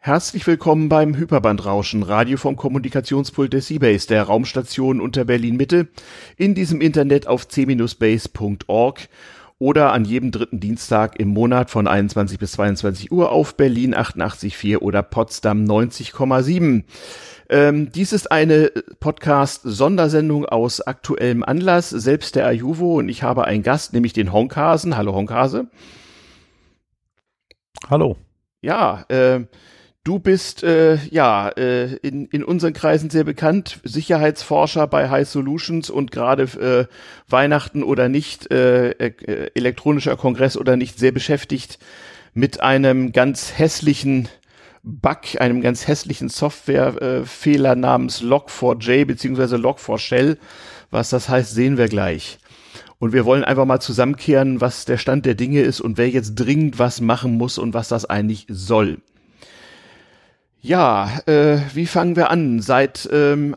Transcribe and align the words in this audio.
Herzlich 0.00 0.46
willkommen 0.46 0.88
beim 0.88 1.16
Hyperbandrauschen, 1.16 2.04
Radio 2.04 2.36
vom 2.36 2.54
Kommunikationspult 2.54 3.52
des 3.52 3.66
Seabase, 3.66 4.06
der 4.06 4.22
Raumstation 4.22 5.00
unter 5.00 5.24
Berlin 5.24 5.56
Mitte, 5.56 5.88
in 6.36 6.54
diesem 6.54 6.80
Internet 6.80 7.26
auf 7.26 7.48
c-base.org 7.48 9.08
oder 9.58 9.92
an 9.92 10.04
jedem 10.04 10.30
dritten 10.30 10.60
Dienstag 10.60 11.18
im 11.18 11.28
Monat 11.28 11.70
von 11.70 11.88
21 11.88 12.38
bis 12.38 12.52
22 12.52 13.10
Uhr 13.10 13.32
auf 13.32 13.56
Berlin 13.56 13.92
88.4 13.92 14.78
oder 14.78 15.02
Potsdam 15.02 15.64
90,7. 15.64 16.84
Ähm, 17.50 17.90
dies 17.90 18.12
ist 18.12 18.30
eine 18.30 18.70
Podcast-Sondersendung 19.00 20.46
aus 20.46 20.80
aktuellem 20.80 21.42
Anlass, 21.42 21.90
selbst 21.90 22.36
der 22.36 22.46
Ajuvo 22.46 22.98
und 22.98 23.08
ich 23.08 23.24
habe 23.24 23.46
einen 23.46 23.64
Gast, 23.64 23.92
nämlich 23.94 24.12
den 24.12 24.32
Honkhasen. 24.32 24.96
Hallo 24.96 25.12
Honkhase. 25.12 25.66
Hallo. 27.90 28.16
Ja, 28.60 29.04
äh, 29.08 29.40
Du 30.08 30.18
bist 30.18 30.62
äh, 30.62 30.96
ja 31.10 31.50
äh, 31.50 31.96
in, 31.96 32.28
in 32.28 32.42
unseren 32.42 32.72
Kreisen 32.72 33.10
sehr 33.10 33.24
bekannt, 33.24 33.78
Sicherheitsforscher 33.84 34.86
bei 34.86 35.10
High 35.10 35.28
Solutions 35.28 35.90
und 35.90 36.12
gerade 36.12 36.44
äh, 36.88 37.30
Weihnachten 37.30 37.82
oder 37.82 38.08
nicht, 38.08 38.50
äh, 38.50 38.92
äh, 38.92 39.50
elektronischer 39.54 40.16
Kongress 40.16 40.56
oder 40.56 40.78
nicht, 40.78 40.98
sehr 40.98 41.12
beschäftigt 41.12 41.78
mit 42.32 42.62
einem 42.62 43.12
ganz 43.12 43.58
hässlichen 43.58 44.30
Bug, 44.82 45.38
einem 45.40 45.60
ganz 45.60 45.86
hässlichen 45.86 46.30
Softwarefehler 46.30 47.74
namens 47.74 48.22
Log4j 48.22 49.04
beziehungsweise 49.04 49.56
Log4Shell. 49.56 50.38
Was 50.90 51.10
das 51.10 51.28
heißt, 51.28 51.52
sehen 51.54 51.76
wir 51.76 51.88
gleich. 51.88 52.38
Und 52.98 53.12
wir 53.12 53.26
wollen 53.26 53.44
einfach 53.44 53.66
mal 53.66 53.80
zusammenkehren, 53.80 54.62
was 54.62 54.86
der 54.86 54.96
Stand 54.96 55.26
der 55.26 55.34
Dinge 55.34 55.60
ist 55.60 55.82
und 55.82 55.98
wer 55.98 56.08
jetzt 56.08 56.34
dringend 56.34 56.78
was 56.78 57.02
machen 57.02 57.36
muss 57.36 57.58
und 57.58 57.74
was 57.74 57.88
das 57.88 58.06
eigentlich 58.06 58.46
soll. 58.48 59.02
Ja, 60.68 61.20
äh, 61.24 61.60
wie 61.72 61.86
fangen 61.86 62.14
wir 62.14 62.28
an? 62.28 62.60
Seit 62.60 63.08
ähm, 63.10 63.56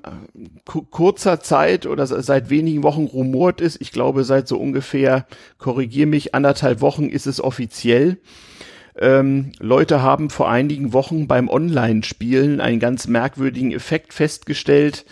kurzer 0.91 1.41
Zeit 1.41 1.85
oder 1.85 2.07
seit 2.07 2.49
wenigen 2.49 2.83
Wochen 2.83 3.03
rumort 3.03 3.59
ist, 3.59 3.81
ich 3.81 3.91
glaube 3.91 4.23
seit 4.23 4.47
so 4.47 4.57
ungefähr, 4.57 5.25
korrigier 5.57 6.07
mich, 6.07 6.33
anderthalb 6.33 6.79
Wochen 6.79 7.09
ist 7.09 7.27
es 7.27 7.43
offiziell. 7.43 8.19
Ähm, 8.97 9.51
Leute 9.59 10.01
haben 10.01 10.29
vor 10.29 10.49
einigen 10.49 10.93
Wochen 10.93 11.27
beim 11.27 11.49
Online-Spielen 11.49 12.61
einen 12.61 12.79
ganz 12.79 13.07
merkwürdigen 13.07 13.73
Effekt 13.73 14.13
festgestellt 14.13 15.03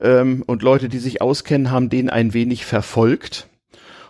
ähm, 0.00 0.44
und 0.46 0.62
Leute, 0.62 0.88
die 0.88 0.98
sich 0.98 1.20
auskennen, 1.20 1.70
haben 1.70 1.90
den 1.90 2.08
ein 2.08 2.32
wenig 2.32 2.64
verfolgt 2.64 3.48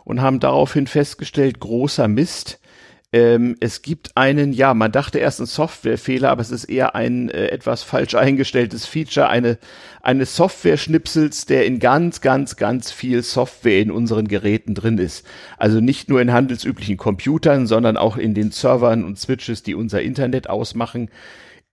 und 0.05 0.22
haben 0.22 0.38
daraufhin 0.38 0.86
festgestellt, 0.86 1.58
großer 1.58 2.06
Mist 2.06 2.60
ähm, 3.14 3.54
es 3.60 3.82
gibt 3.82 4.16
einen, 4.16 4.52
ja, 4.52 4.74
man 4.74 4.90
dachte 4.90 5.20
erst 5.20 5.38
ein 5.38 5.46
Softwarefehler, 5.46 6.30
aber 6.30 6.40
es 6.40 6.50
ist 6.50 6.64
eher 6.64 6.96
ein 6.96 7.30
äh, 7.30 7.46
etwas 7.46 7.84
falsch 7.84 8.14
eingestelltes 8.16 8.86
Feature, 8.86 9.28
eine, 9.28 9.56
eine 10.02 10.26
Software-Schnipsels, 10.26 11.46
der 11.46 11.64
in 11.64 11.78
ganz, 11.78 12.20
ganz, 12.22 12.56
ganz 12.56 12.90
viel 12.90 13.22
Software 13.22 13.78
in 13.78 13.92
unseren 13.92 14.26
Geräten 14.26 14.74
drin 14.74 14.98
ist. 14.98 15.24
Also 15.58 15.80
nicht 15.80 16.08
nur 16.08 16.20
in 16.20 16.32
handelsüblichen 16.32 16.96
Computern, 16.96 17.68
sondern 17.68 17.96
auch 17.96 18.16
in 18.16 18.34
den 18.34 18.50
Servern 18.50 19.04
und 19.04 19.16
Switches, 19.16 19.62
die 19.62 19.76
unser 19.76 20.02
Internet 20.02 20.50
ausmachen 20.50 21.08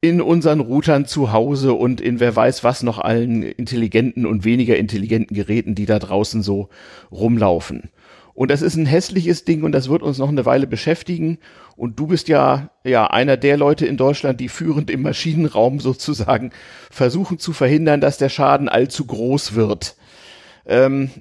in 0.03 0.20
unseren 0.20 0.59
Routern 0.59 1.05
zu 1.05 1.31
Hause 1.31 1.73
und 1.73 2.02
in 2.02 2.20
wer 2.20 2.36
weiß 2.36 2.64
was 2.64 2.81
noch 2.81 2.98
allen 2.98 3.44
intelligenten 3.44 4.26
und 4.26 4.45
weniger 4.45 4.76
intelligenten 4.76 5.36
Geräten, 5.36 5.76
die 5.76 5.86
da 5.86 6.00
draußen 6.00 6.42
so 6.42 6.70
rumlaufen. 7.11 7.92
Und 8.42 8.50
das 8.50 8.64
ist 8.64 8.75
ein 8.75 8.88
hässliches 8.88 9.45
Ding 9.45 9.61
und 9.61 9.72
das 9.72 9.88
wird 9.88 10.02
uns 10.02 10.17
noch 10.17 10.30
eine 10.30 10.47
Weile 10.47 10.66
beschäftigen. 10.66 11.38
Und 11.75 12.00
du 12.00 12.08
bist 12.08 12.28
ja, 12.28 12.72
ja, 12.83 13.06
einer 13.06 13.38
der 13.38 13.56
Leute 13.56 13.86
in 13.86 13.98
Deutschland, 13.98 14.39
die 14.39 14.50
führend 14.50 14.89
im 14.89 15.03
Maschinenraum 15.03 15.80
sozusagen 15.80 16.50
versuchen 16.89 17.38
zu 17.38 17.53
verhindern, 17.53 18.02
dass 18.02 18.17
der 18.17 18.30
Schaden 18.30 18.67
allzu 18.67 19.06
groß 19.06 19.53
wird. 19.53 19.95
Ähm, 20.66 21.11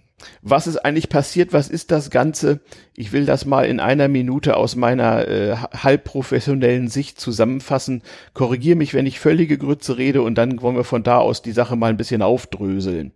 was 0.41 0.67
ist 0.67 0.79
eigentlich 0.79 1.11
passiert? 1.11 1.53
Was 1.53 1.69
ist 1.69 1.91
das 1.91 2.09
Ganze? 2.09 2.61
Ich 2.97 3.13
will 3.13 3.27
das 3.27 3.45
mal 3.45 3.67
in 3.67 3.81
einer 3.81 4.09
Minute 4.09 4.57
aus 4.57 4.75
meiner 4.75 5.29
äh, 5.29 5.57
halbprofessionellen 5.57 6.89
Sicht 6.89 7.21
zusammenfassen. 7.21 8.03
Korrigier 8.33 8.77
mich, 8.77 8.95
wenn 8.95 9.05
ich 9.05 9.21
völlige 9.21 9.59
Grütze 9.59 9.99
rede 9.99 10.23
und 10.23 10.37
dann 10.37 10.63
wollen 10.63 10.77
wir 10.77 10.85
von 10.85 11.03
da 11.03 11.19
aus 11.19 11.43
die 11.43 11.53
Sache 11.53 11.77
mal 11.77 11.91
ein 11.91 11.99
bisschen 11.99 12.23
aufdröseln. 12.23 13.13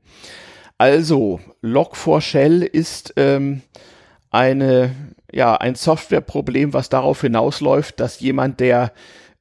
Also, 0.77 1.41
Log4Shell 1.63 2.65
ist 2.65 3.15
ähm, 3.17 3.63
eine, 4.35 4.91
ja, 5.33 5.55
ein 5.55 5.77
Softwareproblem, 5.77 6.73
was 6.73 6.89
darauf 6.89 7.21
hinausläuft, 7.21 8.01
dass 8.01 8.19
jemand, 8.19 8.59
der 8.59 8.93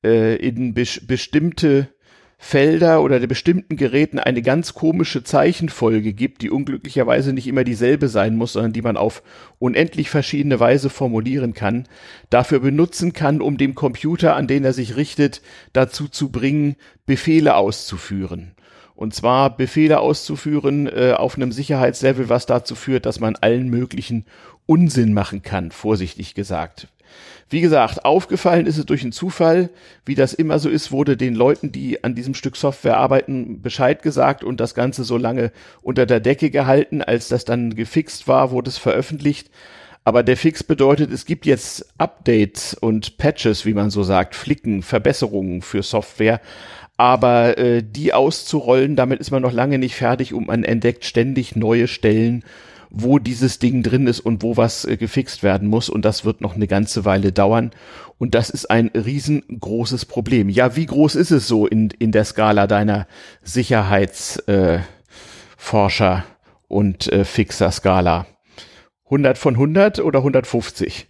äh, 0.03 0.35
in 0.35 0.75
be 0.75 0.85
bestimmte 1.07 1.89
Felder 2.37 3.01
oder 3.01 3.19
der 3.19 3.27
bestimmten 3.27 3.77
Geräten 3.77 4.19
eine 4.19 4.41
ganz 4.41 4.73
komische 4.73 5.23
Zeichenfolge 5.23 6.13
gibt, 6.13 6.41
die 6.41 6.51
unglücklicherweise 6.51 7.31
nicht 7.31 7.47
immer 7.47 7.63
dieselbe 7.63 8.09
sein 8.09 8.35
muss, 8.35 8.53
sondern 8.53 8.73
die 8.73 8.81
man 8.81 8.97
auf 8.97 9.23
unendlich 9.59 10.09
verschiedene 10.09 10.59
Weise 10.59 10.89
formulieren 10.89 11.53
kann, 11.53 11.87
dafür 12.29 12.59
benutzen 12.59 13.13
kann, 13.13 13.41
um 13.41 13.57
dem 13.57 13.75
Computer, 13.75 14.35
an 14.35 14.45
den 14.45 14.65
er 14.65 14.73
sich 14.73 14.97
richtet, 14.97 15.41
dazu 15.71 16.09
zu 16.09 16.29
bringen, 16.29 16.75
Befehle 17.05 17.55
auszuführen. 17.55 18.51
Und 19.03 19.13
zwar 19.13 19.57
Befehle 19.57 19.99
auszuführen 19.99 20.87
äh, 20.87 21.11
auf 21.11 21.35
einem 21.35 21.51
Sicherheitslevel, 21.51 22.29
was 22.29 22.45
dazu 22.45 22.73
führt, 22.73 23.05
dass 23.05 23.19
man 23.19 23.35
allen 23.35 23.67
möglichen 23.69 24.23
Unsinn 24.65 25.11
machen 25.11 25.41
kann, 25.41 25.71
vorsichtig 25.71 26.35
gesagt. 26.35 26.87
Wie 27.49 27.59
gesagt, 27.59 28.05
aufgefallen 28.05 28.65
ist 28.65 28.77
es 28.77 28.85
durch 28.85 29.01
einen 29.01 29.11
Zufall. 29.11 29.71
Wie 30.05 30.15
das 30.15 30.33
immer 30.33 30.57
so 30.57 30.69
ist, 30.69 30.93
wurde 30.93 31.17
den 31.17 31.35
Leuten, 31.35 31.73
die 31.73 32.01
an 32.05 32.15
diesem 32.15 32.33
Stück 32.33 32.55
Software 32.55 32.95
arbeiten, 32.95 33.61
Bescheid 33.61 34.03
gesagt 34.03 34.41
und 34.41 34.61
das 34.61 34.73
Ganze 34.73 35.03
so 35.03 35.17
lange 35.17 35.51
unter 35.81 36.05
der 36.05 36.21
Decke 36.21 36.49
gehalten. 36.49 37.01
Als 37.01 37.27
das 37.27 37.43
dann 37.43 37.75
gefixt 37.75 38.29
war, 38.29 38.51
wurde 38.51 38.69
es 38.69 38.77
veröffentlicht. 38.77 39.49
Aber 40.05 40.23
der 40.23 40.37
Fix 40.37 40.63
bedeutet, 40.63 41.11
es 41.11 41.25
gibt 41.25 41.45
jetzt 41.45 41.87
Updates 41.97 42.73
und 42.73 43.17
Patches, 43.17 43.65
wie 43.65 43.73
man 43.73 43.89
so 43.89 44.03
sagt, 44.03 44.35
Flicken, 44.35 44.81
Verbesserungen 44.81 45.61
für 45.61 45.83
Software. 45.83 46.39
Aber 47.03 47.57
äh, 47.57 47.83
die 47.83 48.13
auszurollen, 48.13 48.95
damit 48.95 49.19
ist 49.19 49.29
man 49.29 49.41
noch 49.41 49.51
lange 49.51 49.77
nicht 49.77 49.93
fertig 49.93 50.33
und 50.33 50.47
man 50.47 50.63
entdeckt 50.63 51.03
ständig 51.03 51.53
neue 51.53 51.89
Stellen, 51.89 52.45
wo 52.89 53.19
dieses 53.19 53.59
Ding 53.59 53.83
drin 53.83 54.07
ist 54.07 54.21
und 54.21 54.41
wo 54.41 54.55
was 54.55 54.85
äh, 54.85 54.95
gefixt 54.95 55.43
werden 55.43 55.67
muss. 55.67 55.89
Und 55.89 56.05
das 56.05 56.23
wird 56.23 56.39
noch 56.39 56.55
eine 56.55 56.65
ganze 56.65 57.03
Weile 57.03 57.33
dauern. 57.33 57.71
Und 58.19 58.35
das 58.35 58.49
ist 58.49 58.71
ein 58.71 58.89
riesengroßes 58.95 60.05
Problem. 60.05 60.47
Ja, 60.47 60.77
wie 60.77 60.85
groß 60.85 61.15
ist 61.15 61.31
es 61.31 61.45
so 61.45 61.67
in, 61.67 61.89
in 61.99 62.13
der 62.13 62.23
Skala 62.23 62.67
deiner 62.67 63.05
Sicherheitsforscher 63.41 64.87
äh, 66.17 66.21
und 66.69 67.11
äh, 67.11 67.25
Fixer-Skala? 67.25 68.27
100 69.07 69.37
von 69.37 69.55
100 69.55 69.99
oder 69.99 70.19
150? 70.19 71.07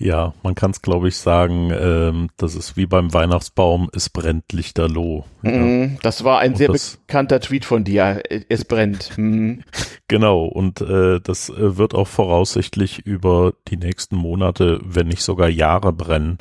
Ja, 0.00 0.32
man 0.42 0.54
kann 0.54 0.70
es, 0.70 0.80
glaube 0.80 1.08
ich, 1.08 1.16
sagen, 1.18 1.70
ähm, 1.78 2.30
das 2.38 2.54
ist 2.54 2.74
wie 2.74 2.86
beim 2.86 3.12
Weihnachtsbaum, 3.12 3.90
es 3.92 4.08
brennt 4.08 4.50
lichterloh. 4.50 5.26
Ja. 5.42 5.50
Mhm, 5.50 5.98
das 6.02 6.24
war 6.24 6.38
ein 6.38 6.52
und 6.52 6.56
sehr 6.56 6.70
bekannter 6.72 7.38
Tweet 7.38 7.66
von 7.66 7.84
dir, 7.84 8.22
es 8.48 8.64
brennt. 8.64 9.10
Mhm. 9.20 9.62
Genau, 10.08 10.46
und 10.46 10.80
äh, 10.80 11.20
das 11.20 11.50
äh, 11.50 11.76
wird 11.76 11.94
auch 11.94 12.08
voraussichtlich 12.08 13.00
über 13.00 13.52
die 13.68 13.76
nächsten 13.76 14.16
Monate, 14.16 14.80
wenn 14.82 15.08
nicht 15.08 15.22
sogar 15.22 15.48
Jahre 15.48 15.92
brennen. 15.92 16.38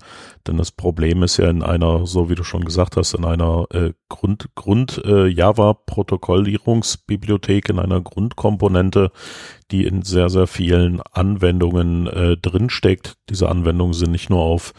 Denn 0.49 0.57
das 0.57 0.71
Problem 0.71 1.21
ist 1.21 1.37
ja 1.37 1.47
in 1.47 1.61
einer, 1.61 2.07
so 2.07 2.27
wie 2.27 2.33
du 2.33 2.43
schon 2.43 2.65
gesagt 2.65 2.97
hast, 2.97 3.13
in 3.13 3.23
einer 3.23 3.67
äh, 3.69 3.91
Grund, 4.09 4.49
Grund 4.55 4.99
äh, 5.05 5.27
Java-Protokollierungsbibliothek, 5.27 7.69
in 7.69 7.77
einer 7.77 8.01
Grundkomponente, 8.01 9.11
die 9.69 9.85
in 9.85 10.01
sehr, 10.01 10.29
sehr 10.29 10.47
vielen 10.47 11.01
Anwendungen 11.11 12.07
äh, 12.07 12.35
drinsteckt. 12.35 13.17
Diese 13.29 13.47
Anwendungen 13.47 13.93
sind 13.93 14.09
nicht 14.09 14.31
nur 14.31 14.41
auf 14.41 14.73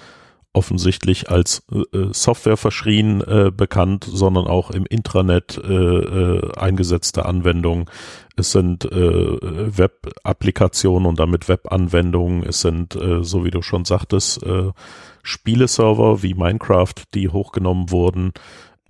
offensichtlich 0.52 1.30
als 1.30 1.62
äh, 1.72 2.08
Software 2.12 2.56
verschrien 2.56 3.20
äh, 3.20 3.50
bekannt, 3.54 4.04
sondern 4.04 4.46
auch 4.46 4.70
im 4.70 4.84
Intranet 4.84 5.60
äh, 5.62 5.72
äh, 5.72 6.52
eingesetzte 6.56 7.24
Anwendungen. 7.24 7.86
Es 8.36 8.52
sind 8.52 8.84
äh, 8.84 8.88
Web-Applikationen 9.78 11.06
und 11.06 11.20
damit 11.20 11.48
Web-Anwendungen. 11.48 12.42
Es 12.42 12.62
sind, 12.62 12.96
äh, 12.96 13.22
so 13.22 13.44
wie 13.44 13.50
du 13.50 13.62
schon 13.62 13.84
sagtest, 13.84 14.42
äh, 14.42 14.72
Spieleserver 15.22 16.22
wie 16.22 16.34
Minecraft, 16.34 16.94
die 17.14 17.28
hochgenommen 17.28 17.90
wurden. 17.90 18.32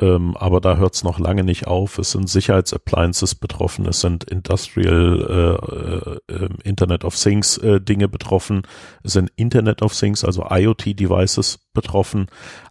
Ähm, 0.01 0.35
aber 0.37 0.63
da 0.63 0.79
hört 0.79 0.95
es 0.95 1.05
noch 1.05 1.19
lange 1.19 1.45
nicht 1.45 1.67
auf. 1.67 1.99
Es 1.99 2.13
sind 2.13 2.29
Sicherheitsappliances 2.29 3.35
betroffen, 3.35 3.87
es 3.87 4.01
sind 4.01 4.25
Industrial 4.25 5.61
äh, 6.31 6.35
äh, 6.35 6.45
ähm, 6.45 6.57
Internet 6.65 7.05
of 7.05 7.15
Things 7.15 7.59
äh, 7.59 7.81
Dinge 7.81 8.09
betroffen, 8.09 8.63
es 9.03 9.13
sind 9.13 9.31
Internet 9.37 9.83
of 9.83 9.95
Things, 9.99 10.25
also 10.25 10.47
IoT-Devices 10.49 11.59
betroffen. 11.75 12.29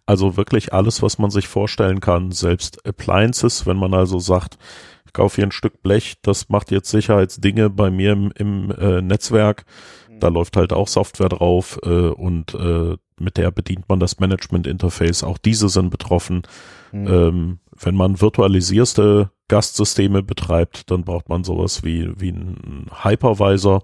Also 0.07 0.37
wirklich 0.37 0.73
alles, 0.73 1.03
was 1.03 1.19
man 1.19 1.29
sich 1.29 1.47
vorstellen 1.47 1.99
kann, 1.99 2.31
selbst 2.31 2.85
Appliances, 2.87 3.67
wenn 3.67 3.77
man 3.77 3.93
also 3.93 4.17
sagt, 4.17 4.57
ich 5.05 5.13
kaufe 5.13 5.35
hier 5.35 5.45
ein 5.45 5.51
Stück 5.51 5.83
Blech, 5.83 6.15
das 6.23 6.49
macht 6.49 6.71
jetzt 6.71 6.89
Sicherheitsdinge 6.89 7.69
bei 7.69 7.91
mir 7.91 8.13
im, 8.13 8.31
im 8.35 8.71
äh, 8.71 9.01
Netzwerk. 9.01 9.65
Da 10.19 10.27
läuft 10.27 10.57
halt 10.57 10.73
auch 10.73 10.87
Software 10.87 11.29
drauf 11.29 11.79
äh, 11.83 12.09
und 12.09 12.53
äh, 12.53 12.97
mit 13.19 13.38
der 13.38 13.51
bedient 13.51 13.88
man 13.89 14.00
das 14.00 14.19
Management-Interface. 14.19 15.24
Auch 15.24 15.38
diese 15.38 15.69
sind 15.69 15.89
betroffen. 15.89 16.44
Mhm. 16.92 17.07
Ähm, 17.07 17.60
wenn 17.81 17.95
man 17.95 18.19
virtualisierste 18.21 19.31
Gastsysteme 19.48 20.24
betreibt, 20.24 20.92
dann 20.92 21.04
braucht 21.04 21.30
man 21.30 21.44
sowas 21.44 21.83
wie, 21.83 22.10
wie 22.19 22.30
ein 22.30 22.88
Hypervisor 23.04 23.83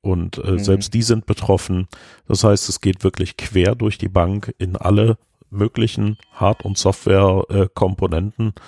und 0.00 0.38
äh, 0.38 0.52
mhm. 0.52 0.58
selbst 0.58 0.94
die 0.94 1.02
sind 1.02 1.26
betroffen. 1.26 1.88
Das 2.28 2.44
heißt, 2.44 2.68
es 2.68 2.80
geht 2.80 3.04
wirklich 3.04 3.36
quer 3.36 3.74
durch 3.74 3.98
die 3.98 4.08
Bank 4.08 4.54
in 4.58 4.76
alle 4.76 5.18
möglichen 5.50 6.18
Hard- 6.32 6.64
und 6.64 6.78
Software-Komponenten. 6.78 8.48
Äh, 8.48 8.60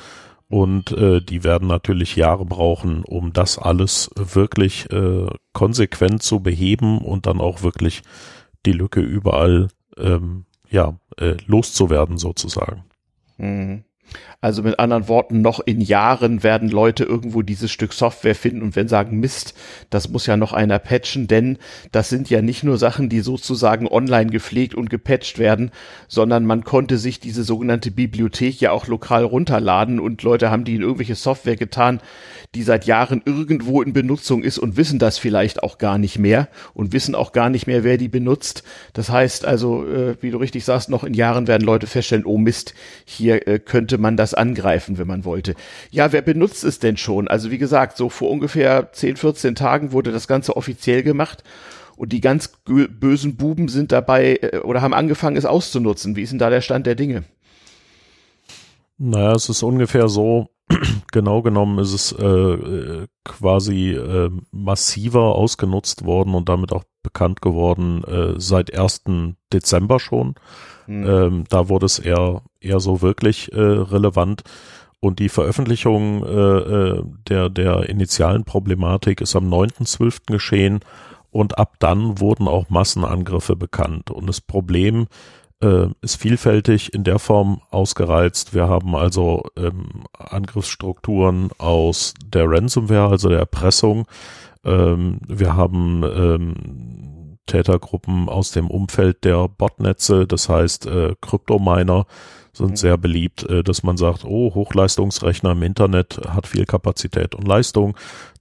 und 0.48 0.92
äh, 0.92 1.20
die 1.20 1.42
werden 1.42 1.66
natürlich 1.66 2.14
Jahre 2.14 2.44
brauchen, 2.44 3.02
um 3.02 3.32
das 3.32 3.58
alles 3.58 4.10
wirklich 4.14 4.90
äh, 4.92 5.26
konsequent 5.52 6.22
zu 6.22 6.40
beheben 6.40 6.98
und 6.98 7.26
dann 7.26 7.40
auch 7.40 7.62
wirklich 7.62 8.02
die 8.64 8.72
Lücke 8.72 9.00
überall 9.00 9.68
ähm, 9.98 10.46
ja 10.68 10.98
äh, 11.18 11.36
loszuwerden 11.46 12.18
sozusagen. 12.18 12.84
Mhm. 13.38 13.84
Also 14.40 14.62
mit 14.62 14.78
anderen 14.78 15.08
Worten, 15.08 15.40
noch 15.40 15.60
in 15.60 15.80
Jahren 15.80 16.42
werden 16.42 16.68
Leute 16.68 17.04
irgendwo 17.04 17.42
dieses 17.42 17.70
Stück 17.70 17.92
Software 17.92 18.34
finden 18.34 18.62
und 18.62 18.76
wenn 18.76 18.86
sagen, 18.86 19.18
Mist, 19.18 19.54
das 19.90 20.08
muss 20.08 20.26
ja 20.26 20.36
noch 20.36 20.52
einer 20.52 20.78
patchen, 20.78 21.26
denn 21.26 21.58
das 21.90 22.08
sind 22.10 22.30
ja 22.30 22.42
nicht 22.42 22.62
nur 22.62 22.78
Sachen, 22.78 23.08
die 23.08 23.20
sozusagen 23.20 23.88
online 23.88 24.30
gepflegt 24.30 24.74
und 24.74 24.90
gepatcht 24.90 25.38
werden, 25.38 25.70
sondern 26.06 26.44
man 26.44 26.64
konnte 26.64 26.98
sich 26.98 27.18
diese 27.18 27.44
sogenannte 27.44 27.90
Bibliothek 27.90 28.60
ja 28.60 28.72
auch 28.72 28.86
lokal 28.86 29.24
runterladen 29.24 29.98
und 29.98 30.22
Leute 30.22 30.50
haben 30.50 30.64
die 30.64 30.76
in 30.76 30.82
irgendwelche 30.82 31.14
Software 31.14 31.56
getan, 31.56 32.00
die 32.54 32.62
seit 32.62 32.86
Jahren 32.86 33.22
irgendwo 33.24 33.82
in 33.82 33.92
Benutzung 33.92 34.42
ist 34.42 34.58
und 34.58 34.76
wissen 34.76 34.98
das 34.98 35.18
vielleicht 35.18 35.62
auch 35.62 35.78
gar 35.78 35.98
nicht 35.98 36.18
mehr 36.18 36.48
und 36.74 36.92
wissen 36.92 37.14
auch 37.14 37.32
gar 37.32 37.50
nicht 37.50 37.66
mehr, 37.66 37.84
wer 37.84 37.96
die 37.96 38.08
benutzt. 38.08 38.62
Das 38.92 39.10
heißt 39.10 39.44
also, 39.44 39.86
äh, 39.86 40.16
wie 40.20 40.30
du 40.30 40.38
richtig 40.38 40.64
sagst, 40.64 40.88
noch 40.88 41.04
in 41.04 41.14
Jahren 41.14 41.46
werden 41.48 41.64
Leute 41.64 41.86
feststellen, 41.86 42.24
oh 42.24 42.38
Mist, 42.38 42.74
hier 43.04 43.46
äh, 43.48 43.58
könnte 43.96 44.02
man 44.02 44.16
das 44.16 44.34
angreifen, 44.34 44.98
wenn 44.98 45.06
man 45.06 45.24
wollte. 45.24 45.54
Ja, 45.90 46.12
wer 46.12 46.22
benutzt 46.22 46.64
es 46.64 46.78
denn 46.78 46.96
schon? 46.98 47.28
Also 47.28 47.50
wie 47.50 47.58
gesagt, 47.58 47.96
so 47.96 48.10
vor 48.10 48.30
ungefähr 48.30 48.92
10, 48.92 49.16
14 49.16 49.54
Tagen 49.54 49.92
wurde 49.92 50.12
das 50.12 50.28
Ganze 50.28 50.56
offiziell 50.56 51.02
gemacht 51.02 51.42
und 51.96 52.12
die 52.12 52.20
ganz 52.20 52.52
bösen 52.66 53.36
Buben 53.36 53.68
sind 53.68 53.92
dabei 53.92 54.38
äh, 54.42 54.58
oder 54.58 54.82
haben 54.82 54.92
angefangen, 54.92 55.36
es 55.36 55.46
auszunutzen. 55.46 56.14
Wie 56.14 56.22
ist 56.22 56.30
denn 56.30 56.38
da 56.38 56.50
der 56.50 56.60
Stand 56.60 56.86
der 56.86 56.94
Dinge? 56.94 57.24
Naja, 58.98 59.32
es 59.32 59.48
ist 59.48 59.62
ungefähr 59.62 60.08
so, 60.08 60.48
genau 61.12 61.40
genommen 61.40 61.78
ist 61.78 61.92
es 61.92 62.12
äh, 62.12 63.06
quasi 63.24 63.92
äh, 63.92 64.30
massiver 64.50 65.34
ausgenutzt 65.36 66.04
worden 66.04 66.34
und 66.34 66.48
damit 66.48 66.72
auch 66.72 66.84
bekannt 67.02 67.40
geworden 67.40 68.04
äh, 68.04 68.34
seit 68.38 68.78
1. 68.78 69.04
Dezember 69.52 70.00
schon. 70.00 70.34
Mhm. 70.86 71.06
Ähm, 71.06 71.44
da 71.48 71.68
wurde 71.68 71.86
es 71.86 71.98
eher, 71.98 72.42
eher 72.66 72.80
so 72.80 73.02
wirklich 73.02 73.52
äh, 73.52 73.60
relevant. 73.60 74.42
Und 75.00 75.18
die 75.18 75.28
Veröffentlichung 75.28 76.24
äh, 76.24 76.58
äh 76.58 77.02
der, 77.28 77.50
der 77.50 77.88
initialen 77.88 78.44
Problematik 78.44 79.20
ist 79.20 79.36
am 79.36 79.52
9.12. 79.52 80.32
geschehen 80.32 80.80
und 81.30 81.58
ab 81.58 81.74
dann 81.80 82.18
wurden 82.18 82.48
auch 82.48 82.70
Massenangriffe 82.70 83.56
bekannt. 83.56 84.10
Und 84.10 84.26
das 84.26 84.40
Problem 84.40 85.06
äh, 85.60 85.88
ist 86.00 86.16
vielfältig 86.16 86.94
in 86.94 87.04
der 87.04 87.18
Form 87.18 87.60
ausgereizt. 87.70 88.54
Wir 88.54 88.68
haben 88.68 88.94
also 88.94 89.44
ähm, 89.56 90.04
Angriffsstrukturen 90.18 91.50
aus 91.58 92.14
der 92.24 92.48
Ransomware, 92.48 93.10
also 93.10 93.28
der 93.28 93.38
Erpressung. 93.38 94.06
Ähm, 94.64 95.20
wir 95.26 95.56
haben 95.56 96.02
ähm, 96.04 97.38
Tätergruppen 97.46 98.28
aus 98.28 98.50
dem 98.50 98.70
Umfeld 98.70 99.24
der 99.24 99.48
Botnetze, 99.48 100.26
das 100.26 100.48
heißt 100.48 100.86
äh, 100.86 101.14
Kryptominer 101.20 102.06
sind 102.56 102.78
sehr 102.78 102.96
beliebt, 102.96 103.44
äh, 103.44 103.62
dass 103.62 103.82
man 103.82 103.96
sagt, 103.96 104.24
oh, 104.24 104.54
Hochleistungsrechner 104.54 105.52
im 105.52 105.62
Internet 105.62 106.20
hat 106.28 106.46
viel 106.46 106.66
Kapazität 106.66 107.34
und 107.34 107.46
Leistung 107.46 107.96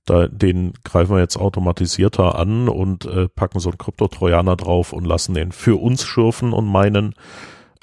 da, 0.05 0.27
den 0.27 0.73
greifen 0.83 1.15
wir 1.15 1.19
jetzt 1.19 1.37
automatisierter 1.37 2.37
an 2.37 2.69
und 2.69 3.05
äh, 3.05 3.27
packen 3.27 3.59
so 3.59 3.69
einen 3.69 3.79
Kryptotrojaner 3.79 4.55
drauf 4.55 4.93
und 4.93 5.05
lassen 5.05 5.33
den 5.33 5.51
für 5.51 5.81
uns 5.81 6.05
schürfen 6.05 6.53
und 6.53 6.67
meinen. 6.67 7.15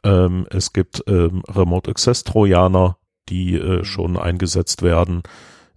Ähm, 0.04 0.46
es 0.50 0.72
gibt 0.72 1.02
ähm, 1.08 1.42
Remote 1.48 1.90
Access 1.90 2.22
Trojaner, 2.22 2.96
die 3.28 3.54
äh, 3.56 3.78
mhm. 3.78 3.84
schon 3.84 4.16
eingesetzt 4.16 4.82
werden. 4.82 5.22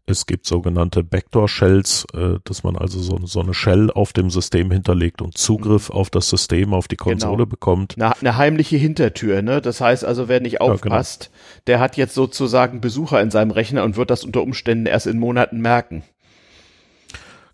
Es 0.07 0.28
gibt 0.28 0.46
sogenannte 0.46 1.04
Backdoor 1.04 1.50
Shells, 1.50 2.06
äh, 2.13 2.38
dass 2.44 2.63
man 2.63 2.75
also 2.75 3.00
so, 3.00 3.19
so, 3.25 3.40
eine 3.40 3.56
Shell 3.56 3.90
auf 3.90 4.13
dem 4.13 4.30
System 4.30 4.69
hinterlegt 4.69 5.22
und 5.22 5.36
Zugriff 5.36 5.90
auf 5.90 6.12
das 6.12 6.30
System, 6.30 6.75
auf 6.75 6.88
die 6.88 6.96
Konsole 6.96 7.38
genau. 7.38 7.46
bekommt. 7.48 7.96
Eine, 7.98 8.16
eine, 8.19 8.38
heimliche 8.38 8.78
Hintertür, 8.78 9.42
ne? 9.42 9.62
Das 9.62 9.81
heißt 9.81 10.06
also, 10.06 10.28
wer 10.28 10.42
nicht 10.42 10.62
aufpasst, 10.62 11.24
ja, 11.24 11.30
genau. 11.30 11.63
der 11.68 11.80
hat 11.80 11.98
jetzt 11.98 12.13
sozusagen 12.13 12.81
Besucher 12.81 13.19
in 13.19 13.31
seinem 13.31 13.50
Rechner 13.50 13.84
und 13.84 13.98
wird 13.98 14.12
das 14.12 14.24
unter 14.24 14.44
Umständen 14.44 14.86
erst 14.86 15.07
in 15.07 15.18
Monaten 15.18 15.60
merken. 15.60 16.04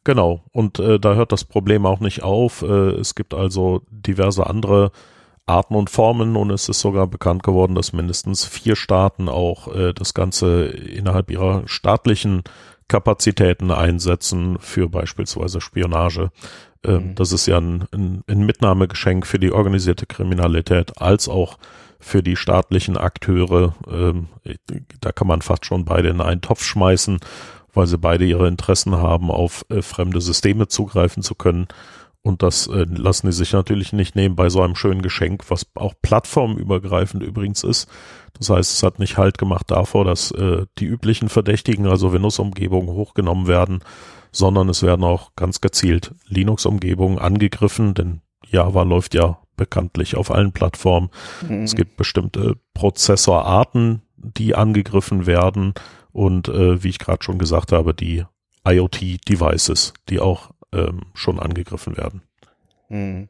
Genau, 0.03 0.43
und 0.51 0.79
äh, 0.79 0.99
da 0.99 1.13
hört 1.13 1.31
das 1.31 1.45
Problem 1.45 1.85
auch 1.85 2.01
nicht 2.01 2.21
auf. 2.21 2.63
Äh, 2.63 2.99
es 2.99 3.15
gibt 3.15 3.33
also 3.33 3.83
diverse 3.91 4.45
andere 4.47 4.91
Arten 5.45 5.75
und 5.75 5.89
Formen 5.89 6.35
und 6.35 6.51
es 6.51 6.69
ist 6.69 6.79
sogar 6.79 7.07
bekannt 7.07 7.43
geworden, 7.43 7.75
dass 7.75 7.93
mindestens 7.93 8.45
vier 8.45 8.75
Staaten 8.75 9.27
auch 9.27 9.73
äh, 9.73 9.93
das 9.93 10.13
Ganze 10.13 10.65
innerhalb 10.65 11.29
ihrer 11.31 11.63
staatlichen 11.67 12.43
Kapazitäten 12.87 13.71
einsetzen 13.71 14.57
für 14.59 14.89
beispielsweise 14.89 15.61
Spionage. 15.61 16.31
Ähm, 16.83 17.09
mhm. 17.09 17.15
Das 17.15 17.31
ist 17.31 17.47
ja 17.47 17.57
ein, 17.57 17.85
ein, 17.91 18.23
ein 18.27 18.45
Mitnahmegeschenk 18.45 19.25
für 19.25 19.39
die 19.39 19.51
organisierte 19.51 20.05
Kriminalität 20.05 21.01
als 21.01 21.27
auch 21.27 21.57
für 21.99 22.23
die 22.23 22.35
staatlichen 22.35 22.97
Akteure. 22.97 23.75
Ähm, 23.89 24.27
da 25.01 25.11
kann 25.11 25.27
man 25.27 25.41
fast 25.41 25.65
schon 25.65 25.85
beide 25.85 26.09
in 26.09 26.21
einen 26.21 26.41
Topf 26.41 26.63
schmeißen 26.63 27.19
weil 27.73 27.87
sie 27.87 27.97
beide 27.97 28.25
ihre 28.25 28.47
Interessen 28.47 28.95
haben, 28.95 29.31
auf 29.31 29.65
äh, 29.69 29.81
fremde 29.81 30.21
Systeme 30.21 30.67
zugreifen 30.67 31.23
zu 31.23 31.35
können. 31.35 31.67
Und 32.23 32.43
das 32.43 32.67
äh, 32.67 32.85
lassen 32.87 33.27
die 33.27 33.33
sich 33.33 33.51
natürlich 33.51 33.93
nicht 33.93 34.15
nehmen 34.15 34.35
bei 34.35 34.49
so 34.49 34.61
einem 34.61 34.75
schönen 34.75 35.01
Geschenk, 35.01 35.49
was 35.49 35.65
auch 35.73 35.93
plattformübergreifend 36.01 37.23
übrigens 37.23 37.63
ist. 37.63 37.89
Das 38.37 38.49
heißt, 38.49 38.73
es 38.73 38.83
hat 38.83 38.99
nicht 38.99 39.17
Halt 39.17 39.37
gemacht 39.37 39.71
davor, 39.71 40.05
dass 40.05 40.31
äh, 40.31 40.65
die 40.77 40.85
üblichen 40.85 41.29
Verdächtigen, 41.29 41.87
also 41.87 42.13
Windows-Umgebungen, 42.13 42.89
hochgenommen 42.89 43.47
werden, 43.47 43.83
sondern 44.31 44.69
es 44.69 44.83
werden 44.83 45.03
auch 45.03 45.31
ganz 45.35 45.61
gezielt 45.61 46.13
Linux-Umgebungen 46.27 47.17
angegriffen, 47.17 47.95
denn 47.95 48.21
Java 48.47 48.83
läuft 48.83 49.15
ja 49.15 49.39
bekanntlich 49.57 50.15
auf 50.15 50.31
allen 50.31 50.51
Plattformen. 50.51 51.09
Mhm. 51.47 51.63
Es 51.63 51.75
gibt 51.75 51.97
bestimmte 51.97 52.55
Prozessorarten, 52.73 54.01
die 54.15 54.55
angegriffen 54.55 55.25
werden 55.25 55.73
und 56.11 56.49
äh, 56.49 56.83
wie 56.83 56.89
ich 56.89 56.99
gerade 56.99 57.23
schon 57.23 57.39
gesagt 57.39 57.71
habe, 57.71 57.93
die 57.93 58.25
IoT-Devices, 58.67 59.93
die 60.09 60.19
auch 60.19 60.50
ähm, 60.73 61.01
schon 61.13 61.39
angegriffen 61.39 61.97
werden. 61.97 62.21
Hm. 62.87 63.29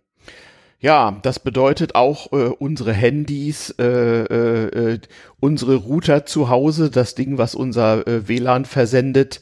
Ja, 0.81 1.19
das 1.21 1.37
bedeutet 1.37 1.93
auch 1.93 2.31
äh, 2.31 2.47
unsere 2.47 2.91
Handys, 2.91 3.69
äh, 3.77 3.83
äh, 3.85 4.93
äh, 4.93 4.99
unsere 5.39 5.75
Router 5.75 6.25
zu 6.25 6.49
Hause, 6.49 6.89
das 6.89 7.13
Ding, 7.13 7.37
was 7.37 7.53
unser 7.53 8.07
äh, 8.07 8.27
WLAN 8.27 8.65
versendet, 8.65 9.41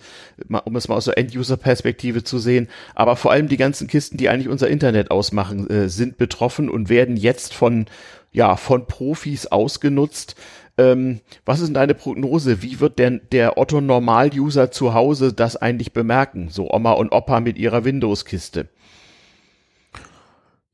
um 0.66 0.76
es 0.76 0.90
mal 0.90 0.96
aus 0.96 1.06
der 1.06 1.18
End-User-Perspektive 1.18 2.26
zu 2.26 2.40
sehen. 2.40 2.68
Aber 2.94 3.16
vor 3.16 3.32
allem 3.32 3.48
die 3.48 3.56
ganzen 3.56 3.88
Kisten, 3.88 4.18
die 4.18 4.28
eigentlich 4.28 4.50
unser 4.50 4.68
Internet 4.68 5.12
ausmachen, 5.12 5.70
äh, 5.70 5.88
sind 5.88 6.18
betroffen 6.18 6.70
und 6.70 6.90
werden 6.90 7.16
jetzt 7.16 7.54
von 7.54 7.86
ja 8.34 8.58
von 8.58 8.86
Profis 8.86 9.48
ausgenutzt. 9.48 10.36
Ähm, 10.80 11.20
was 11.44 11.60
ist 11.60 11.68
denn 11.68 11.74
deine 11.74 11.94
Prognose? 11.94 12.64
Wie 12.64 12.80
wird 12.80 13.00
denn 13.00 13.20
der 13.34 13.58
Otto 13.58 13.82
Normal-User 13.82 14.72
zu 14.72 14.94
Hause 14.94 15.34
das 15.34 15.58
eigentlich 15.58 15.92
bemerken? 15.92 16.48
So 16.50 16.72
Oma 16.72 16.94
und 16.94 17.12
Opa 17.12 17.42
mit 17.42 17.58
ihrer 17.58 17.84
Windows-Kiste. 17.84 18.70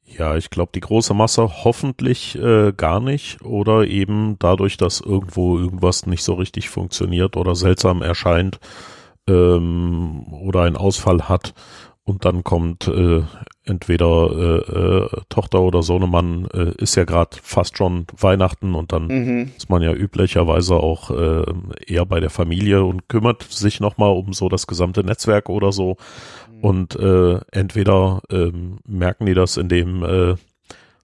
Ja, 0.06 0.38
ich 0.38 0.52
glaube, 0.52 0.72
die 0.76 0.82
große 0.82 1.16
Masse 1.16 1.64
hoffentlich 1.64 2.36
äh, 2.36 2.72
gar 2.72 3.00
nicht 3.00 3.42
oder 3.42 3.88
eben 3.88 4.38
dadurch, 4.38 4.78
dass 4.78 5.02
irgendwo 5.02 5.58
irgendwas 5.58 6.06
nicht 6.06 6.24
so 6.24 6.36
richtig 6.36 6.70
funktioniert 6.70 7.36
oder 7.36 7.56
seltsam 7.56 8.04
erscheint 8.04 8.60
ähm, 9.28 10.24
oder 10.32 10.62
einen 10.62 10.78
Ausfall 10.78 11.28
hat 11.28 11.56
und 12.04 12.24
dann 12.26 12.44
kommt 12.44 12.88
äh, 12.88 13.24
entweder 13.66 14.30
äh, 14.32 14.78
äh, 14.78 15.10
Tochter 15.30 15.62
oder 15.62 15.82
Sohnemann 15.84 16.48
äh, 16.54 16.72
ist 16.78 16.96
ja 16.96 17.04
gerade 17.04 17.38
fast 17.42 17.78
schon 17.78 18.06
Weihnachten 18.18 18.76
und 18.76 18.92
dann 18.92 19.08
mhm. 19.08 19.52
ist 19.58 19.70
man 19.70 19.82
ja 19.82 19.92
üblicherweise 19.92 20.76
auch 20.76 21.10
äh, 21.12 21.44
eher 21.88 22.06
bei 22.06 22.20
der 22.20 22.30
Familie 22.30 22.84
und 22.84 23.10
kümmert 23.10 23.44
sich 23.44 23.80
nochmal 23.80 24.12
um 24.12 24.34
so 24.34 24.50
das 24.50 24.68
gesamte 24.68 25.04
Netzwerk 25.04 25.50
oder 25.50 25.72
so. 25.72 25.98
Mhm. 26.52 26.64
Und 26.64 26.96
äh, 26.96 27.40
entweder 27.52 28.22
äh, 28.30 28.52
merken 28.88 29.26
die 29.26 29.34
das, 29.34 29.58
indem 29.58 30.04
äh, 30.04 30.36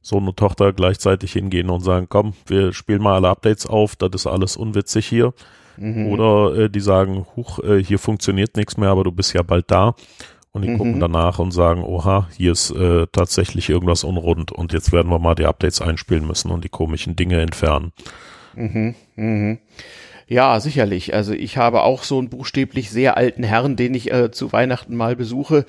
Sohn 0.04 0.28
und 0.28 0.38
Tochter 0.38 0.74
gleichzeitig 0.74 1.34
hingehen 1.34 1.70
und 1.70 1.82
sagen, 1.82 2.08
komm, 2.10 2.34
wir 2.46 2.74
spielen 2.74 3.02
mal 3.02 3.16
alle 3.16 3.30
Updates 3.30 3.66
auf, 3.66 3.96
das 3.96 4.10
ist 4.14 4.28
alles 4.28 4.56
unwitzig 4.56 5.08
hier. 5.08 5.34
Mhm. 5.78 6.08
Oder 6.08 6.56
äh, 6.58 6.70
die 6.70 6.80
sagen, 6.80 7.26
huch, 7.36 7.60
äh, 7.60 7.84
hier 7.84 7.98
funktioniert 7.98 8.56
nichts 8.56 8.78
mehr, 8.78 8.90
aber 8.90 9.04
du 9.04 9.12
bist 9.12 9.34
ja 9.34 9.42
bald 9.42 9.70
da 9.72 9.96
und 10.52 10.64
die 10.64 10.70
mhm. 10.70 10.78
gucken 10.78 11.00
danach 11.00 11.40
und 11.40 11.52
sagen, 11.52 11.84
oha, 11.84 12.28
hier 12.36 12.52
ist 12.52 12.72
äh, 12.72 13.08
tatsächlich 13.12 13.70
irgendwas 13.70 14.04
unrund 14.04 14.52
und 14.52 14.74
jetzt 14.74 14.92
werden 14.92 15.12
wir 15.12 15.20
mal 15.20 15.36
die 15.36 15.46
Updates 15.46 15.82
einspielen 15.82 16.28
müssen 16.28 16.52
und 16.52 16.64
die 16.64 16.70
komischen 16.70 17.16
Dinge 17.16 17.42
entfernen. 17.42 17.94
Mhm. 18.56 18.96
Mhm. 19.16 19.60
Ja, 20.28 20.60
sicherlich. 20.60 21.14
Also 21.14 21.34
ich 21.34 21.58
habe 21.58 21.82
auch 21.82 22.04
so 22.04 22.18
einen 22.18 22.30
buchstäblich 22.30 22.90
sehr 22.90 23.18
alten 23.18 23.44
Herrn, 23.44 23.76
den 23.76 23.94
ich 23.94 24.14
äh, 24.14 24.32
zu 24.32 24.54
Weihnachten 24.54 24.96
mal 24.96 25.16
besuche, 25.16 25.66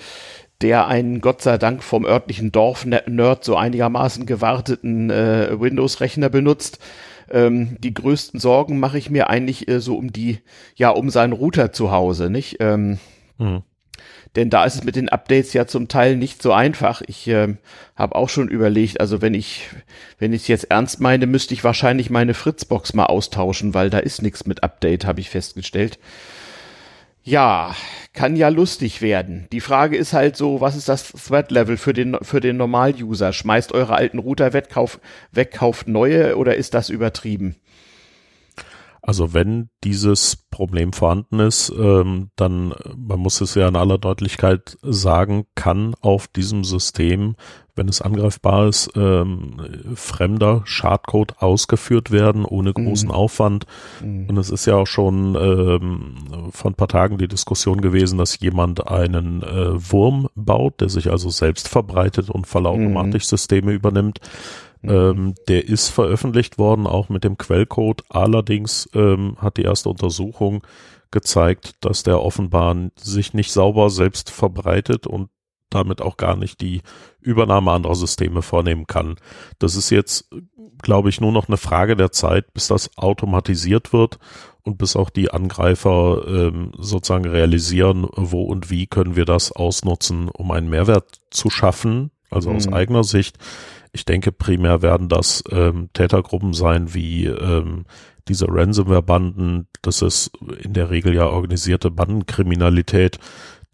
der 0.61 0.87
einen 0.87 1.21
Gott 1.21 1.43
sei 1.43 1.59
Dank 1.59 1.83
vom 1.83 2.05
örtlichen 2.05 2.53
Dorf-Nerd 2.53 3.45
so 3.45 3.57
einigermaßen 3.57 4.27
gewarteten 4.27 5.11
äh, 5.11 5.61
Windows-Rechner 5.61 6.29
benutzt. 6.29 6.79
Ähm, 7.31 7.77
die 7.81 7.95
größten 7.95 8.39
Sorgen 8.39 8.79
mache 8.79 8.99
ich 8.99 9.11
mir 9.11 9.29
eigentlich 9.31 9.67
äh, 9.69 9.81
so 9.81 9.97
um 9.97 10.13
die, 10.13 10.39
ja, 10.77 10.91
um 10.91 11.11
seinen 11.11 11.33
Router 11.33 11.73
zu 11.73 11.91
Hause, 11.91 12.31
nicht? 12.31 12.59
Ähm, 12.61 12.99
mhm. 13.39 13.63
Denn 14.37 14.49
da 14.49 14.65
ist 14.65 14.77
es 14.77 14.85
mit 14.85 14.97
den 14.97 15.11
Updates 15.11 15.53
ja 15.53 15.67
zum 15.67 15.89
Teil 15.89 16.17
nicht 16.17 16.41
so 16.41 16.53
einfach. 16.53 17.03
Ich 17.07 17.29
äh, 17.29 17.55
habe 17.97 18.15
auch 18.15 18.31
schon 18.31 18.49
überlegt, 18.49 19.01
also 19.01 19.21
wenn 19.21 19.35
ich, 19.35 19.69
wenn 20.19 20.33
ich 20.33 20.43
es 20.43 20.49
jetzt 20.49 20.71
ernst 20.71 21.01
meine, 21.01 21.27
müsste 21.27 21.53
ich 21.53 21.65
wahrscheinlich 21.65 22.09
meine 22.09 22.33
Fritzbox 22.33 22.95
mal 22.95 23.07
austauschen, 23.07 23.75
weil 23.75 23.91
da 23.91 23.99
ist 23.99 24.23
nichts 24.23 24.47
mit 24.47 24.63
Update, 24.63 25.05
habe 25.05 25.21
ich 25.21 25.29
festgestellt. 25.29 25.99
Ja, 27.25 27.77
kann 28.15 28.35
ja 28.35 28.49
lustig 28.49 29.01
werden. 29.01 29.47
Die 29.53 29.61
Frage 29.61 29.97
ist 29.97 30.13
halt 30.13 30.37
so, 30.37 30.61
was 30.61 30.77
ist 30.77 30.89
das 30.89 31.13
Threat-Level 31.13 31.77
für 31.77 31.93
den, 31.93 32.17
für 32.21 32.41
den 32.41 32.57
Normal-User? 32.57 33.33
Schmeißt 33.33 33.73
eure 33.73 33.95
alten 33.95 34.19
Router 34.19 34.53
weg, 34.53 34.71
kauf, 34.71 34.99
weg, 35.31 35.53
kauft 35.53 35.87
neue 35.87 36.37
oder 36.37 36.57
ist 36.57 36.75
das 36.75 36.89
übertrieben? 36.89 37.55
Also 39.05 39.35
wenn 39.35 39.69
dieses 39.83 40.37
Problem 40.53 40.93
vorhanden 40.93 41.41
ist, 41.41 41.73
ähm, 41.77 42.31
dann, 42.37 42.73
man 42.97 43.19
muss 43.19 43.41
es 43.41 43.57
ja 43.57 43.67
in 43.67 43.75
aller 43.75 43.99
Deutlichkeit 43.99 44.79
sagen, 44.81 45.47
kann 45.57 45.97
auf 46.01 46.29
diesem 46.29 46.63
System, 46.63 47.35
wenn 47.75 47.89
es 47.89 48.01
angreifbar 48.01 48.69
ist, 48.69 48.93
ähm, 48.95 49.57
fremder 49.97 50.63
Schadcode 50.67 51.43
ausgeführt 51.43 52.13
werden, 52.13 52.45
ohne 52.45 52.73
großen 52.73 53.09
mhm. 53.09 53.15
Aufwand. 53.15 53.67
Mhm. 54.01 54.29
Und 54.29 54.37
es 54.37 54.51
ist 54.51 54.67
ja 54.67 54.77
auch 54.77 54.87
schon 54.87 55.35
ähm, 55.35 56.51
vor 56.53 56.71
ein 56.71 56.77
paar 56.77 56.87
Tagen 56.87 57.19
die 57.19 57.29
Diskussion 57.29 57.81
gewesen, 57.81 58.19
dass 58.19 58.39
jemand 58.39 58.87
einen 58.87 59.43
äh, 59.43 59.91
Wurm 59.91 60.29
baut, 60.37 60.81
der 60.81 60.89
sich 60.89 61.11
also 61.11 61.29
selbst 61.29 61.67
verbreitet 61.67 62.31
und 62.31 62.47
vollautomatisch 62.47 63.25
mhm. 63.25 63.29
Systeme 63.29 63.73
übernimmt. 63.73 64.21
Mhm. 64.83 64.91
Ähm, 64.91 65.35
der 65.49 65.69
ist 65.69 65.89
veröffentlicht 65.89 66.59
worden, 66.59 66.87
auch 66.87 67.09
mit 67.09 67.25
dem 67.25 67.39
Quellcode. 67.39 68.03
Allerdings 68.09 68.89
ähm, 68.95 69.37
hat 69.39 69.57
die 69.57 69.63
erste 69.63 69.89
Untersuchung 69.89 70.63
gezeigt, 71.11 71.75
dass 71.81 72.03
der 72.03 72.21
offenbar 72.21 72.77
sich 72.97 73.35
nicht 73.35 73.53
sauber 73.53 73.91
selbst 73.91 74.31
verbreitet 74.31 75.07
und 75.07 75.29
damit 75.71 76.03
auch 76.03 76.17
gar 76.17 76.37
nicht 76.37 76.61
die 76.61 76.83
Übernahme 77.21 77.73
anderer 77.73 77.95
Systeme 77.95 78.43
vornehmen 78.43 78.87
kann. 78.87 79.17
Das 79.59 79.77
ist 79.77 79.91
jetzt, 79.91 80.29
glaube 80.83 81.09
ich, 81.09 81.21
nur 81.21 81.33
noch 81.33 81.49
eine 81.49 81.57
Frage 81.57 81.97
der 81.97 82.13
Zeit, 82.13 82.53
bis 82.53 82.69
das 82.69 82.97
automatisiert 82.97 83.93
wird 83.93 84.19
und 84.63 84.79
bis 84.79 84.97
auch 84.97 85.11
die 85.11 85.31
Angreifer 85.31 86.25
ähm, 86.27 86.73
sozusagen 86.79 87.27
realisieren, 87.27 88.07
wo 88.15 88.43
und 88.43 88.71
wie 88.71 88.87
können 88.87 89.17
wir 89.17 89.25
das 89.25 89.53
ausnutzen, 89.53 90.29
um 90.29 90.51
einen 90.51 90.69
Mehrwert 90.69 91.21
zu 91.31 91.51
schaffen, 91.51 92.11
also 92.31 92.51
mhm. 92.51 92.57
aus 92.57 92.69
eigener 92.69 93.05
Sicht. 93.05 93.39
Ich 93.93 94.05
denke, 94.05 94.33
primär 94.33 94.81
werden 94.81 95.09
das 95.09 95.45
ähm, 95.51 95.91
Tätergruppen 95.93 96.55
sein 96.55 96.95
wie 96.95 97.27
ähm, 97.27 97.85
diese 98.29 98.47
Ransomware-Banden. 98.49 99.69
Das 99.83 100.01
ist 100.01 100.31
in 100.63 100.73
der 100.73 100.91
Regel 100.91 101.15
ja 101.15 101.27
organisierte 101.27 101.91
Bandenkriminalität, 101.91 103.19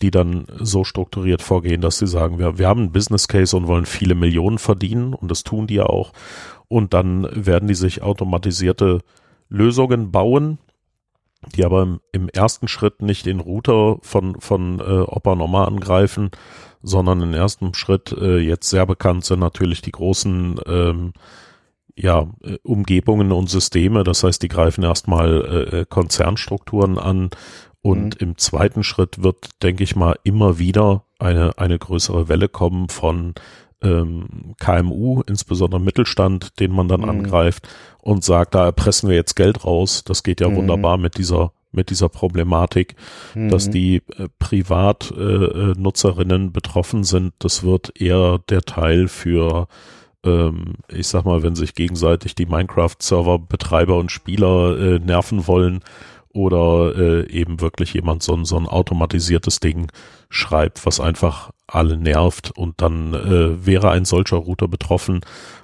die 0.03 0.11
dann 0.11 0.47
so 0.59 0.85
strukturiert 0.85 1.43
vorgehen, 1.43 1.81
dass 1.81 1.99
sie 1.99 2.07
sagen, 2.07 2.39
wir, 2.39 2.59
wir 2.59 2.69
haben 2.69 2.81
einen 2.81 2.93
Business 2.93 3.29
Case 3.29 3.57
und 3.57 3.67
wollen 3.67 3.87
viele 3.87 4.15
Millionen 4.15 4.59
verdienen 4.59 5.15
und 5.15 5.31
das 5.31 5.45
tun 5.45 5.67
die 5.67 5.75
ja 5.75 5.87
auch. 5.87 6.13
Und 6.69 6.95
dann 6.95 7.29
werden 7.33 7.69
die 7.69 7.75
sich 7.75 8.03
automatisierte 8.03 9.01
Lösungen 9.49 10.11
bauen, 10.11 10.59
die 11.55 11.65
aber 11.65 11.83
im, 11.83 12.01
im 12.13 12.29
ersten 12.29 12.69
Schritt 12.69 13.03
nicht 13.03 13.27
den 13.27 13.41
Router 13.41 13.99
von, 14.03 14.41
von 14.41 14.81
äh, 14.81 15.01
Opa 15.01 15.35
Norma 15.35 15.65
angreifen, 15.65 16.31
sondern 16.83 17.21
im 17.23 17.35
ersten 17.35 17.75
Schritt 17.75 18.13
äh, 18.13 18.39
jetzt 18.39 18.71
sehr 18.71 18.87
bekannt 18.87 19.25
sind 19.25 19.41
natürlich 19.41 19.83
die 19.83 19.93
großen 19.93 20.61
ähm, 20.67 21.13
ja, 21.95 22.29
äh, 22.43 22.59
Umgebungen 22.63 23.33
und 23.33 23.51
Systeme. 23.51 24.05
Das 24.05 24.23
heißt, 24.23 24.43
die 24.43 24.49
greifen 24.49 24.85
erstmal 24.85 25.71
äh, 25.73 25.87
Konzernstrukturen 25.89 26.99
an 26.99 27.31
und 27.83 28.21
mhm. 28.21 28.29
im 28.29 28.39
zweiten 28.39 28.83
Schritt 28.83 29.23
wird, 29.23 29.63
denke 29.63 29.85
ich 29.85 29.97
mal, 29.97 30.17
immer 30.23 30.59
wieder 30.59 31.05
eine, 31.19 31.59
eine 31.59 31.79
größere 31.79 32.29
Welle 32.29 32.49
kommen 32.49 32.89
von 32.89 33.35
ähm, 33.83 34.55
KMU, 34.59 35.23
insbesondere 35.27 35.81
Mittelstand, 35.81 36.59
den 36.61 36.73
man 36.73 36.89
dann 36.89 37.03
mhm. 37.03 37.11
angreift 37.11 37.69
und 38.03 38.25
sagt, 38.25 38.55
da 38.55 38.65
erpressen 38.65 39.09
wir 39.09 39.17
jetzt 39.17 39.37
Geld 39.37 39.65
raus. 39.65 40.05
Das 40.05 40.23
geht 40.23 40.41
ja 40.41 40.49
mhm. 40.49 40.57
wunderbar 40.57 40.99
mit 40.99 41.19
dieser 41.19 41.53
mit 41.79 41.91
dieser 41.91 42.09
Problematik, 42.09 42.97
mhm. 43.35 43.49
dass 43.49 43.71
die 43.71 44.03
äh, 44.17 44.29
Privatnutzerinnen 44.39 46.49
äh, 46.49 46.51
betroffen 46.51 47.05
sind. 47.05 47.33
Das 47.39 47.63
wird 47.63 47.99
eher 47.99 48.41
der 48.51 48.63
Teil 48.63 49.07
für, 49.07 49.69
ähm, 50.25 50.75
ich 50.89 51.07
sag 51.07 51.25
mal, 51.25 51.45
wenn 51.45 51.55
sich 51.55 51.75
gegenseitig 51.75 52.35
die 52.35 52.47
Minecraft-Server-Betreiber 52.47 53.97
und 53.97 54.11
Spieler 54.11 54.79
äh, 54.79 54.99
nerven 54.99 55.47
wollen 55.47 55.81
oder 56.35 56.95
äh, 56.97 57.31
eben 57.31 57.61
wirklich 57.61 57.95
jemand 57.95 58.23
so, 58.23 58.45
so 58.45 58.57
ein 58.57 58.67
automatisiertes 58.67 59.61
Ding 59.61 59.91
schreibt, 60.29 60.85
was 60.85 61.01
einfach 61.01 61.51
alle 61.67 61.97
nervt 61.97 62.51
und 62.51 62.83
dann 62.83 63.15
äh, 63.15 63.65
wäre 63.65 63.91
ein 63.91 64.05
solcher 64.05 64.37
Router 64.37 64.69
betroffen 64.69 65.21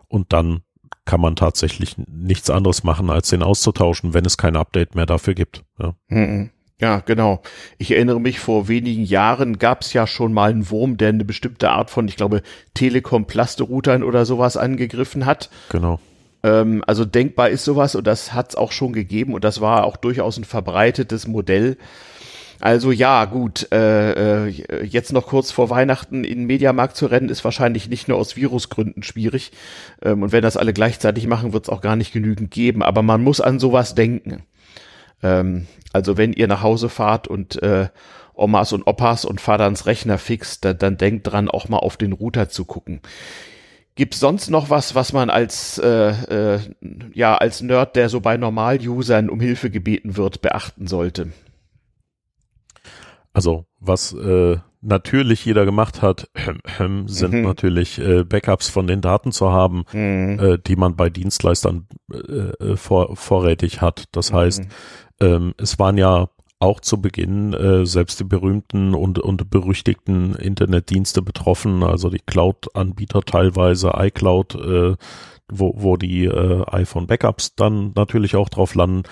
und 0.08 0.32
dann 0.32 0.62
kann 1.04 1.20
man 1.20 1.36
tatsächlich 1.36 1.96
nichts 2.08 2.50
anderes 2.50 2.84
machen, 2.84 3.10
als 3.10 3.28
den 3.28 3.42
auszutauschen, 3.42 4.14
wenn 4.14 4.24
es 4.24 4.38
kein 4.38 4.56
Update 4.56 4.94
mehr 4.94 5.06
dafür 5.06 5.34
gibt. 5.34 5.64
Ja, 5.78 5.94
mhm. 6.08 6.50
ja 6.80 7.00
genau. 7.00 7.42
Ich 7.78 7.90
erinnere 7.90 8.20
mich, 8.20 8.40
vor 8.40 8.68
wenigen 8.68 9.04
Jahren 9.04 9.58
gab 9.58 9.82
es 9.82 9.92
ja 9.92 10.06
schon 10.06 10.32
mal 10.32 10.50
einen 10.50 10.70
Wurm, 10.70 10.96
der 10.96 11.10
eine 11.10 11.24
bestimmte 11.24 11.70
Art 11.70 11.90
von, 11.90 12.08
ich 12.08 12.16
glaube, 12.16 12.42
Telekom-Plaste-Routern 12.74 14.02
oder 14.02 14.24
sowas 14.24 14.56
angegriffen 14.56 15.26
hat. 15.26 15.50
Genau. 15.68 16.00
Ähm, 16.42 16.84
also 16.86 17.04
denkbar 17.04 17.48
ist 17.48 17.64
sowas 17.64 17.94
und 17.94 18.06
das 18.06 18.32
hat 18.32 18.50
es 18.50 18.56
auch 18.56 18.70
schon 18.72 18.92
gegeben 18.92 19.34
und 19.34 19.44
das 19.44 19.60
war 19.60 19.84
auch 19.84 19.96
durchaus 19.96 20.36
ein 20.36 20.44
verbreitetes 20.44 21.26
Modell. 21.26 21.78
Also 22.64 22.92
ja, 22.92 23.26
gut, 23.26 23.70
äh, 23.72 24.46
äh, 24.46 24.84
jetzt 24.84 25.12
noch 25.12 25.26
kurz 25.26 25.50
vor 25.50 25.68
Weihnachten 25.68 26.24
in 26.24 26.38
den 26.38 26.46
Mediamarkt 26.46 26.96
zu 26.96 27.04
rennen, 27.04 27.28
ist 27.28 27.44
wahrscheinlich 27.44 27.90
nicht 27.90 28.08
nur 28.08 28.16
aus 28.16 28.36
Virusgründen 28.36 29.02
schwierig. 29.02 29.52
Ähm, 30.00 30.22
und 30.22 30.32
wenn 30.32 30.40
das 30.40 30.56
alle 30.56 30.72
gleichzeitig 30.72 31.26
machen, 31.26 31.52
wird 31.52 31.64
es 31.64 31.68
auch 31.68 31.82
gar 31.82 31.94
nicht 31.94 32.14
genügend 32.14 32.50
geben. 32.50 32.82
Aber 32.82 33.02
man 33.02 33.22
muss 33.22 33.42
an 33.42 33.58
sowas 33.60 33.94
denken. 33.94 34.44
Ähm, 35.22 35.66
also 35.92 36.16
wenn 36.16 36.32
ihr 36.32 36.48
nach 36.48 36.62
Hause 36.62 36.88
fahrt 36.88 37.28
und 37.28 37.62
äh, 37.62 37.88
Omas 38.32 38.72
und 38.72 38.86
Opas 38.86 39.26
und 39.26 39.42
Vaterns 39.42 39.84
Rechner 39.84 40.16
fixt, 40.16 40.64
dann, 40.64 40.78
dann 40.78 40.96
denkt 40.96 41.30
dran, 41.30 41.50
auch 41.50 41.68
mal 41.68 41.80
auf 41.80 41.98
den 41.98 42.14
Router 42.14 42.48
zu 42.48 42.64
gucken. 42.64 43.02
Gibt's 43.94 44.20
sonst 44.20 44.48
noch 44.48 44.70
was, 44.70 44.94
was 44.94 45.12
man 45.12 45.28
als 45.28 45.76
äh, 45.76 46.54
äh, 46.56 46.60
ja 47.12 47.36
als 47.36 47.60
Nerd, 47.60 47.94
der 47.94 48.08
so 48.08 48.20
bei 48.20 48.38
Normal-Usern 48.38 49.28
um 49.28 49.38
Hilfe 49.38 49.68
gebeten 49.68 50.16
wird, 50.16 50.40
beachten 50.40 50.86
sollte? 50.86 51.30
Also 53.34 53.66
was 53.80 54.14
äh, 54.14 54.56
natürlich 54.80 55.44
jeder 55.44 55.64
gemacht 55.64 56.00
hat, 56.00 56.30
sind 57.06 57.32
mhm. 57.32 57.42
natürlich 57.42 57.98
äh, 57.98 58.24
Backups 58.24 58.70
von 58.70 58.86
den 58.86 59.00
Daten 59.00 59.32
zu 59.32 59.50
haben, 59.50 59.84
mhm. 59.92 60.38
äh, 60.38 60.58
die 60.58 60.76
man 60.76 60.96
bei 60.96 61.10
Dienstleistern 61.10 61.86
äh, 62.12 62.16
äh, 62.16 62.76
vor, 62.76 63.16
vorrätig 63.16 63.82
hat. 63.82 64.04
Das 64.12 64.32
mhm. 64.32 64.36
heißt, 64.36 64.62
ähm, 65.20 65.54
es 65.58 65.78
waren 65.78 65.98
ja 65.98 66.28
auch 66.60 66.80
zu 66.80 67.00
Beginn 67.00 67.52
äh, 67.52 67.84
selbst 67.84 68.20
die 68.20 68.24
berühmten 68.24 68.94
und, 68.94 69.18
und 69.18 69.50
berüchtigten 69.50 70.34
Internetdienste 70.34 71.20
betroffen, 71.20 71.82
also 71.82 72.08
die 72.08 72.22
Cloud-Anbieter 72.24 73.22
teilweise, 73.22 73.92
iCloud, 73.96 74.54
äh, 74.54 74.96
wo, 75.50 75.74
wo 75.76 75.96
die 75.96 76.24
äh, 76.24 76.64
iPhone-Backups 76.66 77.56
dann 77.56 77.92
natürlich 77.94 78.36
auch 78.36 78.48
drauf 78.48 78.74
landen 78.74 79.02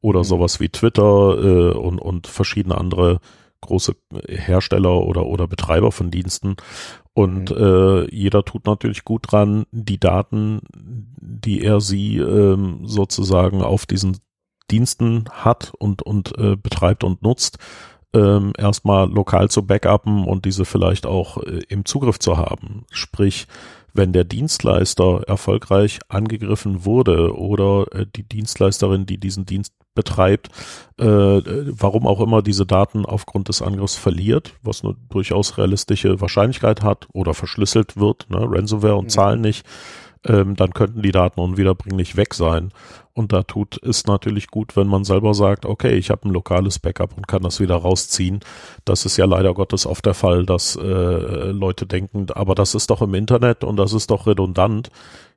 oder 0.00 0.20
mhm. 0.20 0.24
sowas 0.24 0.60
wie 0.60 0.68
Twitter 0.68 1.38
äh, 1.38 1.76
und, 1.76 1.98
und 1.98 2.28
verschiedene 2.28 2.78
andere 2.78 3.20
große 3.62 3.96
Hersteller 4.28 5.00
oder, 5.00 5.26
oder 5.26 5.48
Betreiber 5.48 5.90
von 5.90 6.10
Diensten. 6.10 6.56
Und 7.14 7.50
mhm. 7.50 7.56
äh, 7.56 8.14
jeder 8.14 8.44
tut 8.44 8.66
natürlich 8.66 9.04
gut 9.04 9.32
dran, 9.32 9.64
die 9.70 9.98
Daten, 9.98 10.60
die 10.72 11.62
er 11.62 11.80
sie 11.80 12.18
ähm, 12.18 12.80
sozusagen 12.84 13.62
auf 13.62 13.86
diesen 13.86 14.18
Diensten 14.70 15.24
hat 15.30 15.72
und, 15.78 16.02
und 16.02 16.36
äh, 16.38 16.56
betreibt 16.56 17.04
und 17.04 17.22
nutzt, 17.22 17.58
ähm, 18.14 18.52
erstmal 18.56 19.10
lokal 19.10 19.50
zu 19.50 19.66
backuppen 19.66 20.24
und 20.24 20.44
diese 20.44 20.64
vielleicht 20.64 21.06
auch 21.06 21.38
äh, 21.38 21.60
im 21.68 21.84
Zugriff 21.84 22.18
zu 22.18 22.36
haben. 22.36 22.84
Sprich, 22.90 23.46
wenn 23.94 24.12
der 24.12 24.24
Dienstleister 24.24 25.22
erfolgreich 25.26 26.00
angegriffen 26.08 26.84
wurde 26.84 27.36
oder 27.36 27.86
äh, 27.92 28.06
die 28.14 28.22
Dienstleisterin, 28.24 29.06
die 29.06 29.18
diesen 29.18 29.46
Dienst 29.46 29.74
betreibt, 29.94 30.48
äh, 30.98 31.04
warum 31.04 32.06
auch 32.06 32.20
immer 32.20 32.42
diese 32.42 32.64
Daten 32.64 33.04
aufgrund 33.04 33.48
des 33.48 33.60
Angriffs 33.60 33.96
verliert, 33.96 34.54
was 34.62 34.82
eine 34.82 34.96
durchaus 35.10 35.58
realistische 35.58 36.20
Wahrscheinlichkeit 36.20 36.82
hat 36.82 37.08
oder 37.12 37.34
verschlüsselt 37.34 37.96
wird, 37.96 38.30
ne, 38.30 38.38
Ransomware 38.40 38.96
und 38.96 39.06
mhm. 39.06 39.10
Zahlen 39.10 39.40
nicht, 39.42 39.66
ähm, 40.26 40.56
dann 40.56 40.72
könnten 40.72 41.02
die 41.02 41.12
Daten 41.12 41.40
unwiederbringlich 41.40 42.16
weg 42.16 42.34
sein. 42.34 42.70
Und 43.14 43.32
da 43.32 43.42
tut 43.42 43.82
es 43.82 44.06
natürlich 44.06 44.48
gut, 44.48 44.74
wenn 44.74 44.86
man 44.86 45.04
selber 45.04 45.34
sagt, 45.34 45.66
okay, 45.66 45.94
ich 45.96 46.10
habe 46.10 46.26
ein 46.26 46.32
lokales 46.32 46.78
Backup 46.78 47.16
und 47.16 47.28
kann 47.28 47.42
das 47.42 47.60
wieder 47.60 47.76
rausziehen. 47.76 48.40
Das 48.84 49.04
ist 49.04 49.18
ja 49.18 49.26
leider 49.26 49.52
Gottes 49.52 49.86
oft 49.86 50.06
der 50.06 50.14
Fall, 50.14 50.46
dass 50.46 50.76
äh, 50.76 51.50
Leute 51.50 51.86
denken, 51.86 52.26
aber 52.34 52.54
das 52.54 52.74
ist 52.74 52.88
doch 52.88 53.02
im 53.02 53.14
Internet 53.14 53.64
und 53.64 53.76
das 53.76 53.92
ist 53.92 54.10
doch 54.10 54.26
redundant. 54.26 54.90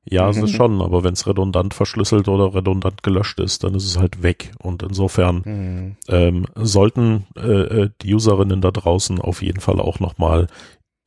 Ja, 0.08 0.30
es 0.30 0.38
ist 0.38 0.52
mhm. 0.52 0.56
schon, 0.56 0.82
aber 0.84 1.04
wenn 1.04 1.14
es 1.14 1.26
redundant 1.26 1.74
verschlüsselt 1.74 2.28
oder 2.28 2.54
redundant 2.54 3.02
gelöscht 3.02 3.40
ist, 3.40 3.64
dann 3.64 3.74
ist 3.74 3.86
es 3.86 3.98
halt 3.98 4.22
weg. 4.22 4.52
Und 4.60 4.84
insofern 4.84 5.42
mhm. 5.44 5.96
ähm, 6.08 6.46
sollten 6.56 7.26
äh, 7.36 7.42
äh 7.42 7.90
die 8.04 8.14
Userinnen 8.14 8.62
da 8.62 8.70
draußen 8.70 9.20
auf 9.20 9.42
jeden 9.42 9.62
Fall 9.62 9.80
auch 9.82 10.00
nochmal 10.00 10.46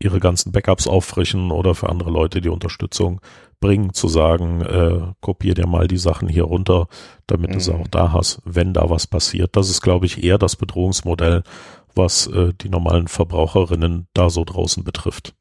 ihre 0.00 0.20
ganzen 0.20 0.52
Backups 0.52 0.86
auffrischen 0.86 1.50
oder 1.50 1.74
für 1.74 1.88
andere 1.88 2.10
Leute 2.10 2.40
die 2.40 2.48
Unterstützung 2.48 3.20
bringen, 3.60 3.92
zu 3.92 4.06
sagen, 4.08 4.60
äh, 4.62 5.12
kopier 5.20 5.54
dir 5.54 5.66
mal 5.66 5.88
die 5.88 5.98
Sachen 5.98 6.28
hier 6.28 6.44
runter, 6.44 6.86
damit 7.26 7.50
mhm. 7.50 7.54
du 7.54 7.60
sie 7.60 7.74
auch 7.74 7.88
da 7.88 8.12
hast, 8.12 8.40
wenn 8.44 8.72
da 8.72 8.88
was 8.90 9.06
passiert. 9.06 9.56
Das 9.56 9.68
ist, 9.68 9.82
glaube 9.82 10.06
ich, 10.06 10.22
eher 10.22 10.38
das 10.38 10.54
Bedrohungsmodell, 10.56 11.42
was 11.94 12.28
äh, 12.28 12.52
die 12.60 12.68
normalen 12.68 13.08
Verbraucherinnen 13.08 14.06
da 14.14 14.30
so 14.30 14.44
draußen 14.44 14.84
betrifft. 14.84 15.34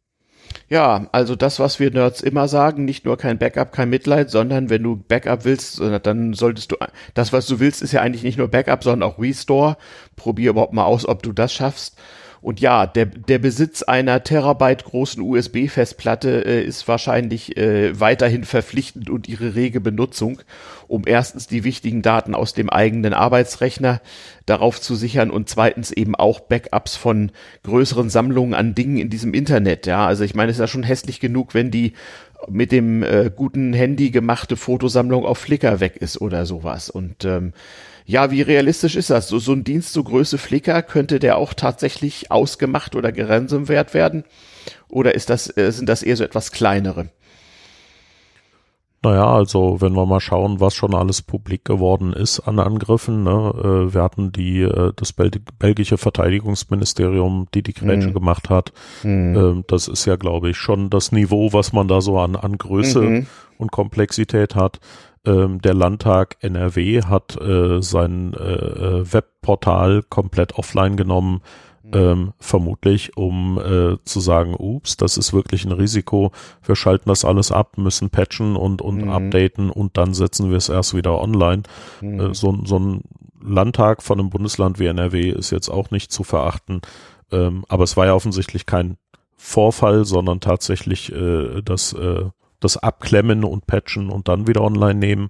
Ja, 0.70 1.08
also 1.12 1.36
das, 1.36 1.60
was 1.60 1.80
wir 1.80 1.92
Nerds 1.92 2.22
immer 2.22 2.48
sagen, 2.48 2.86
nicht 2.86 3.06
nur 3.06 3.18
kein 3.18 3.38
Backup, 3.38 3.72
kein 3.72 3.90
Mitleid, 3.90 4.30
sondern 4.30 4.70
wenn 4.70 4.84
du 4.84 4.96
Backup 4.96 5.46
willst, 5.46 5.80
dann 5.80 6.34
solltest 6.34 6.72
du, 6.72 6.78
das, 7.14 7.32
was 7.32 7.46
du 7.48 7.60
willst, 7.60 7.82
ist 7.82 7.92
ja 7.92 8.02
eigentlich 8.02 8.24
nicht 8.24 8.38
nur 8.38 8.48
Backup, 8.48 8.84
sondern 8.84 9.10
auch 9.10 9.20
Restore. 9.20 9.78
Probier 10.16 10.52
überhaupt 10.52 10.74
mal 10.74 10.86
aus, 10.86 11.08
ob 11.08 11.22
du 11.22 11.32
das 11.32 11.54
schaffst. 11.54 11.98
Und 12.42 12.60
ja, 12.60 12.86
der, 12.86 13.06
der 13.06 13.40
Besitz 13.40 13.84
einer 13.84 14.24
Terabyte 14.24 14.84
großen 14.86 15.22
USB-Festplatte 15.22 16.46
äh, 16.46 16.64
ist 16.64 16.88
wahrscheinlich 16.88 17.58
äh, 17.58 18.00
weiterhin 18.00 18.44
verpflichtend 18.44 19.10
und 19.10 19.28
ihre 19.28 19.56
rege 19.56 19.82
Benutzung, 19.82 20.40
um 20.88 21.04
erstens 21.06 21.48
die 21.48 21.64
wichtigen 21.64 22.02
Daten 22.02 22.36
aus 22.36 22.54
dem 22.54 22.70
eigenen 22.70 23.14
Arbeitsrechner 23.14 24.02
darauf 24.46 24.80
zu 24.80 24.96
sichern 24.96 25.30
und 25.30 25.50
zweitens 25.50 25.92
eben 25.92 26.16
auch 26.16 26.40
Backups 26.40 26.96
von 26.96 27.32
größeren 27.64 28.10
Sammlungen 28.10 28.54
an 28.54 28.76
Dingen 28.76 28.98
in 28.98 29.10
diesem 29.10 29.34
Internet. 29.34 29.88
Ja, 29.88 30.06
also 30.06 30.24
ich 30.24 30.36
meine, 30.36 30.52
es 30.52 30.58
ist 30.58 30.62
ja 30.62 30.68
schon 30.68 30.84
hässlich 30.84 31.20
genug, 31.20 31.54
wenn 31.54 31.72
die 31.72 31.94
mit 32.48 32.72
dem 32.72 33.04
äh, 33.04 33.32
guten 33.36 33.74
Handy 33.74 34.12
gemachte 34.12 34.58
Fotosammlung 34.58 35.26
auf 35.26 35.38
Flickr 35.40 35.80
weg 35.80 35.98
ist 35.98 36.22
oder 36.22 36.46
sowas. 36.46 36.90
Und 36.90 37.26
ähm, 37.26 37.54
ja, 38.06 38.32
wie 38.32 38.42
realistisch 38.42 38.96
ist 38.96 39.10
das? 39.10 39.28
So, 39.28 39.40
so 39.40 39.54
ein 39.54 39.64
Dienst 39.64 39.94
so 39.94 40.04
Größe 40.04 40.38
Flickr, 40.38 40.82
könnte 40.82 41.20
der 41.20 41.38
auch 41.38 41.54
tatsächlich 41.54 42.32
ausgemacht 42.32 42.96
oder 42.96 43.12
geransomwert 43.12 43.94
werden? 43.94 44.24
Oder 44.88 45.16
ist 45.16 45.30
das, 45.30 45.56
äh, 45.58 45.72
sind 45.72 45.90
das 45.90 46.04
eher 46.04 46.16
so 46.16 46.24
etwas 46.24 46.52
kleinere? 46.52 47.10
Naja, 49.08 49.32
also 49.32 49.80
wenn 49.80 49.94
wir 49.94 50.06
mal 50.06 50.20
schauen, 50.20 50.60
was 50.60 50.76
schon 50.76 50.94
alles 50.94 51.22
publik 51.22 51.64
geworden 51.64 52.12
ist 52.12 52.42
an 52.42 52.60
Angriffen. 52.60 53.24
Ne? 53.24 53.30
Äh, 53.30 53.94
wir 53.94 54.04
hatten 54.04 54.34
die, 54.34 54.64
äh, 54.64 54.92
das 54.98 55.14
Bel 55.14 55.32
belgische 55.58 55.98
Verteidigungsministerium, 55.98 57.48
die 57.54 57.64
die 57.64 57.74
Grätsche 57.74 58.10
mhm. 58.10 58.14
gemacht 58.14 58.50
hat. 58.50 58.74
Mhm. 59.04 59.36
Ähm, 59.38 59.64
das 59.68 59.88
ist 59.88 60.04
ja, 60.04 60.18
glaube 60.18 60.50
ich, 60.50 60.58
schon 60.58 60.90
das 60.90 61.14
Niveau, 61.14 61.54
was 61.54 61.72
man 61.72 61.88
da 61.88 62.02
so 62.02 62.20
an, 62.20 62.36
an 62.36 62.58
Größe 62.58 63.00
mhm. 63.00 63.28
und 63.58 63.72
Komplexität 63.72 64.56
hat. 64.56 64.82
Ähm, 65.26 65.62
der 65.62 65.74
Landtag 65.74 66.36
NRW 66.42 67.04
hat 67.04 67.40
äh, 67.40 67.82
sein 67.82 68.34
Webportal 68.34 70.04
komplett 70.10 70.58
offline 70.58 70.98
genommen. 70.98 71.40
Ähm, 71.94 72.34
vermutlich, 72.40 73.16
um 73.16 73.60
äh, 73.60 73.98
zu 74.04 74.20
sagen, 74.20 74.56
ups, 74.58 74.98
das 74.98 75.18
ist 75.18 75.34
wirklich 75.34 75.66
ein 75.66 75.72
Risiko, 75.72 76.32
wir 76.64 76.76
schalten 76.76 77.10
das 77.10 77.26
alles 77.26 77.52
ab, 77.52 77.78
müssen 77.78 78.10
patchen 78.10 78.56
und, 78.56 78.82
und 78.82 79.06
mhm. 79.06 79.10
updaten 79.10 79.70
und 79.70 79.98
dann 79.98 80.14
setzen 80.14 80.50
wir 80.50 80.58
es 80.58 80.70
erst 80.70 80.96
wieder 80.96 81.22
online. 81.22 81.64
Mhm. 82.02 82.20
Äh, 82.20 82.34
so, 82.34 82.58
so 82.66 82.80
ein 82.80 83.02
Landtag 83.42 84.04
von 84.04 84.20
einem 84.20 84.30
Bundesland 84.30 84.80
wie 84.80 84.88
NRW 84.88 85.30
ist 85.30 85.52
jetzt 85.52 85.70
auch 85.70 85.92
nicht 85.92 86.12
zu 86.12 86.24
verachten, 86.24 86.82
ähm, 87.32 87.66
aber 87.70 87.84
es 87.84 87.96
war 87.96 88.06
ja 88.06 88.14
offensichtlich 88.14 88.66
kein 88.66 88.98
Vorfall, 89.36 90.04
sondern 90.06 90.40
tatsächlich 90.40 91.12
äh, 91.12 91.62
das 91.62 91.94
äh, 91.94 92.26
das 92.60 92.78
Abklemmen 92.78 93.44
und 93.44 93.68
Patchen 93.68 94.10
und 94.10 94.28
dann 94.28 94.48
wieder 94.48 94.62
online 94.62 95.00
nehmen. 95.00 95.30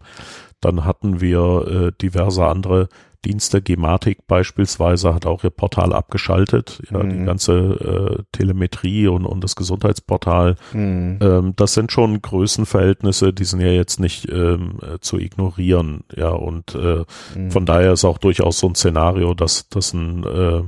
Dann 0.61 0.85
hatten 0.85 1.21
wir 1.21 1.67
äh, 1.67 1.91
diverse 2.01 2.45
andere 2.45 2.89
Dienste, 3.25 3.61
Gematik 3.61 4.27
beispielsweise 4.27 5.13
hat 5.13 5.25
auch 5.25 5.43
ihr 5.43 5.49
Portal 5.49 5.91
abgeschaltet, 5.91 6.81
ja, 6.91 7.03
mhm. 7.03 7.09
die 7.09 7.25
ganze 7.25 7.53
äh, 7.53 8.23
Telemetrie 8.31 9.07
und, 9.07 9.25
und 9.25 9.43
das 9.43 9.55
Gesundheitsportal. 9.55 10.55
Mhm. 10.71 11.19
Ähm, 11.21 11.53
das 11.55 11.73
sind 11.73 11.91
schon 11.91 12.21
Größenverhältnisse, 12.21 13.33
die 13.33 13.43
sind 13.43 13.59
ja 13.59 13.71
jetzt 13.71 13.99
nicht 13.99 14.29
ähm, 14.31 14.79
zu 15.01 15.17
ignorieren, 15.17 16.03
ja, 16.15 16.29
und 16.29 16.75
äh, 16.75 17.03
mhm. 17.35 17.51
von 17.51 17.65
daher 17.65 17.93
ist 17.93 18.05
auch 18.05 18.17
durchaus 18.17 18.59
so 18.59 18.67
ein 18.67 18.75
Szenario, 18.75 19.33
dass, 19.33 19.67
dass 19.69 19.93
ein 19.93 20.23
äh, 20.23 20.61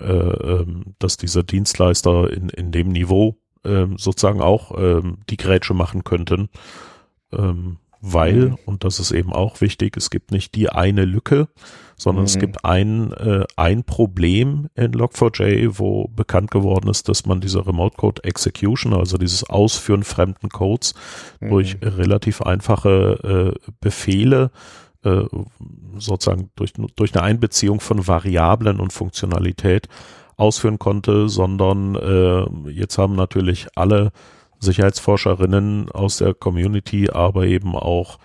äh, 0.00 0.06
ähm, 0.06 0.94
dass 0.98 1.16
dieser 1.16 1.42
Dienstleister 1.42 2.32
in, 2.32 2.48
in 2.48 2.72
dem 2.72 2.88
Niveau 2.88 3.36
ähm, 3.64 3.96
sozusagen 3.96 4.40
auch 4.40 4.72
ähm, 4.76 5.18
die 5.30 5.36
Grätsche 5.36 5.74
machen 5.74 6.02
könnten. 6.02 6.48
Ähm, 7.32 7.78
weil, 8.06 8.50
mhm. 8.50 8.58
und 8.66 8.84
das 8.84 9.00
ist 9.00 9.12
eben 9.12 9.32
auch 9.32 9.62
wichtig, 9.62 9.96
es 9.96 10.10
gibt 10.10 10.30
nicht 10.30 10.54
die 10.54 10.68
eine 10.68 11.06
Lücke, 11.06 11.48
sondern 11.96 12.24
mhm. 12.24 12.26
es 12.26 12.38
gibt 12.38 12.62
ein, 12.62 13.12
äh, 13.12 13.44
ein 13.56 13.82
Problem 13.82 14.68
in 14.74 14.92
Log4j, 14.92 15.78
wo 15.78 16.08
bekannt 16.08 16.50
geworden 16.50 16.90
ist, 16.90 17.08
dass 17.08 17.24
man 17.24 17.40
diese 17.40 17.66
Remote 17.66 17.96
Code 17.96 18.22
Execution, 18.22 18.92
also 18.92 19.16
dieses 19.16 19.48
Ausführen 19.48 20.04
fremden 20.04 20.50
Codes 20.50 20.94
mhm. 21.40 21.48
durch 21.48 21.78
relativ 21.80 22.42
einfache 22.42 23.54
äh, 23.56 23.72
Befehle 23.80 24.50
äh, 25.02 25.22
sozusagen 25.96 26.50
durch, 26.56 26.74
durch 26.96 27.14
eine 27.14 27.22
Einbeziehung 27.22 27.80
von 27.80 28.06
Variablen 28.06 28.80
und 28.80 28.92
Funktionalität 28.92 29.88
ausführen 30.36 30.78
konnte, 30.78 31.30
sondern 31.30 31.94
äh, 31.94 32.70
jetzt 32.70 32.98
haben 32.98 33.16
natürlich 33.16 33.66
alle 33.76 34.12
Sicherheitsforscherinnen 34.64 35.90
aus 35.90 36.18
der 36.18 36.34
Community, 36.34 37.10
aber 37.10 37.46
eben 37.46 37.76
auch 37.76 38.18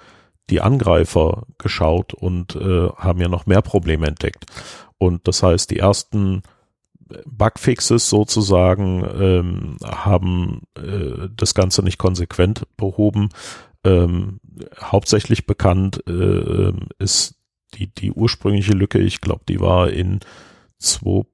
die 0.49 0.61
Angreifer 0.61 1.43
geschaut 1.57 2.13
und 2.13 2.55
äh, 2.55 2.89
haben 2.95 3.21
ja 3.21 3.27
noch 3.27 3.45
mehr 3.45 3.61
Probleme 3.61 4.07
entdeckt. 4.07 4.45
Und 4.97 5.27
das 5.27 5.43
heißt, 5.43 5.69
die 5.69 5.79
ersten 5.79 6.41
Bugfixes 7.25 8.09
sozusagen 8.09 9.03
ähm, 9.19 9.77
haben 9.83 10.61
äh, 10.75 11.29
das 11.35 11.53
Ganze 11.53 11.83
nicht 11.83 11.97
konsequent 11.97 12.63
behoben. 12.77 13.29
Ähm, 13.83 14.39
hauptsächlich 14.79 15.45
bekannt 15.45 16.03
äh, 16.07 16.73
ist 16.99 17.35
die, 17.75 17.87
die 17.87 18.11
ursprüngliche 18.11 18.73
Lücke, 18.73 18.99
ich 18.99 19.21
glaube, 19.21 19.41
die 19.47 19.59
war 19.59 19.89
in 19.89 20.19
2. 20.79 21.25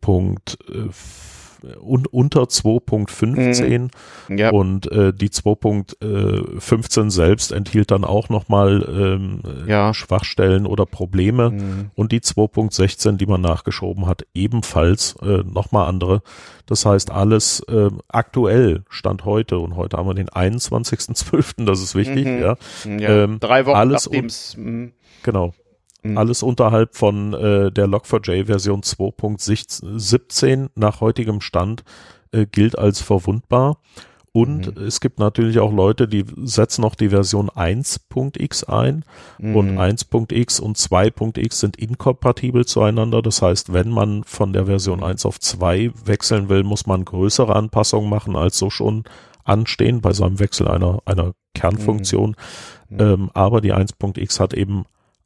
Äh, 1.66 1.78
un, 1.80 2.06
unter 2.06 2.44
2.15 2.44 3.90
mhm. 4.28 4.38
ja. 4.38 4.50
und 4.52 4.92
äh, 4.92 5.14
die 5.14 5.30
2.15 5.30 7.12
selbst 7.12 7.52
enthielt 7.52 7.92
dann 7.92 8.04
auch 8.04 8.30
nochmal 8.30 8.86
ähm, 8.88 9.42
ja. 9.68 9.94
Schwachstellen 9.94 10.66
oder 10.66 10.86
Probleme 10.86 11.52
mhm. 11.52 11.92
und 11.96 12.12
die 12.12 12.22
2.16, 12.22 13.18
die 13.18 13.26
man 13.26 13.42
nachgeschoben 13.42 14.08
hat, 14.08 14.26
ebenfalls 14.34 15.16
äh, 15.22 15.44
nochmal 15.44 15.88
andere. 15.88 16.22
Das 16.66 16.86
heißt, 16.86 17.12
alles 17.12 17.60
äh, 17.62 17.90
aktuell 18.08 18.84
stand 18.90 19.26
heute 19.26 19.60
und 19.60 19.76
heute 19.76 19.98
haben 19.98 20.08
wir 20.08 20.16
den 20.16 20.30
21.12., 20.30 21.66
das 21.66 21.82
ist 21.82 21.96
wichtig, 21.96 22.26
mhm. 22.26 22.42
ja. 22.42 22.56
ja. 22.86 23.24
Ähm, 23.24 23.40
Drei 23.40 23.66
Wochen 23.66 23.76
alles 23.76 24.10
nachdem 24.10 24.30
mhm. 24.58 24.92
Genau. 25.24 25.54
Mhm. 26.06 26.18
Alles 26.20 26.44
unterhalb 26.44 26.96
von 26.96 27.34
äh, 27.34 27.72
der 27.72 27.88
Log4j 27.88 28.46
Version 28.46 28.82
2.17 28.82 30.70
nach 30.76 31.02
heutigem 31.02 31.42
Stand 31.42 31.84
äh, 32.32 32.46
gilt 32.46 32.78
als 32.78 33.02
verwundbar. 33.02 33.78
Und 34.32 34.76
mhm. 34.76 34.84
es 34.84 35.00
gibt 35.00 35.18
natürlich 35.18 35.60
auch 35.60 35.72
Leute, 35.72 36.08
die 36.08 36.26
setzen 36.44 36.82
noch 36.82 36.94
die 36.96 37.10
Version 37.10 37.50
1.x 37.50 38.66
ein 38.66 39.04
mhm. 39.40 39.56
und 39.56 39.78
1.x 39.80 40.60
und 40.60 40.78
2.x 40.78 41.60
sind 41.60 41.78
inkompatibel 41.78 42.66
zueinander. 42.66 43.24
Das 43.24 43.42
heißt, 43.42 43.74
wenn 43.74 43.90
man 43.90 44.24
von 44.26 44.54
der 44.54 44.66
Version 44.68 45.04
1 45.04 45.26
auf 45.26 45.40
2 45.40 45.92
wechseln 46.06 46.50
will, 46.50 46.64
muss 46.64 46.86
man 46.86 47.04
größere 47.06 47.56
Anpassungen 47.56 48.10
machen, 48.10 48.36
als 48.36 48.60
so 48.60 48.70
schon 48.70 49.06
anstehen 49.44 50.02
bei 50.02 50.14
seinem 50.14 50.38
Wechsel 50.38 50.68
einer, 50.68 51.02
einer 51.06 51.34
Kernfunktion. 51.56 52.36
Mhm. 52.90 53.00
Ähm, 53.00 53.30
aber 53.34 53.62
die 53.62 53.74
1.x 53.74 54.40
hat 54.40 54.54
eben 54.54 54.86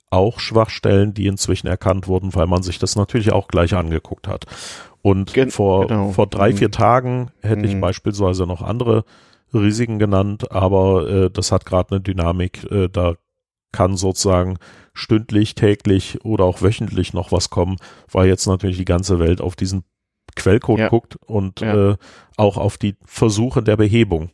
auch 0.10 0.40
Schwachstellen, 0.40 1.14
die 1.14 1.28
inzwischen 1.28 1.68
erkannt 1.68 2.08
wurden, 2.08 2.34
weil 2.36 2.48
man 2.48 2.64
sich 2.64 2.80
das 2.80 2.96
natürlich 2.96 3.32
auch 3.32 3.48
gleich 3.48 3.74
angeguckt 3.76 4.28
hat. 4.28 4.46
Und 5.02 5.34
Gen 5.34 5.52
vor, 5.52 5.88
genau. 5.88 6.12
vor 6.12 6.28
drei, 6.28 6.54
vier 6.54 6.68
mhm. 6.68 6.74
Tagen 6.74 7.32
hätte 7.42 7.60
mhm. 7.60 7.66
ich 7.66 7.82
beispielsweise 7.82 8.46
noch 8.46 8.62
andere 8.62 9.06
Risiken 9.54 10.00
genannt, 10.00 10.52
aber 10.52 11.10
äh, 11.10 11.30
das 11.30 11.52
hat 11.52 11.66
gerade 11.66 11.92
eine 11.92 12.02
Dynamik, 12.02 12.70
äh, 12.72 12.88
da 12.90 13.16
kann 13.72 13.98
sozusagen 13.98 14.58
stündlich, 14.94 15.56
täglich 15.56 16.24
oder 16.26 16.44
auch 16.44 16.62
wöchentlich 16.62 17.14
noch 17.14 17.32
was 17.32 17.50
kommen, 17.50 17.78
weil 18.12 18.28
jetzt 18.28 18.46
natürlich 18.48 18.78
die 18.78 18.86
ganze 18.86 19.20
Welt 19.20 19.42
auf 19.42 19.56
diesen 19.56 19.84
Quellcode 20.36 20.80
ja. 20.80 20.90
guckt 20.90 21.18
und 21.26 21.62
ja. 21.62 21.92
äh, 21.92 21.98
auch 22.38 22.58
auf 22.58 22.78
die 22.78 22.96
Versuche 23.06 23.64
der 23.64 23.78
Behebung. 23.78 24.32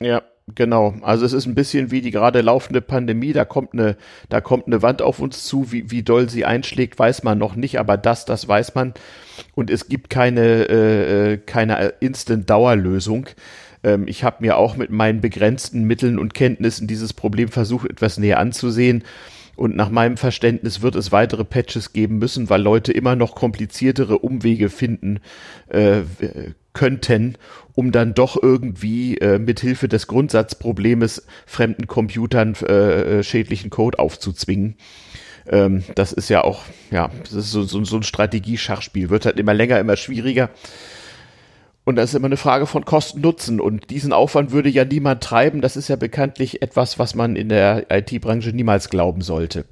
Ja, 0.00 0.22
genau. 0.54 0.94
Also 1.02 1.24
es 1.24 1.32
ist 1.32 1.46
ein 1.46 1.54
bisschen 1.54 1.90
wie 1.90 2.00
die 2.00 2.10
gerade 2.10 2.40
laufende 2.40 2.80
Pandemie. 2.80 3.32
Da 3.32 3.44
kommt 3.44 3.72
eine, 3.72 3.96
da 4.28 4.40
kommt 4.40 4.66
eine 4.66 4.82
Wand 4.82 5.02
auf 5.02 5.20
uns 5.20 5.44
zu. 5.44 5.72
Wie, 5.72 5.90
wie 5.90 6.02
doll 6.02 6.28
sie 6.28 6.44
einschlägt, 6.44 6.98
weiß 6.98 7.22
man 7.22 7.38
noch 7.38 7.56
nicht. 7.56 7.78
Aber 7.78 7.96
das, 7.96 8.24
das 8.24 8.46
weiß 8.46 8.74
man. 8.74 8.94
Und 9.54 9.70
es 9.70 9.88
gibt 9.88 10.10
keine, 10.10 10.68
äh, 10.68 11.32
äh 11.32 11.38
keine 11.38 11.94
Instant-Dauerlösung. 12.00 13.28
Ähm, 13.84 14.06
ich 14.06 14.24
habe 14.24 14.36
mir 14.40 14.56
auch 14.56 14.76
mit 14.76 14.90
meinen 14.90 15.20
begrenzten 15.20 15.84
Mitteln 15.84 16.18
und 16.18 16.34
Kenntnissen 16.34 16.86
dieses 16.86 17.12
Problem 17.12 17.48
versucht, 17.48 17.90
etwas 17.90 18.18
näher 18.18 18.38
anzusehen. 18.38 19.04
Und 19.56 19.76
nach 19.76 19.90
meinem 19.90 20.16
Verständnis 20.16 20.80
wird 20.80 20.94
es 20.94 21.12
weitere 21.12 21.44
Patches 21.44 21.92
geben 21.92 22.18
müssen, 22.18 22.48
weil 22.48 22.62
Leute 22.62 22.92
immer 22.92 23.16
noch 23.16 23.34
kompliziertere 23.34 24.18
Umwege 24.18 24.70
finden 24.70 25.20
äh, 25.68 26.02
könnten, 26.72 27.36
um 27.74 27.92
dann 27.92 28.14
doch 28.14 28.42
irgendwie 28.42 29.18
äh, 29.18 29.38
mit 29.38 29.60
Hilfe 29.60 29.88
des 29.88 30.06
Grundsatzproblemes 30.06 31.26
fremden 31.46 31.86
Computern 31.86 32.54
äh, 32.66 33.18
äh, 33.18 33.22
schädlichen 33.22 33.70
Code 33.70 33.98
aufzuzwingen. 33.98 34.76
Ähm, 35.46 35.84
das 35.94 36.12
ist 36.12 36.30
ja 36.30 36.44
auch, 36.44 36.62
ja, 36.90 37.10
das 37.22 37.32
ist 37.32 37.50
so, 37.50 37.62
so, 37.64 37.84
so 37.84 37.96
ein 37.96 38.02
Strategie-Schachspiel. 38.02 39.10
Wird 39.10 39.26
halt 39.26 39.38
immer 39.38 39.54
länger, 39.54 39.78
immer 39.80 39.96
schwieriger. 39.96 40.50
Und 41.84 41.96
das 41.96 42.10
ist 42.10 42.14
immer 42.14 42.26
eine 42.26 42.36
Frage 42.36 42.66
von 42.66 42.84
Kosten-Nutzen. 42.84 43.60
Und 43.60 43.90
diesen 43.90 44.12
Aufwand 44.12 44.52
würde 44.52 44.68
ja 44.68 44.84
niemand 44.84 45.22
treiben. 45.22 45.60
Das 45.60 45.76
ist 45.76 45.88
ja 45.88 45.96
bekanntlich 45.96 46.62
etwas, 46.62 46.98
was 46.98 47.14
man 47.14 47.34
in 47.34 47.48
der 47.48 47.86
IT-Branche 47.90 48.50
niemals 48.50 48.88
glauben 48.88 49.20
sollte. 49.20 49.64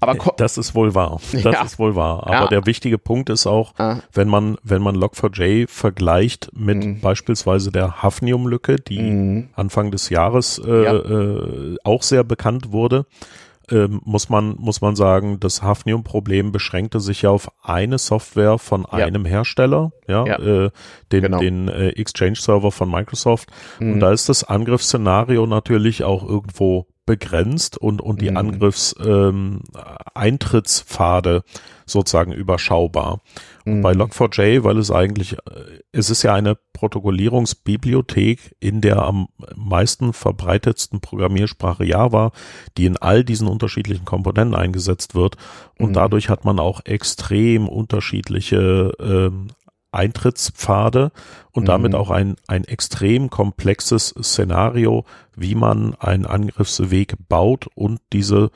Aber 0.00 0.16
das 0.36 0.58
ist 0.58 0.74
wohl 0.74 0.94
wahr. 0.94 1.20
Das 1.32 1.42
ja. 1.42 1.62
ist 1.62 1.78
wohl 1.78 1.94
wahr. 1.94 2.26
Aber 2.26 2.32
ja. 2.32 2.46
der 2.48 2.66
wichtige 2.66 2.98
Punkt 2.98 3.30
ist 3.30 3.46
auch, 3.46 3.74
ah. 3.78 3.98
wenn 4.12 4.28
man, 4.28 4.56
wenn 4.62 4.82
man 4.82 4.96
Log4j 4.96 5.68
vergleicht 5.68 6.50
mit 6.54 6.84
mhm. 6.84 7.00
beispielsweise 7.00 7.72
der 7.72 8.02
Hafnium-Lücke, 8.02 8.76
die 8.76 9.00
mhm. 9.00 9.48
Anfang 9.54 9.90
des 9.90 10.10
Jahres 10.10 10.60
äh, 10.64 10.84
ja. 10.84 10.94
äh, 10.96 11.76
auch 11.84 12.02
sehr 12.02 12.24
bekannt 12.24 12.72
wurde, 12.72 13.06
ähm, 13.70 14.00
muss 14.04 14.28
man, 14.28 14.56
muss 14.58 14.80
man 14.80 14.96
sagen, 14.96 15.38
das 15.40 15.62
Hafnium-Problem 15.62 16.50
beschränkte 16.52 17.00
sich 17.00 17.22
ja 17.22 17.30
auf 17.30 17.50
eine 17.62 17.98
Software 17.98 18.58
von 18.58 18.86
ja. 18.92 19.04
einem 19.04 19.24
Hersteller, 19.24 19.90
ja, 20.06 20.24
ja. 20.26 20.38
Äh, 20.38 20.70
den, 21.12 21.22
genau. 21.22 21.38
den 21.38 21.68
äh, 21.68 21.88
Exchange-Server 21.90 22.72
von 22.72 22.90
Microsoft. 22.90 23.50
Mhm. 23.78 23.92
Und 23.94 24.00
da 24.00 24.12
ist 24.12 24.28
das 24.28 24.44
Angriffsszenario 24.44 25.46
natürlich 25.46 26.04
auch 26.04 26.28
irgendwo 26.28 26.88
begrenzt 27.06 27.78
und, 27.78 28.02
und 28.02 28.20
die 28.20 28.30
mhm. 28.30 28.36
Angriffs-Eintrittspfade 28.36 31.36
ähm, 31.36 31.42
sozusagen 31.88 32.32
überschaubar. 32.32 33.20
Und 33.64 33.82
bei 33.82 33.94
mhm. 33.94 34.02
Log4j, 34.02 34.64
weil 34.64 34.78
es 34.78 34.90
eigentlich, 34.90 35.34
äh, 35.34 35.82
es 35.92 36.10
ist 36.10 36.22
ja 36.22 36.34
eine 36.34 36.56
Protokollierungsbibliothek 36.72 38.56
in 38.60 38.80
der 38.80 39.02
am 39.02 39.28
meisten 39.54 40.12
verbreitetsten 40.12 41.00
Programmiersprache 41.00 41.84
Java, 41.84 42.32
die 42.76 42.86
in 42.86 42.96
all 42.96 43.24
diesen 43.24 43.48
unterschiedlichen 43.48 44.04
Komponenten 44.04 44.54
eingesetzt 44.54 45.14
wird. 45.14 45.36
Und 45.78 45.90
mhm. 45.90 45.94
dadurch 45.94 46.28
hat 46.28 46.44
man 46.44 46.58
auch 46.58 46.80
extrem 46.84 47.68
unterschiedliche 47.68 48.92
ähm, 49.00 49.48
Eintrittspfade 49.90 51.12
und 51.52 51.62
mhm. 51.64 51.66
damit 51.66 51.94
auch 51.94 52.10
ein, 52.10 52.36
ein 52.46 52.64
extrem 52.64 53.30
komplexes 53.30 54.14
Szenario, 54.22 55.04
wie 55.34 55.54
man 55.54 55.94
einen 55.94 56.26
Angriffsweg 56.26 57.14
baut 57.28 57.68
und 57.74 58.00
diese 58.12 58.50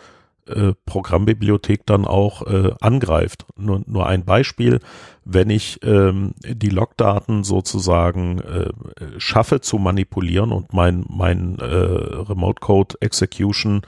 äh, 0.46 0.72
Programmbibliothek 0.86 1.86
dann 1.86 2.04
auch 2.04 2.46
äh, 2.46 2.72
angreift. 2.80 3.46
Nur, 3.56 3.82
nur 3.86 4.06
ein 4.06 4.24
Beispiel, 4.24 4.80
wenn 5.24 5.50
ich 5.50 5.80
ähm, 5.84 6.34
die 6.44 6.70
Logdaten 6.70 7.44
sozusagen 7.44 8.40
äh, 8.40 8.70
schaffe 9.18 9.60
zu 9.60 9.78
manipulieren 9.78 10.52
und 10.52 10.72
mein, 10.72 11.04
mein 11.08 11.58
äh, 11.58 11.64
Remote 11.64 12.60
Code 12.60 12.96
Execution 13.00 13.82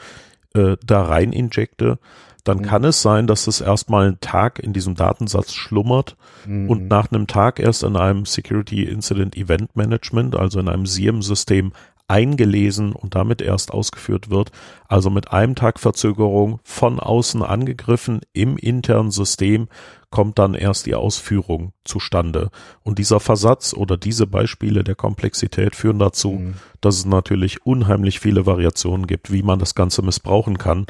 äh, 0.55 0.77
da 0.85 1.03
rein 1.03 1.33
injekte, 1.33 1.99
dann 2.45 2.59
mhm. 2.59 2.63
kann 2.63 2.85
es 2.85 3.03
sein, 3.03 3.27
dass 3.27 3.47
es 3.47 3.61
erstmal 3.61 4.07
einen 4.07 4.21
Tag 4.21 4.59
in 4.59 4.73
diesem 4.73 4.95
Datensatz 4.95 5.55
schlummert 5.55 6.17
mhm. 6.47 6.71
und 6.71 6.89
nach 6.89 7.11
einem 7.11 7.27
Tag 7.27 7.59
erst 7.59 7.83
in 7.83 7.97
einem 7.97 8.27
Security 8.27 8.85
Incident 8.85 9.37
Event 9.37 9.75
Management, 9.75 10.37
also 10.37 10.61
in 10.61 10.69
einem 10.69 10.87
SIEM-System 10.87 11.73
eingelesen 12.09 12.93
und 12.93 13.15
damit 13.15 13.41
erst 13.41 13.73
ausgeführt 13.73 14.31
wird, 14.31 14.51
also 14.89 15.11
mit 15.11 15.33
einem 15.33 15.55
Tag 15.55 15.81
Verzögerung 15.81 16.61
von 16.63 17.01
außen 17.01 17.43
angegriffen 17.43 18.21
im 18.33 18.57
internen 18.57 19.11
System 19.11 19.69
kommt 20.11 20.39
dann 20.39 20.55
erst 20.55 20.87
die 20.87 20.95
Ausführung 20.95 21.73
zustande. 21.85 22.51
Und 22.83 23.01
dieser 23.01 23.19
Versatz 23.19 23.75
oder 23.75 23.97
diese 23.97 24.29
Beispiele 24.29 24.85
der 24.85 24.95
Komplexität 24.95 25.75
führen 25.75 25.99
dazu, 25.99 26.33
mhm. 26.33 26.55
dass 26.81 26.99
es 26.99 27.05
natürlich 27.05 27.67
unheimlich 27.67 28.21
viele 28.21 28.47
Variationen 28.47 29.09
gibt, 29.09 29.33
wie 29.33 29.43
man 29.43 29.59
das 29.59 29.75
Ganze 29.75 30.03
missbrauchen 30.03 30.57
kann. 30.57 30.87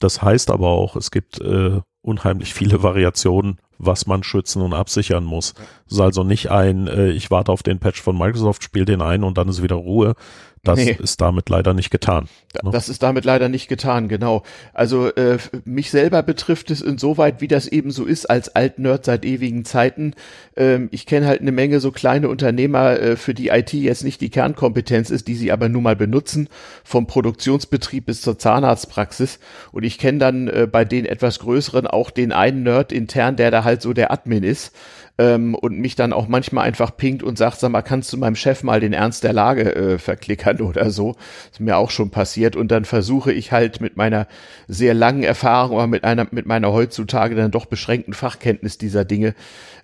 Das 0.00 0.20
heißt 0.20 0.50
aber 0.50 0.68
auch, 0.68 0.96
es 0.96 1.10
gibt 1.10 1.40
äh, 1.40 1.80
unheimlich 2.02 2.52
viele 2.52 2.82
Variationen, 2.82 3.58
was 3.78 4.06
man 4.06 4.22
schützen 4.22 4.62
und 4.62 4.74
absichern 4.74 5.24
muss. 5.24 5.54
Es 5.86 5.94
ist 5.94 6.00
also 6.00 6.24
nicht 6.24 6.50
ein, 6.50 6.86
äh, 6.88 7.10
ich 7.10 7.30
warte 7.30 7.52
auf 7.52 7.62
den 7.62 7.78
Patch 7.78 8.02
von 8.02 8.18
Microsoft, 8.18 8.62
spiele 8.62 8.84
den 8.84 9.02
ein 9.02 9.24
und 9.24 9.38
dann 9.38 9.48
ist 9.48 9.62
wieder 9.62 9.76
Ruhe, 9.76 10.14
das 10.68 10.78
nee. 10.78 10.96
ist 10.98 11.20
damit 11.20 11.48
leider 11.48 11.74
nicht 11.74 11.90
getan. 11.90 12.28
Ne? 12.62 12.70
Das 12.70 12.88
ist 12.88 13.02
damit 13.02 13.24
leider 13.24 13.48
nicht 13.48 13.68
getan, 13.68 14.08
genau. 14.08 14.42
Also 14.74 15.08
äh, 15.14 15.38
mich 15.64 15.90
selber 15.90 16.22
betrifft 16.22 16.70
es 16.70 16.80
insoweit, 16.80 17.40
wie 17.40 17.48
das 17.48 17.66
eben 17.66 17.90
so 17.90 18.04
ist 18.04 18.26
als 18.26 18.54
Altnerd 18.54 19.04
seit 19.04 19.24
ewigen 19.24 19.64
Zeiten. 19.64 20.14
Ähm, 20.56 20.88
ich 20.92 21.06
kenne 21.06 21.26
halt 21.26 21.40
eine 21.40 21.52
Menge 21.52 21.80
so 21.80 21.90
kleine 21.90 22.28
Unternehmer, 22.28 23.00
äh, 23.00 23.16
für 23.16 23.34
die 23.34 23.48
IT 23.48 23.72
jetzt 23.72 24.04
nicht 24.04 24.20
die 24.20 24.30
Kernkompetenz 24.30 25.10
ist, 25.10 25.26
die 25.28 25.34
sie 25.34 25.52
aber 25.52 25.68
nun 25.68 25.82
mal 25.82 25.96
benutzen, 25.96 26.48
vom 26.84 27.06
Produktionsbetrieb 27.06 28.06
bis 28.06 28.20
zur 28.20 28.38
Zahnarztpraxis. 28.38 29.38
Und 29.72 29.84
ich 29.84 29.98
kenne 29.98 30.18
dann 30.18 30.48
äh, 30.48 30.68
bei 30.70 30.84
den 30.84 31.06
etwas 31.06 31.38
größeren 31.38 31.86
auch 31.86 32.10
den 32.10 32.32
einen 32.32 32.62
Nerd 32.62 32.92
intern, 32.92 33.36
der 33.36 33.50
da 33.50 33.64
halt 33.64 33.82
so 33.82 33.92
der 33.92 34.12
Admin 34.12 34.44
ist 34.44 34.72
ähm, 35.18 35.54
und 35.54 35.78
mich 35.78 35.96
dann 35.96 36.12
auch 36.12 36.28
manchmal 36.28 36.64
einfach 36.64 36.96
pinkt 36.96 37.22
und 37.22 37.36
sagt, 37.36 37.58
sag 37.58 37.70
mal, 37.70 37.82
kannst 37.82 38.12
du 38.12 38.16
meinem 38.16 38.36
Chef 38.36 38.62
mal 38.62 38.80
den 38.80 38.92
Ernst 38.92 39.24
der 39.24 39.32
Lage 39.32 39.74
äh, 39.74 39.98
verklickern 39.98 40.60
oder 40.60 40.90
so. 40.90 41.16
ist 41.50 41.60
mir 41.60 41.76
auch 41.76 41.90
schon 41.90 42.10
passiert. 42.10 42.54
Und 42.54 42.68
dann 42.70 42.84
versuche 42.84 43.32
ich 43.32 43.50
halt 43.50 43.80
mit 43.80 43.96
meiner 43.96 44.28
sehr 44.68 44.94
langen 44.94 45.24
Erfahrung, 45.24 45.78
aber 45.78 45.88
mit 45.88 46.04
einer, 46.04 46.28
mit 46.30 46.46
meiner 46.46 46.72
heutzutage 46.72 47.34
dann 47.34 47.50
doch 47.50 47.66
beschränkten 47.66 48.14
Fachkenntnis 48.14 48.78
dieser 48.78 49.04
Dinge, 49.04 49.34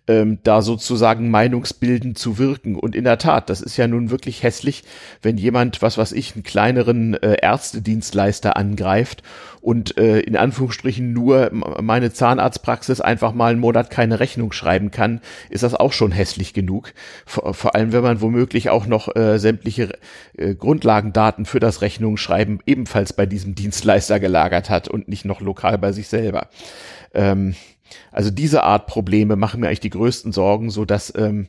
ähm, 0.06 0.38
da 0.42 0.60
sozusagen 0.60 1.30
meinungsbildend 1.30 2.18
zu 2.18 2.38
wirken. 2.38 2.76
Und 2.76 2.94
in 2.94 3.04
der 3.04 3.18
Tat, 3.18 3.48
das 3.48 3.60
ist 3.60 3.76
ja 3.76 3.86
nun 3.86 4.10
wirklich 4.10 4.42
hässlich, 4.42 4.84
wenn 5.22 5.38
jemand, 5.38 5.80
was 5.82 5.96
weiß 5.96 6.12
ich, 6.12 6.34
einen 6.34 6.42
kleineren 6.42 7.14
äh, 7.14 7.36
Ärztedienstleister 7.40 8.56
angreift 8.56 9.22
und 9.62 9.96
äh, 9.96 10.20
in 10.20 10.36
Anführungsstrichen 10.36 11.14
nur 11.14 11.50
meine 11.80 12.12
Zahnarztpraxis 12.12 13.00
einfach 13.00 13.32
mal 13.32 13.52
einen 13.52 13.60
Monat 13.60 13.88
keine 13.88 14.20
Rechnung 14.20 14.52
schreiben 14.52 14.90
kann, 14.90 15.22
ist 15.48 15.62
das 15.62 15.74
auch 15.74 15.92
schon 15.92 16.12
hässlich 16.12 16.52
genug. 16.52 16.92
Vor, 17.24 17.54
vor 17.54 17.74
allem, 17.74 17.92
wenn 17.92 18.02
man 18.02 18.20
womöglich 18.20 18.68
auch 18.68 18.86
noch 18.86 19.16
äh, 19.16 19.38
sämtliche 19.38 19.96
äh, 20.36 20.54
Grundlagendaten 20.54 21.46
für 21.46 21.60
das 21.60 21.80
Rechnungsschreiben 21.80 22.60
ebenfalls 22.66 23.14
bei 23.14 23.24
diesem 23.24 23.54
Dienstleister 23.54 24.20
gelagert 24.20 24.68
hat 24.68 24.88
und 24.88 25.08
nicht 25.08 25.24
noch 25.24 25.40
lokal 25.40 25.78
bei 25.78 25.92
sich 25.92 26.08
selber. 26.08 26.48
Ähm, 27.14 27.54
also 28.12 28.30
diese 28.30 28.62
Art 28.62 28.86
Probleme 28.86 29.36
machen 29.36 29.60
mir 29.60 29.68
eigentlich 29.68 29.80
die 29.80 29.90
größten 29.90 30.32
Sorgen, 30.32 30.70
so 30.70 30.84
dass 30.84 31.12
ähm, 31.16 31.48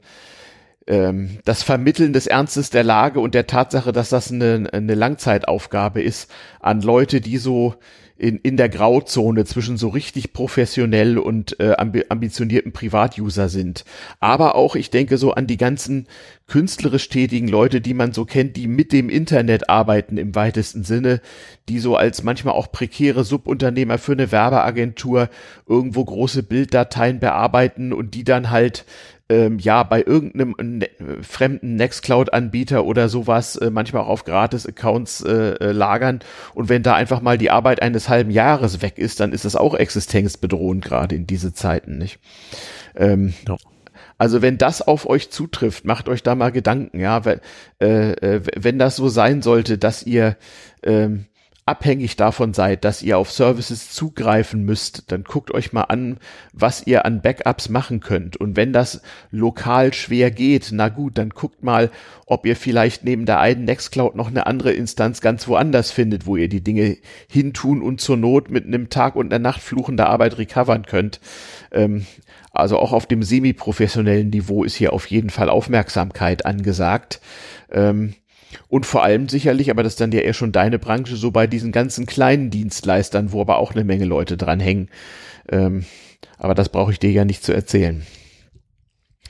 ähm, 0.87 1.39
das 1.45 1.63
Vermitteln 1.63 2.13
des 2.13 2.27
Ernstes 2.27 2.69
der 2.69 2.83
Lage 2.83 3.19
und 3.19 3.33
der 3.33 3.47
Tatsache, 3.47 3.91
dass 3.91 4.09
das 4.09 4.31
eine, 4.31 4.69
eine 4.71 4.95
Langzeitaufgabe 4.95 6.01
ist 6.01 6.31
an 6.59 6.81
Leute, 6.81 7.21
die 7.21 7.37
so 7.37 7.75
in, 8.17 8.37
in 8.37 8.55
der 8.55 8.69
Grauzone 8.69 9.43
zwischen 9.45 9.77
so 9.77 9.89
richtig 9.89 10.31
professionell 10.31 11.17
und 11.17 11.59
äh, 11.59 11.75
ambitionierten 11.77 12.71
Privatuser 12.71 13.49
sind. 13.49 13.83
Aber 14.19 14.55
auch, 14.55 14.75
ich 14.75 14.89
denke 14.89 15.17
so 15.17 15.33
an 15.33 15.47
die 15.47 15.57
ganzen 15.57 16.07
künstlerisch 16.47 17.09
tätigen 17.09 17.47
Leute, 17.47 17.81
die 17.81 17.93
man 17.93 18.13
so 18.13 18.23
kennt, 18.23 18.55
die 18.55 18.67
mit 18.67 18.93
dem 18.93 19.09
Internet 19.09 19.69
arbeiten 19.69 20.17
im 20.17 20.35
weitesten 20.35 20.83
Sinne, 20.83 21.19
die 21.67 21.79
so 21.79 21.97
als 21.97 22.23
manchmal 22.23 22.53
auch 22.53 22.71
prekäre 22.71 23.23
Subunternehmer 23.23 23.97
für 23.97 24.13
eine 24.13 24.31
Werbeagentur 24.31 25.29
irgendwo 25.67 26.05
große 26.05 26.43
Bilddateien 26.43 27.19
bearbeiten 27.19 27.91
und 27.91 28.13
die 28.13 28.23
dann 28.23 28.49
halt 28.49 28.85
ähm, 29.29 29.57
ja 29.59 29.83
bei 29.83 30.03
irgendeinem 30.03 30.55
ne 30.59 30.89
fremden 31.21 31.75
Nextcloud-Anbieter 31.75 32.85
oder 32.85 33.09
sowas 33.09 33.55
äh, 33.55 33.69
manchmal 33.69 34.03
auch 34.03 34.09
auf 34.09 34.25
Gratis-Accounts 34.25 35.21
äh, 35.21 35.55
äh, 35.55 35.71
lagern. 35.71 36.19
Und 36.53 36.69
wenn 36.69 36.83
da 36.83 36.93
einfach 36.95 37.21
mal 37.21 37.37
die 37.37 37.49
Arbeit 37.49 37.81
eines 37.81 38.07
halben 38.07 38.31
Jahres 38.31 38.81
weg 38.81 38.97
ist, 38.97 39.19
dann 39.19 39.31
ist 39.31 39.45
das 39.45 39.55
auch 39.55 39.73
existenzbedrohend 39.73 40.85
gerade 40.85 41.15
in 41.15 41.25
diese 41.25 41.53
Zeiten, 41.53 41.97
nicht? 41.97 42.19
Ähm, 42.95 43.33
ja. 43.47 43.57
Also 44.17 44.41
wenn 44.41 44.57
das 44.57 44.81
auf 44.81 45.09
euch 45.09 45.29
zutrifft, 45.29 45.85
macht 45.85 46.07
euch 46.07 46.23
da 46.23 46.35
mal 46.35 46.51
Gedanken, 46.51 46.99
ja, 46.99 47.25
wenn, 47.25 47.41
äh, 47.81 48.11
äh, 48.11 48.41
wenn 48.55 48.79
das 48.79 48.95
so 48.95 49.09
sein 49.09 49.41
sollte, 49.41 49.77
dass 49.77 50.03
ihr 50.03 50.37
ähm, 50.83 51.25
abhängig 51.67 52.15
davon 52.15 52.53
seid, 52.53 52.85
dass 52.85 53.01
ihr 53.01 53.17
auf 53.17 53.31
Services 53.31 53.89
zugreifen 53.91 54.63
müsst, 54.65 55.11
dann 55.11 55.23
guckt 55.23 55.51
euch 55.51 55.73
mal 55.73 55.83
an, 55.83 56.17
was 56.53 56.85
ihr 56.85 57.05
an 57.05 57.23
Backups 57.23 57.69
machen 57.69 58.01
könnt. 58.01 58.37
Und 58.37 58.55
wenn 58.55 58.71
das 58.71 59.01
lokal 59.31 59.91
schwer 59.93 60.29
geht, 60.29 60.69
na 60.71 60.89
gut, 60.89 61.17
dann 61.17 61.29
guckt 61.29 61.63
mal, 61.63 61.89
ob 62.27 62.45
ihr 62.45 62.55
vielleicht 62.55 63.03
neben 63.03 63.25
der 63.25 63.39
einen 63.39 63.65
Nextcloud 63.65 64.15
noch 64.15 64.27
eine 64.27 64.45
andere 64.45 64.73
Instanz 64.73 65.21
ganz 65.21 65.47
woanders 65.47 65.89
findet, 65.89 66.27
wo 66.27 66.35
ihr 66.35 66.49
die 66.49 66.63
Dinge 66.63 66.97
hintun 67.27 67.81
und 67.81 67.99
zur 67.99 68.17
Not 68.17 68.51
mit 68.51 68.65
einem 68.65 68.89
Tag 68.89 69.15
und 69.15 69.33
einer 69.33 69.41
Nacht 69.41 69.61
fluchender 69.61 70.07
Arbeit 70.07 70.37
recovern 70.37 70.85
könnt. 70.85 71.19
Ähm, 71.71 72.05
also 72.51 72.77
auch 72.77 72.93
auf 72.93 73.07
dem 73.07 73.23
semi-professionellen 73.23 74.29
Niveau 74.29 74.63
ist 74.63 74.75
hier 74.75 74.93
auf 74.93 75.07
jeden 75.07 75.31
Fall 75.31 75.49
Aufmerksamkeit 75.49 76.45
angesagt. 76.45 77.21
Ähm, 77.71 78.13
und 78.67 78.85
vor 78.85 79.03
allem 79.03 79.29
sicherlich, 79.29 79.69
aber 79.69 79.83
das 79.83 79.93
ist 79.93 80.01
dann 80.01 80.11
ja 80.11 80.21
eher 80.21 80.33
schon 80.33 80.51
deine 80.51 80.79
Branche, 80.79 81.15
so 81.15 81.31
bei 81.31 81.47
diesen 81.47 81.71
ganzen 81.71 82.05
kleinen 82.05 82.49
Dienstleistern, 82.49 83.31
wo 83.31 83.41
aber 83.41 83.57
auch 83.57 83.73
eine 83.73 83.83
Menge 83.83 84.05
Leute 84.05 84.37
dran 84.37 84.59
hängen. 84.59 84.89
Ähm, 85.49 85.85
aber 86.37 86.55
das 86.55 86.69
brauche 86.69 86.91
ich 86.91 86.99
dir 86.99 87.11
ja 87.11 87.25
nicht 87.25 87.43
zu 87.43 87.53
erzählen. 87.53 88.05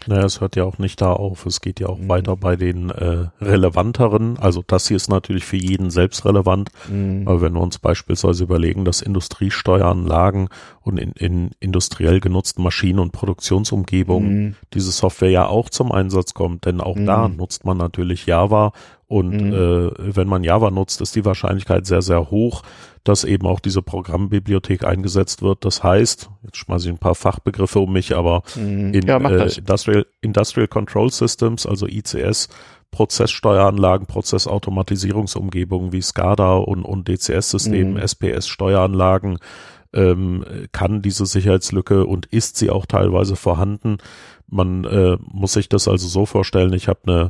Naja, 0.08 0.23
es 0.23 0.41
hört 0.41 0.55
ja 0.55 0.63
auch 0.63 0.77
nicht 0.77 1.01
da 1.01 1.13
auf. 1.13 1.45
Es 1.45 1.62
geht 1.62 1.79
ja 1.79 1.88
auch 1.88 1.97
mhm. 1.97 2.10
weiter 2.10 2.36
bei 2.38 2.55
den 2.55 2.89
äh, 2.89 3.27
relevanteren. 3.41 4.38
Also 4.38 4.63
das 4.65 4.88
hier 4.88 4.97
ist 4.97 5.10
natürlich 5.10 5.45
für 5.45 5.58
jeden 5.58 5.89
selbst 5.89 6.25
relevant. 6.25 6.69
Mhm. 6.88 7.27
Aber 7.27 7.41
wenn 7.41 7.53
wir 7.53 7.62
uns 7.62 7.79
beispielsweise 7.79 8.43
überlegen, 8.43 8.86
dass 8.86 9.01
Industriesteueranlagen 9.01 10.49
und 10.81 10.99
in, 10.99 11.12
in 11.13 11.51
industriell 11.60 12.19
genutzten 12.19 12.63
Maschinen 12.63 12.99
und 12.99 13.12
Produktionsumgebungen 13.12 14.43
mhm. 14.43 14.55
diese 14.73 14.91
Software 14.91 15.31
ja 15.31 15.47
auch 15.47 15.69
zum 15.69 15.91
Einsatz 15.91 16.34
kommt, 16.34 16.65
denn 16.65 16.81
auch 16.81 16.97
da 16.97 17.27
mhm. 17.27 17.38
nutzt 17.38 17.65
man 17.65 17.77
natürlich 17.77 18.25
Java 18.25 18.73
und 19.08 19.36
mhm. 19.36 19.53
äh, 19.53 20.15
wenn 20.15 20.27
man 20.27 20.43
Java 20.43 20.71
nutzt, 20.71 21.01
ist 21.01 21.15
die 21.15 21.25
Wahrscheinlichkeit 21.25 21.86
sehr, 21.86 22.01
sehr 22.01 22.31
hoch, 22.31 22.63
dass 23.06 23.24
eben 23.24 23.46
auch 23.48 23.60
diese 23.60 23.82
Programmbibliothek 23.82 24.84
eingesetzt 24.84 25.41
wird. 25.41 25.63
Das 25.63 25.84
heißt, 25.84 26.30
jetzt 26.44 26.58
schmeiße 26.58 26.88
ich 26.88 26.94
ein 26.94 26.98
paar 26.98 27.15
Fachbegriffe 27.15 27.80
um 27.80 27.94
mich, 27.94 28.15
aber 28.15 28.41
mhm. 28.56 28.94
in 28.94 29.06
ja, 29.08 29.18
äh, 29.18 29.58
Industrial, 29.58 30.06
Industrial 30.22 30.68
Control 30.68 31.12
Systems, 31.12 31.65
also 31.68 31.88
ICS, 31.88 32.50
Prozesssteueranlagen, 32.89 34.08
Prozessautomatisierungsumgebungen 34.08 35.91
wie 35.91 36.02
SCADA 36.02 36.56
und, 36.56 36.84
und 36.84 37.08
DCS-Systemen, 37.08 37.94
mhm. 37.94 38.00
SPS-Steueranlagen, 38.00 39.38
ähm, 39.94 40.44
kann 40.72 41.02
diese 41.04 41.28
Sicherheitslücke 41.28 42.06
und 42.06 42.26
ist 42.26 42.58
sie 42.58 42.72
auch 42.72 42.88
teilweise 42.88 43.36
vorhanden. 43.36 43.98
Man 44.48 44.84
äh, 44.84 45.18
muss 45.22 45.54
sich 45.54 45.70
das 45.70 45.88
also 45.88 46.08
so 46.08 46.26
vorstellen, 46.26 46.74
ich 46.74 46.88
habe 46.88 47.00
eine 47.06 47.30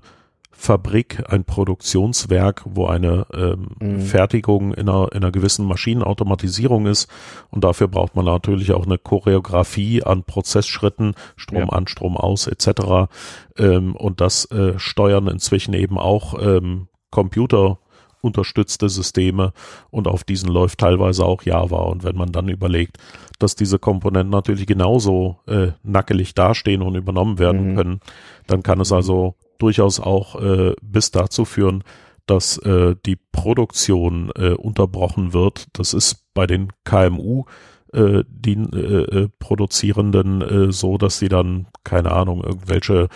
Fabrik, 0.58 1.24
ein 1.30 1.44
Produktionswerk, 1.44 2.63
wo 2.65 2.88
eine 2.88 3.28
ähm, 3.34 3.68
mhm. 3.80 4.02
Fertigung 4.02 4.74
in 4.74 4.89
einer, 4.89 5.12
in 5.12 5.18
einer 5.18 5.32
gewissen 5.32 5.65
Maschinenautomatisierung 5.65 6.88
ist. 6.88 7.10
Und 7.52 7.63
dafür 7.63 7.88
braucht 7.88 8.15
man 8.15 8.26
natürlich 8.26 8.72
auch 8.72 8.86
eine 8.86 8.98
Choreografie 8.98 10.02
an 10.04 10.24
Prozessschritten, 10.24 11.13
Strom 11.36 11.60
ja. 11.60 11.70
an, 11.70 11.88
Strom 11.88 12.18
aus 12.18 12.48
etc. 12.48 13.12
Ähm, 13.58 13.96
und 13.96 14.22
das 14.22 14.50
äh, 14.52 14.80
steuern 14.80 15.28
inzwischen 15.28 15.74
eben 15.74 16.00
auch 16.00 16.36
ähm, 16.41 16.88
Computer 17.12 17.78
unterstützte 18.22 18.89
Systeme 18.89 19.54
und 19.91 20.08
auf 20.08 20.24
diesen 20.24 20.50
läuft 20.50 20.80
teilweise 20.80 21.24
auch 21.26 21.44
Java. 21.44 21.84
Und 21.84 22.04
wenn 22.04 22.15
man 22.15 22.32
dann 22.32 22.50
überlegt, 22.50 22.98
dass 23.39 23.56
diese 23.56 23.78
Komponenten 23.78 24.32
natürlich 24.32 24.65
genauso 24.65 25.38
äh, 25.48 25.74
nackelig 25.84 26.34
dastehen 26.34 26.82
und 26.82 26.96
übernommen 26.96 27.38
werden 27.39 27.72
mhm. 27.72 27.76
können, 27.76 28.00
dann 28.48 28.63
kann 28.63 28.82
es 28.82 28.91
also 28.91 29.36
durchaus 29.58 30.00
auch 30.00 30.41
äh, 30.41 30.74
bis 30.82 31.12
dazu 31.12 31.46
führen, 31.46 31.84
dass 32.26 32.58
äh, 32.60 32.96
die 33.06 33.18
Produktion 33.32 34.32
äh, 34.36 34.52
unterbrochen 34.52 35.34
wird. 35.34 35.68
Das 35.74 35.94
ist 35.94 36.26
bei 36.34 36.48
den 36.48 36.70
KMU 36.84 37.46
äh, 37.94 38.24
die 38.28 38.54
äh, 38.54 39.24
äh, 39.24 39.30
Produzierenden 39.39 40.41
äh, 40.41 40.72
so, 40.72 40.98
dass 40.98 41.20
sie 41.20 41.30
dann, 41.30 41.68
keine 41.84 42.12
Ahnung, 42.12 42.44
irgendwelche 42.44 43.10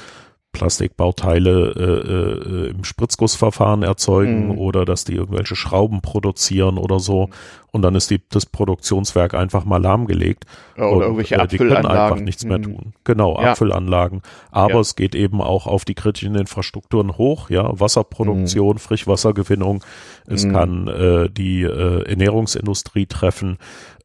Plastikbauteile 0.51 1.73
äh, 1.75 2.67
äh, 2.67 2.69
im 2.71 2.83
Spritzgussverfahren 2.83 3.83
erzeugen 3.83 4.47
mhm. 4.47 4.57
oder 4.57 4.83
dass 4.83 5.05
die 5.05 5.13
irgendwelche 5.13 5.55
Schrauben 5.55 6.01
produzieren 6.01 6.77
oder 6.77 6.99
so 6.99 7.29
und 7.71 7.81
dann 7.81 7.95
ist 7.95 8.09
die, 8.09 8.21
das 8.29 8.45
Produktionswerk 8.45 9.33
einfach 9.33 9.65
mal 9.65 9.81
lahmgelegt 9.81 10.45
ja, 10.77 10.85
oder 10.85 10.95
und, 10.95 11.01
irgendwelche 11.01 11.35
äh, 11.35 11.47
die 11.47 11.57
können 11.57 11.85
einfach 11.85 12.19
nichts 12.19 12.45
mehr 12.45 12.57
mhm. 12.57 12.63
tun. 12.63 12.93
Genau, 13.03 13.39
ja. 13.39 13.51
Abfüllanlagen. 13.51 14.21
Aber 14.51 14.75
ja. 14.75 14.79
es 14.79 14.95
geht 14.95 15.15
eben 15.15 15.41
auch 15.41 15.67
auf 15.67 15.85
die 15.85 15.95
kritischen 15.95 16.35
Infrastrukturen 16.35 17.17
hoch, 17.17 17.49
ja, 17.49 17.79
Wasserproduktion, 17.79 18.75
mhm. 18.75 18.79
Frischwassergewinnung. 18.79 19.83
Es 20.27 20.45
mhm. 20.45 20.51
kann 20.51 20.87
äh, 20.87 21.29
die 21.29 21.63
äh, 21.63 22.03
Ernährungsindustrie 22.09 23.05
treffen 23.05 23.57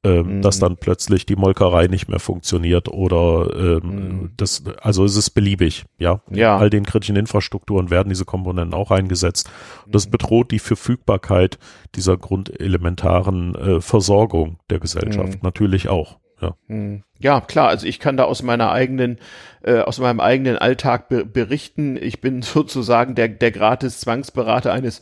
ähm, 0.05 0.37
mhm. 0.37 0.43
dass 0.43 0.59
dann 0.59 0.77
plötzlich 0.77 1.25
die 1.25 1.35
Molkerei 1.35 1.87
nicht 1.87 2.09
mehr 2.09 2.21
funktioniert 2.21 2.89
oder 2.89 3.49
ähm, 3.57 3.81
mhm. 3.89 4.31
das, 4.37 4.63
also 4.83 5.03
es 5.05 5.17
ist 5.17 5.31
beliebig, 5.31 5.87
ja. 5.97 6.21
ja. 6.31 6.57
In 6.57 6.61
all 6.61 6.69
den 6.69 6.85
kritischen 6.85 7.17
Infrastrukturen 7.17 7.89
werden 7.89 8.11
diese 8.11 8.27
Komponenten 8.27 8.75
auch 8.75 8.91
eingesetzt. 8.91 9.51
Das 9.87 10.07
mhm. 10.07 10.11
bedroht 10.11 10.51
die 10.51 10.59
Verfügbarkeit 10.59 11.59
dieser 11.97 12.17
grundelementaren 12.17 13.55
äh, 13.55 13.81
Versorgung 13.81 14.59
der 14.71 14.81
Gesellschaft 14.81 15.35
mhm. 15.35 15.41
natürlich 15.43 15.89
auch. 15.89 16.19
Ja. 16.41 16.57
Mhm. 16.67 17.05
ja, 17.21 17.41
klar. 17.41 17.69
Also 17.69 17.87
ich 17.87 18.01
kann 18.01 18.17
da 18.17 18.25
aus 18.25 18.43
meiner 18.43 18.71
eigenen, 18.71 19.19
äh, 19.63 19.79
aus 19.79 19.99
meinem 19.99 20.21
eigenen 20.21 20.59
Alltag 20.59 21.09
be 21.09 21.25
berichten. 21.25 21.97
Ich 21.97 22.21
bin 22.21 22.43
sozusagen 22.43 23.15
der, 23.15 23.29
der 23.29 23.51
gratis 23.51 24.01
Zwangsberater 24.01 24.73
eines 24.73 25.01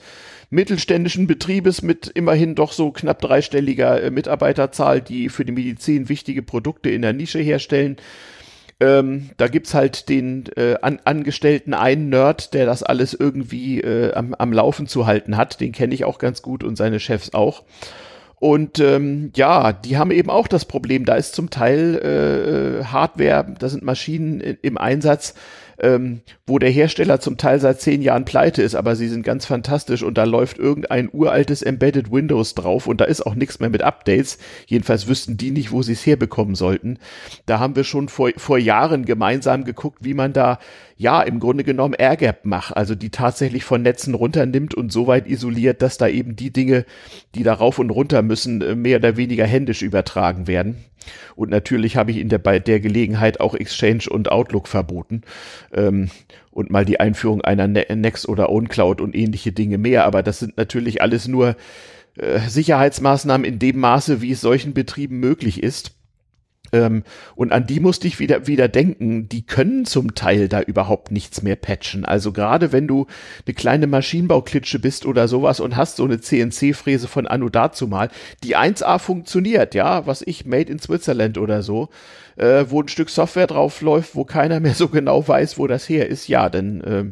mittelständischen 0.51 1.27
Betriebes 1.27 1.81
mit 1.81 2.09
immerhin 2.09 2.55
doch 2.55 2.73
so 2.73 2.91
knapp 2.93 3.21
dreistelliger 3.21 4.03
äh, 4.03 4.11
Mitarbeiterzahl, 4.11 5.01
die 5.01 5.31
für 5.31 5.45
die 5.45 5.53
Medizin 5.53 6.09
wichtige 6.09 6.43
Produkte 6.43 6.91
in 6.91 7.03
der 7.03 7.15
Nische 7.15 7.39
herstellen. 7.39 7.97
Ähm, 8.83 9.31
da 9.37 9.47
gibt's 9.47 9.75
halt 9.75 10.09
den 10.09 10.47
äh, 10.57 10.75
an, 10.83 10.99
Angestellten 11.05 11.73
einen 11.73 12.09
Nerd, 12.09 12.53
der 12.53 12.67
das 12.67 12.83
alles 12.83 13.15
irgendwie 13.15 13.81
äh, 13.81 14.13
am, 14.13 14.35
am 14.35 14.53
Laufen 14.53 14.89
zu 14.89 15.07
halten 15.07 15.37
hat. 15.37 15.61
Den 15.61 15.71
kenne 15.71 15.95
ich 15.95 16.05
auch 16.05 16.19
ganz 16.19 16.43
gut 16.43 16.65
und 16.65 16.75
seine 16.75 16.99
Chefs 16.99 17.33
auch. 17.33 17.63
Und 18.41 18.81
ähm, 18.81 19.31
ja, 19.37 19.73
die 19.73 19.99
haben 19.99 20.11
eben 20.11 20.31
auch 20.31 20.49
das 20.49 20.65
Problem, 20.65 21.05
da 21.05 21.15
ist 21.15 21.37
zum 21.37 21.49
Teil 21.49 22.81
äh, 22.83 22.85
Hardware, 22.87 23.55
da 23.57 23.69
sind 23.69 23.85
Maschinen 23.85 24.41
im 24.41 24.77
Einsatz, 24.77 25.35
ähm, 25.83 26.23
wo 26.47 26.59
der 26.59 26.71
Hersteller 26.71 27.21
zum 27.21 27.37
Teil 27.37 27.61
seit 27.61 27.81
zehn 27.81 28.03
Jahren 28.03 28.25
pleite 28.25 28.63
ist, 28.63 28.75
aber 28.75 28.97
sie 28.97 29.09
sind 29.09 29.25
ganz 29.25 29.45
fantastisch 29.47 30.03
und 30.03 30.17
da 30.17 30.25
läuft 30.25 30.59
irgendein 30.59 31.11
uraltes 31.13 31.63
Embedded 31.63 32.11
Windows 32.11 32.55
drauf 32.55 32.87
und 32.87 33.01
da 33.01 33.05
ist 33.05 33.27
auch 33.27 33.35
nichts 33.35 33.61
mehr 33.61 33.71
mit 33.71 33.83
Updates. 33.83 34.39
Jedenfalls 34.67 35.09
wüssten 35.09 35.37
die 35.37 35.51
nicht, 35.51 35.73
wo 35.73 35.83
sie 35.83 35.93
es 35.93 36.07
herbekommen 36.07 36.55
sollten. 36.55 36.99
Da 37.47 37.59
haben 37.59 37.77
wir 37.77 37.85
schon 37.85 38.09
vor, 38.09 38.31
vor 38.37 38.59
Jahren 38.59 39.05
gemeinsam 39.05 39.65
geguckt, 39.65 39.99
wie 40.03 40.15
man 40.15 40.33
da 40.33 40.59
ja, 41.03 41.21
im 41.21 41.41
Grunde 41.41 41.65
genommen 41.65 41.95
AirGap 41.95 42.45
macht, 42.45 42.77
also 42.77 42.95
die 42.95 43.11
tatsächlich 43.11 43.65
von 43.65 43.83
Netzen 43.83 44.15
runternimmt 44.15 44.75
und 44.75 44.93
so 44.93 45.09
weit 45.09 45.27
isoliert, 45.27 45.83
dass 45.83 45.99
da 45.99 46.07
eben 46.07 46.37
die 46.37 46.53
Dinge, 46.53 46.87
die 47.35 47.43
da 47.43 47.55
rauf 47.55 47.81
und 47.81 47.91
runter 47.91 48.23
müssen, 48.23 48.63
äh, 48.63 48.77
mehr 48.77 48.99
oder 48.99 49.17
weniger 49.17 49.45
händisch 49.45 49.83
übertragen 49.83 50.47
werden. 50.47 50.77
Und 51.35 51.51
natürlich 51.51 51.97
habe 51.97 52.13
ich 52.13 52.19
in 52.19 52.29
der, 52.29 52.39
bei 52.39 52.61
der 52.61 52.79
Gelegenheit 52.79 53.41
auch 53.41 53.57
Exchange 53.57 54.05
und 54.09 54.31
Outlook 54.31 54.69
verboten 54.69 55.23
ähm, 55.73 56.09
und 56.53 56.71
mal 56.71 56.85
die 56.85 57.01
Einführung 57.01 57.43
einer 57.43 57.67
ne-, 57.67 57.87
Next 57.97 58.29
oder 58.29 58.49
OwnCloud 58.49 59.01
und 59.01 59.17
ähnliche 59.17 59.51
Dinge 59.51 59.79
mehr. 59.79 60.05
Aber 60.05 60.23
das 60.23 60.39
sind 60.39 60.57
natürlich 60.57 61.03
alles 61.03 61.27
nur 61.27 61.57
äh, 62.17 62.39
Sicherheitsmaßnahmen 62.39 63.45
in 63.45 63.59
dem 63.59 63.81
Maße, 63.81 64.23
wie 64.23 64.31
es 64.31 64.41
solchen 64.41 64.73
Betrieben 64.73 65.19
möglich 65.19 65.61
ist. 65.63 65.97
Ähm, 66.73 67.05
und 67.35 67.53
an 67.53 67.67
die 67.67 67.81
musste 67.81 68.09
ich 68.09 68.19
wieder, 68.19 68.47
wieder 68.47 68.69
denken, 68.69 69.29
die 69.29 69.45
können 69.45 69.85
zum 69.85 70.15
Teil 70.15 70.49
da 70.49 70.61
überhaupt 70.61 71.11
nichts 71.11 71.43
mehr 71.43 71.57
patchen. 71.57 72.05
Also 72.05 72.33
gerade 72.33 72.73
wenn 72.73 72.89
du 72.89 73.07
eine 73.47 73.55
kleine 73.55 73.87
Maschinenbauklitsche 73.87 74.79
bist 74.79 75.05
oder 75.05 75.29
sowas 75.29 75.61
und 75.61 75.77
hast 75.77 75.97
so 75.97 76.05
eine 76.05 76.21
CNC-Fräse 76.21 77.09
von 77.09 77.27
Anno 77.27 77.51
dazu 77.51 77.87
mal, 77.87 78.09
die 78.43 78.57
1A 78.57 78.99
funktioniert, 78.99 79.75
ja, 79.75 80.07
was 80.07 80.23
ich, 80.23 80.47
made 80.47 80.73
in 80.73 80.79
Switzerland 80.79 81.37
oder 81.37 81.63
so, 81.63 81.91
äh, 82.37 82.65
wo 82.69 82.81
ein 82.81 82.89
Stück 82.89 83.11
Software 83.11 83.47
drauf 83.47 83.83
läuft, 83.83 84.15
wo 84.15 84.25
keiner 84.25 84.61
mehr 84.61 84.75
so 84.75 84.89
genau 84.89 85.27
weiß, 85.27 85.59
wo 85.59 85.67
das 85.67 85.89
her 85.89 86.09
ist, 86.09 86.29
ja, 86.29 86.49
dann 86.49 86.81
äh, 86.81 87.05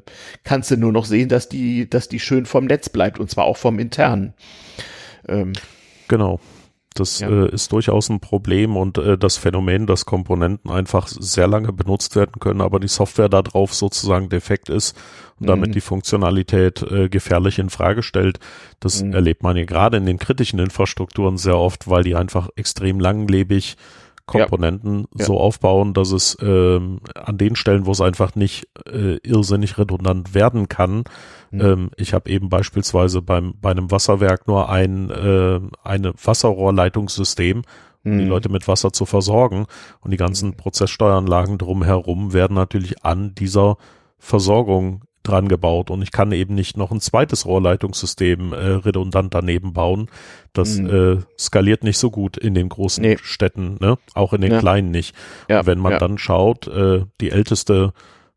kannst 0.42 0.70
du 0.70 0.76
nur 0.78 0.92
noch 0.92 1.04
sehen, 1.04 1.28
dass 1.28 1.48
die, 1.48 1.88
dass 1.88 2.08
die 2.08 2.20
schön 2.20 2.46
vom 2.46 2.64
Netz 2.64 2.88
bleibt 2.88 3.20
und 3.20 3.30
zwar 3.30 3.44
auch 3.44 3.58
vom 3.58 3.78
internen. 3.78 4.32
Ähm, 5.28 5.52
genau. 6.08 6.40
Das 6.94 7.20
ja. 7.20 7.28
äh, 7.28 7.48
ist 7.50 7.70
durchaus 7.70 8.08
ein 8.08 8.18
Problem 8.18 8.76
und 8.76 8.98
äh, 8.98 9.16
das 9.16 9.36
Phänomen, 9.36 9.86
dass 9.86 10.06
Komponenten 10.06 10.70
einfach 10.70 11.06
sehr 11.06 11.46
lange 11.46 11.72
benutzt 11.72 12.16
werden 12.16 12.40
können, 12.40 12.60
aber 12.60 12.80
die 12.80 12.88
Software 12.88 13.28
darauf 13.28 13.74
sozusagen 13.74 14.28
defekt 14.28 14.68
ist 14.68 14.96
und 15.38 15.44
mhm. 15.44 15.46
damit 15.46 15.74
die 15.76 15.80
Funktionalität 15.80 16.82
äh, 16.82 17.08
gefährlich 17.08 17.60
in 17.60 17.70
Frage 17.70 18.02
stellt. 18.02 18.40
Das 18.80 19.04
mhm. 19.04 19.12
erlebt 19.12 19.44
man 19.44 19.56
ja 19.56 19.64
gerade 19.64 19.98
in 19.98 20.06
den 20.06 20.18
kritischen 20.18 20.58
Infrastrukturen 20.58 21.36
sehr 21.36 21.56
oft, 21.56 21.88
weil 21.88 22.02
die 22.02 22.16
einfach 22.16 22.48
extrem 22.56 22.98
langlebig 22.98 23.76
Komponenten 24.30 25.06
ja. 25.16 25.24
so 25.24 25.40
aufbauen, 25.40 25.92
dass 25.92 26.12
es 26.12 26.36
ähm, 26.40 27.00
an 27.14 27.36
den 27.36 27.56
Stellen, 27.56 27.86
wo 27.86 27.90
es 27.90 28.00
einfach 28.00 28.36
nicht 28.36 28.68
äh, 28.86 29.16
irrsinnig 29.24 29.76
redundant 29.76 30.34
werden 30.34 30.68
kann, 30.68 31.04
mhm. 31.50 31.60
ähm, 31.60 31.90
ich 31.96 32.14
habe 32.14 32.30
eben 32.30 32.48
beispielsweise 32.48 33.22
beim 33.22 33.54
bei 33.60 33.70
einem 33.70 33.90
Wasserwerk 33.90 34.46
nur 34.46 34.68
ein 34.68 35.10
äh, 35.10 35.60
eine 35.82 36.12
Wasserrohrleitungssystem, 36.22 37.62
um 38.04 38.12
mhm. 38.12 38.18
die 38.18 38.24
Leute 38.24 38.48
mit 38.48 38.68
Wasser 38.68 38.92
zu 38.92 39.06
versorgen 39.06 39.66
und 40.00 40.10
die 40.10 40.16
ganzen 40.16 40.56
Prozesssteueranlagen 40.56 41.58
drumherum 41.58 42.32
werden 42.32 42.54
natürlich 42.54 43.04
an 43.04 43.34
dieser 43.34 43.76
Versorgung 44.18 45.02
dran 45.22 45.48
gebaut 45.48 45.90
und 45.90 46.00
ich 46.02 46.12
kann 46.12 46.32
eben 46.32 46.54
nicht 46.54 46.76
noch 46.76 46.90
ein 46.90 47.00
zweites 47.00 47.44
Rohrleitungssystem 47.44 48.52
äh, 48.52 48.56
redundant 48.56 49.34
daneben 49.34 49.72
bauen. 49.72 50.08
Das 50.52 50.78
mhm. 50.78 50.90
äh, 50.90 51.18
skaliert 51.38 51.84
nicht 51.84 51.98
so 51.98 52.10
gut 52.10 52.36
in 52.36 52.54
den 52.54 52.68
großen 52.68 53.02
nee. 53.02 53.18
Städten, 53.20 53.76
ne? 53.80 53.98
auch 54.14 54.32
in 54.32 54.40
den 54.40 54.52
ja. 54.52 54.58
kleinen 54.60 54.90
nicht. 54.90 55.14
Ja. 55.48 55.60
Und 55.60 55.66
wenn 55.66 55.78
man 55.78 55.92
ja. 55.92 55.98
dann 55.98 56.16
schaut, 56.16 56.68
äh, 56.68 57.04
die 57.20 57.30
älteste 57.30 57.92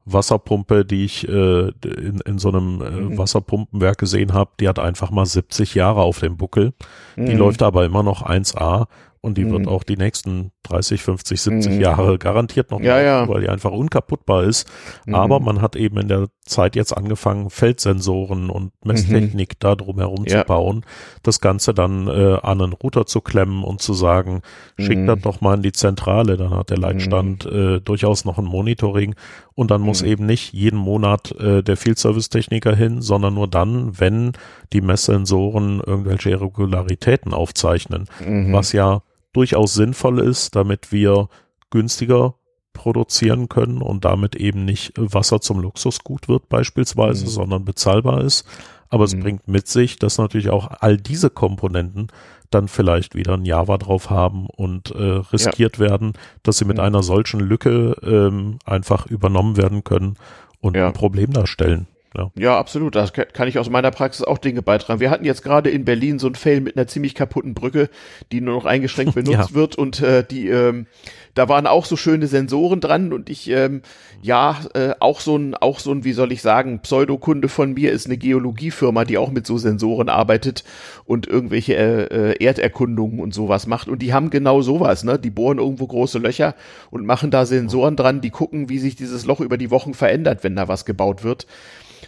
Wasserpumpe, 0.06 0.86
die 0.86 1.06
ich 1.06 1.28
äh, 1.28 1.70
in, 1.70 2.20
in 2.26 2.38
so 2.38 2.50
einem 2.50 2.82
äh, 2.82 2.90
mhm. 2.90 3.18
Wasserpumpenwerk 3.18 3.98
gesehen 3.98 4.34
habe, 4.34 4.52
die 4.60 4.68
hat 4.68 4.80
einfach 4.80 5.12
mal 5.12 5.26
70 5.26 5.76
Jahre 5.76 6.02
auf 6.02 6.20
dem 6.20 6.38
Buckel. 6.38 6.74
Mhm. 7.16 7.26
Die 7.28 7.36
läuft 7.36 7.62
aber 7.62 7.86
immer 7.86 8.04
noch 8.04 8.26
1A 8.26 8.88
und 9.22 9.38
die 9.38 9.46
mhm. 9.46 9.52
wird 9.52 9.68
auch 9.70 9.84
die 9.84 9.96
nächsten 9.96 10.52
30, 10.64 11.02
50, 11.02 11.42
70 11.42 11.72
mhm. 11.72 11.82
Jahre 11.82 12.18
garantiert 12.18 12.72
noch 12.72 12.82
ja, 12.82 13.00
ja. 13.00 13.28
weil 13.30 13.42
die 13.42 13.50
einfach 13.50 13.72
unkaputtbar 13.72 14.44
ist. 14.44 14.70
Mhm. 15.06 15.16
Aber 15.16 15.40
man 15.40 15.62
hat 15.62 15.78
eben 15.78 15.98
in 15.98 16.10
der 16.10 16.28
Zeit 16.46 16.76
jetzt 16.76 16.92
angefangen, 16.96 17.50
Feldsensoren 17.50 18.50
und 18.50 18.72
Messtechnik 18.86 19.50
mhm. 19.52 19.58
da 19.60 19.76
drumherum 19.76 20.26
ja. 20.26 20.42
zu 20.42 20.46
bauen, 20.46 20.86
das 21.22 21.40
Ganze 21.40 21.74
dann 21.74 22.08
äh, 22.08 22.38
an 22.42 22.62
einen 22.62 22.74
Router 22.74 23.06
zu 23.06 23.22
klemmen 23.22 23.64
und 23.64 23.82
zu 23.82 23.94
sagen, 23.94 24.42
schick 24.78 25.00
mhm. 25.00 25.08
das 25.08 25.20
doch 25.22 25.42
mal 25.42 25.56
in 25.56 25.64
die 25.64 25.72
Zentrale, 25.72 26.38
dann 26.38 26.52
hat 26.52 26.70
der 26.70 26.78
Leitstand 26.78 27.46
mhm. 27.46 27.76
äh, 27.76 27.80
durchaus 27.80 28.26
noch 28.26 28.38
ein 28.38 28.46
Monitoring 28.46 29.16
und 29.56 29.72
dann 29.72 29.82
muss 29.82 30.02
mhm. 30.02 30.08
eben 30.10 30.26
nicht 30.26 30.54
jeden 30.54 30.80
Monat 30.80 31.32
äh, 31.40 31.64
der 31.64 31.78
Field 31.78 31.98
Service 31.98 32.30
Techniker 32.30 32.76
hin, 32.76 33.02
sondern 33.02 33.34
nur 33.34 33.48
dann, 33.48 34.00
wenn 34.00 34.34
die 34.74 34.82
Messsensoren 34.82 35.82
irgendwelche 35.86 36.32
Irregularitäten 36.32 37.34
aufzeichnen, 37.34 38.06
was 38.52 38.72
ja 38.72 39.02
durchaus 39.34 39.74
sinnvoll 39.74 40.20
ist, 40.20 40.56
damit 40.56 40.92
wir 40.92 41.28
günstiger 41.70 42.36
produzieren 42.74 43.50
können 43.50 43.82
und 43.82 44.06
damit 44.06 44.36
eben 44.36 44.66
nicht 44.66 44.94
Wasser 44.98 45.42
zum 45.42 45.60
Luxusgut 45.60 46.28
wird 46.28 46.50
beispielsweise, 46.50 47.26
mhm. 47.26 47.30
sondern 47.30 47.66
bezahlbar 47.66 48.22
ist. 48.22 48.46
Aber 48.90 49.04
mhm. 49.04 49.06
es 49.06 49.20
bringt 49.20 49.48
mit 49.48 49.68
sich, 49.68 49.98
dass 49.98 50.18
natürlich 50.18 50.50
auch 50.50 50.70
all 50.80 50.98
diese 50.98 51.30
Komponenten 51.30 52.08
dann 52.50 52.68
vielleicht 52.68 53.16
wieder 53.16 53.34
ein 53.34 53.46
Java 53.46 53.78
drauf 53.78 54.10
haben 54.10 54.46
und 54.46 54.92
äh, 54.92 55.02
riskiert 55.02 55.78
ja. 55.78 55.90
werden, 55.90 56.14
dass 56.44 56.58
sie 56.58 56.66
mit 56.66 56.78
mhm. 56.78 56.84
einer 56.84 57.04
solchen 57.04 57.40
Lücke 57.40 57.96
ähm, 58.04 58.60
einfach 58.66 59.08
übernommen 59.08 59.58
werden 59.58 59.84
können 59.84 60.18
und 60.60 60.76
ja. 60.76 60.88
ein 60.88 60.94
Problem 60.94 61.34
darstellen. 61.34 61.88
Ja. 62.16 62.32
ja, 62.36 62.60
absolut. 62.60 62.96
Da 62.96 63.08
kann 63.08 63.48
ich 63.48 63.58
aus 63.58 63.70
meiner 63.70 63.90
Praxis 63.90 64.24
auch 64.24 64.38
Dinge 64.38 64.62
beitragen. 64.62 65.00
Wir 65.00 65.10
hatten 65.10 65.26
jetzt 65.26 65.42
gerade 65.42 65.72
in 65.72 65.84
Berlin 65.84 66.20
so 66.20 66.28
ein 66.28 66.36
Fail 66.36 66.62
mit 66.62 66.78
einer 66.78 66.88
ziemlich 66.88 67.16
kaputten 67.16 67.56
Brücke, 67.56 67.90
die 68.32 68.40
nur 68.40 68.54
noch 68.54 68.66
eingeschränkt 68.66 69.16
benutzt 69.16 69.56
wird 69.56 69.76
und 69.76 70.02
äh, 70.02 70.24
die 70.24 70.48
ähm, 70.48 70.86
da 71.34 71.50
waren 71.50 71.68
auch 71.68 71.86
so 71.86 71.96
schöne 71.96 72.28
Sensoren 72.28 72.80
dran 72.80 73.14
und 73.14 73.30
ich 73.30 73.50
ähm, 73.50 73.82
ja 74.22 74.58
äh, 74.74 74.94
auch 75.00 75.20
so 75.20 75.36
ein 75.36 75.56
auch 75.56 75.80
so 75.80 75.92
ein 75.92 76.04
wie 76.04 76.14
soll 76.14 76.32
ich 76.32 76.42
sagen 76.42 76.80
Pseudokunde 76.80 77.50
von 77.50 77.74
mir 77.74 77.92
ist 77.92 78.06
eine 78.06 78.18
Geologiefirma, 78.18 79.06
die 79.06 79.18
auch 79.18 79.32
mit 79.32 79.48
so 79.48 79.58
Sensoren 79.58 80.10
arbeitet 80.10 80.64
und 81.06 81.28
irgendwelche 81.28 81.76
äh, 81.76 82.32
äh, 82.32 82.44
Erderkundungen 82.44 83.20
und 83.20 83.34
sowas 83.34 83.68
macht 83.68 83.88
und 83.88 84.02
die 84.02 84.14
haben 84.14 84.30
genau 84.30 84.62
sowas, 84.62 85.04
ne? 85.04 85.18
Die 85.18 85.32
bohren 85.32 85.58
irgendwo 85.58 85.88
große 85.88 86.20
Löcher 86.20 86.56
und 86.92 87.06
machen 87.06 87.32
da 87.32 87.46
Sensoren 87.46 87.96
dran, 87.96 88.22
die 88.22 88.30
gucken, 88.30 88.70
wie 88.70 88.80
sich 88.80 88.96
dieses 88.96 89.26
Loch 89.26 89.40
über 89.40 89.58
die 89.58 89.72
Wochen 89.72 89.94
verändert, 89.94 90.44
wenn 90.44 90.56
da 90.56 90.68
was 90.68 90.86
gebaut 90.86 91.24
wird. 91.24 91.48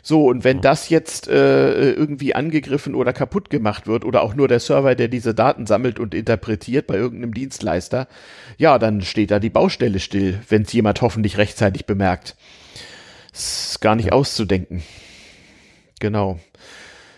So, 0.08 0.28
und 0.28 0.44
wenn 0.44 0.62
das 0.62 0.90
jetzt 0.90 1.28
äh, 1.28 1.94
irgendwie 1.94 2.36
angegriffen 2.36 2.94
oder 2.94 3.12
kaputt 3.12 3.50
gemacht 3.50 3.88
wird 3.88 4.06
oder 4.06 4.22
auch 4.22 4.36
nur 4.36 4.48
der 4.48 4.60
Server, 4.60 4.94
der 4.94 5.08
diese 5.08 5.34
Daten 5.34 5.66
sammelt 5.66 6.00
und 6.00 6.14
interpretiert 6.14 6.86
bei 6.86 6.94
irgendeinem 6.94 7.34
Dienstleister, 7.34 8.08
ja, 8.60 8.78
dann 8.78 9.02
steht 9.02 9.32
da 9.32 9.40
die 9.40 9.50
Baustelle 9.50 10.00
still, 10.00 10.40
wenn 10.48 10.62
es 10.62 10.74
jemand 10.74 11.02
hoffentlich 11.02 11.40
rechtzeitig 11.40 11.88
bemerkt. 11.88 12.36
ist 13.34 13.82
gar 13.82 13.96
nicht 13.96 14.14
auszudenken. 14.14 14.84
Genau. 16.00 16.40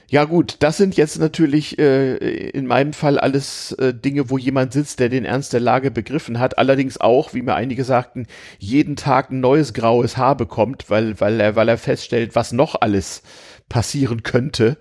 Ja 0.09 0.23
gut, 0.23 0.55
das 0.59 0.77
sind 0.77 0.95
jetzt 0.95 1.19
natürlich 1.19 1.77
äh, 1.79 2.15
in 2.15 2.65
meinem 2.65 2.93
Fall 2.93 3.19
alles 3.19 3.73
äh, 3.73 3.93
Dinge, 3.93 4.29
wo 4.29 4.37
jemand 4.37 4.71
sitzt, 4.71 5.01
der 5.01 5.09
den 5.09 5.25
Ernst 5.25 5.51
der 5.51 5.59
Lage 5.59 5.91
begriffen 5.91 6.39
hat. 6.39 6.57
Allerdings 6.57 6.97
auch, 7.01 7.33
wie 7.33 7.41
mir 7.41 7.55
einige 7.55 7.83
sagten, 7.83 8.25
jeden 8.57 8.95
Tag 8.95 9.31
ein 9.31 9.41
neues 9.41 9.73
graues 9.73 10.15
Haar 10.15 10.37
bekommt, 10.37 10.89
weil, 10.89 11.19
weil, 11.19 11.41
er, 11.41 11.57
weil 11.57 11.67
er 11.67 11.77
feststellt, 11.77 12.35
was 12.35 12.53
noch 12.53 12.79
alles 12.79 13.21
passieren 13.67 14.23
könnte 14.23 14.77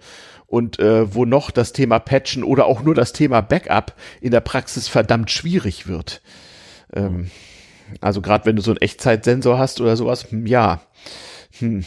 und 0.47 0.79
äh, 0.79 1.13
wo 1.13 1.25
noch 1.25 1.51
das 1.51 1.73
Thema 1.73 1.99
Patchen 1.99 2.45
oder 2.45 2.67
auch 2.67 2.83
nur 2.83 2.95
das 2.95 3.13
Thema 3.13 3.41
Backup 3.41 3.97
in 4.21 4.31
der 4.31 4.41
Praxis 4.41 4.87
verdammt 4.87 5.33
schwierig 5.33 5.89
wird. 5.89 6.23
Ähm, 6.95 7.33
also 8.01 8.23
gerade 8.23 8.47
wenn 8.47 8.55
du 8.55 8.63
so 8.63 8.71
einen 8.71 8.81
Echtzeitsensor 8.81 9.59
hast 9.59 9.81
oder 9.81 9.97
sowas, 9.97 10.31
hm, 10.31 10.47
ja. 10.47 10.83
Hm 11.59 11.85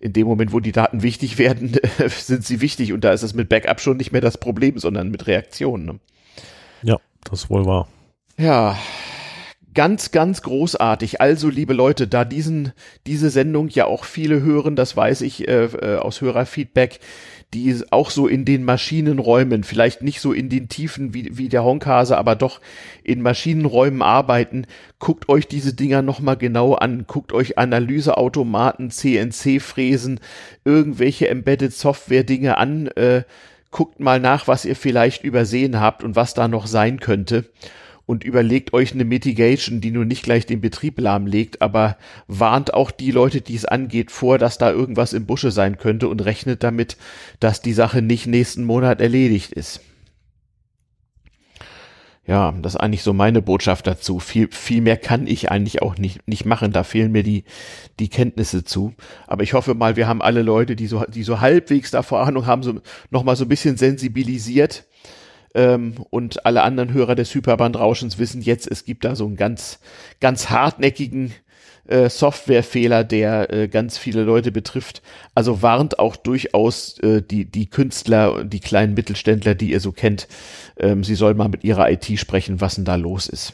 in 0.00 0.14
dem 0.14 0.26
Moment, 0.26 0.52
wo 0.52 0.60
die 0.60 0.72
Daten 0.72 1.02
wichtig 1.02 1.38
werden, 1.38 1.76
sind 2.08 2.44
sie 2.44 2.60
wichtig 2.60 2.92
und 2.92 3.04
da 3.04 3.12
ist 3.12 3.22
es 3.22 3.34
mit 3.34 3.48
Backup 3.48 3.80
schon 3.80 3.98
nicht 3.98 4.12
mehr 4.12 4.22
das 4.22 4.38
Problem, 4.38 4.78
sondern 4.78 5.10
mit 5.10 5.26
Reaktionen. 5.26 5.86
Ne? 5.86 6.00
Ja, 6.82 6.96
das 7.24 7.50
wohl 7.50 7.66
wahr. 7.66 7.86
Ja, 8.38 8.78
ganz, 9.74 10.10
ganz 10.10 10.42
großartig. 10.42 11.20
Also, 11.20 11.48
liebe 11.48 11.72
Leute, 11.72 12.06
da 12.06 12.24
diesen, 12.24 12.72
diese 13.06 13.30
Sendung 13.30 13.68
ja 13.68 13.86
auch 13.86 14.04
viele 14.04 14.42
hören, 14.42 14.76
das 14.76 14.96
weiß 14.96 15.20
ich 15.22 15.48
äh, 15.48 15.64
äh 15.64 15.96
aus 15.96 16.20
Hörerfeedback, 16.20 17.00
die 17.52 17.82
auch 17.90 18.10
so 18.10 18.28
in 18.28 18.44
den 18.44 18.64
Maschinenräumen, 18.64 19.64
vielleicht 19.64 20.02
nicht 20.02 20.20
so 20.20 20.32
in 20.32 20.48
den 20.48 20.68
Tiefen 20.68 21.14
wie, 21.14 21.36
wie 21.36 21.48
der 21.48 21.64
Honkhase, 21.64 22.16
aber 22.16 22.36
doch 22.36 22.60
in 23.02 23.22
Maschinenräumen 23.22 24.02
arbeiten, 24.02 24.66
guckt 24.98 25.28
euch 25.28 25.48
diese 25.48 25.74
Dinger 25.74 26.02
nochmal 26.02 26.36
genau 26.36 26.74
an, 26.74 27.04
guckt 27.06 27.32
euch 27.32 27.58
Analyseautomaten, 27.58 28.90
CNC-Fräsen, 28.90 30.20
irgendwelche 30.64 31.28
Embedded 31.28 31.72
Software-Dinge 31.72 32.56
an, 32.56 32.86
äh, 32.88 33.24
guckt 33.72 34.00
mal 34.00 34.20
nach, 34.20 34.46
was 34.46 34.64
ihr 34.64 34.76
vielleicht 34.76 35.24
übersehen 35.24 35.80
habt 35.80 36.04
und 36.04 36.16
was 36.16 36.34
da 36.34 36.48
noch 36.48 36.66
sein 36.66 37.00
könnte 37.00 37.46
und 38.10 38.24
überlegt 38.24 38.72
euch 38.72 38.92
eine 38.92 39.04
Mitigation, 39.04 39.80
die 39.80 39.92
nur 39.92 40.04
nicht 40.04 40.24
gleich 40.24 40.44
den 40.44 40.60
Betrieb 40.60 40.98
lahmlegt, 40.98 41.62
aber 41.62 41.96
warnt 42.26 42.74
auch 42.74 42.90
die 42.90 43.12
Leute, 43.12 43.40
die 43.40 43.54
es 43.54 43.64
angeht, 43.64 44.10
vor, 44.10 44.36
dass 44.36 44.58
da 44.58 44.72
irgendwas 44.72 45.12
im 45.12 45.26
Busche 45.26 45.52
sein 45.52 45.78
könnte 45.78 46.08
und 46.08 46.24
rechnet 46.24 46.64
damit, 46.64 46.96
dass 47.38 47.62
die 47.62 47.72
Sache 47.72 48.02
nicht 48.02 48.26
nächsten 48.26 48.64
Monat 48.64 49.00
erledigt 49.00 49.52
ist. 49.52 49.80
Ja, 52.26 52.52
das 52.60 52.74
ist 52.74 52.80
eigentlich 52.80 53.04
so 53.04 53.12
meine 53.12 53.42
Botschaft 53.42 53.86
dazu. 53.86 54.18
Viel, 54.18 54.48
viel 54.50 54.80
mehr 54.80 54.96
kann 54.96 55.28
ich 55.28 55.52
eigentlich 55.52 55.80
auch 55.80 55.96
nicht, 55.96 56.26
nicht 56.26 56.44
machen. 56.44 56.72
Da 56.72 56.82
fehlen 56.82 57.12
mir 57.12 57.22
die, 57.22 57.44
die 58.00 58.08
Kenntnisse 58.08 58.64
zu. 58.64 58.92
Aber 59.28 59.44
ich 59.44 59.54
hoffe 59.54 59.74
mal, 59.74 59.94
wir 59.94 60.08
haben 60.08 60.20
alle 60.20 60.42
Leute, 60.42 60.74
die 60.74 60.88
so, 60.88 61.04
die 61.04 61.22
so 61.22 61.40
halbwegs 61.40 61.92
davor 61.92 62.26
Ahnung 62.26 62.46
haben, 62.46 62.64
so, 62.64 62.80
noch 63.10 63.22
mal 63.22 63.36
so 63.36 63.44
ein 63.44 63.48
bisschen 63.48 63.76
sensibilisiert 63.76 64.84
ähm, 65.54 65.94
und 66.10 66.46
alle 66.46 66.62
anderen 66.62 66.92
Hörer 66.92 67.14
des 67.14 67.34
Hyperbandrauschens 67.34 68.18
wissen 68.18 68.42
jetzt, 68.42 68.70
es 68.70 68.84
gibt 68.84 69.04
da 69.04 69.16
so 69.16 69.26
einen 69.26 69.36
ganz, 69.36 69.80
ganz 70.20 70.50
hartnäckigen 70.50 71.34
äh, 71.88 72.08
Softwarefehler, 72.08 73.02
der 73.02 73.52
äh, 73.52 73.68
ganz 73.68 73.98
viele 73.98 74.22
Leute 74.22 74.52
betrifft. 74.52 75.02
Also 75.34 75.60
warnt 75.62 75.98
auch 75.98 76.16
durchaus 76.16 76.98
äh, 77.00 77.22
die, 77.22 77.46
die 77.46 77.68
Künstler 77.68 78.34
und 78.34 78.52
die 78.52 78.60
kleinen 78.60 78.94
Mittelständler, 78.94 79.54
die 79.54 79.72
ihr 79.72 79.80
so 79.80 79.90
kennt. 79.90 80.28
Ähm, 80.78 81.02
sie 81.02 81.16
soll 81.16 81.34
mal 81.34 81.48
mit 81.48 81.64
ihrer 81.64 81.90
IT 81.90 82.06
sprechen, 82.18 82.60
was 82.60 82.76
denn 82.76 82.84
da 82.84 82.94
los 82.94 83.28
ist. 83.28 83.52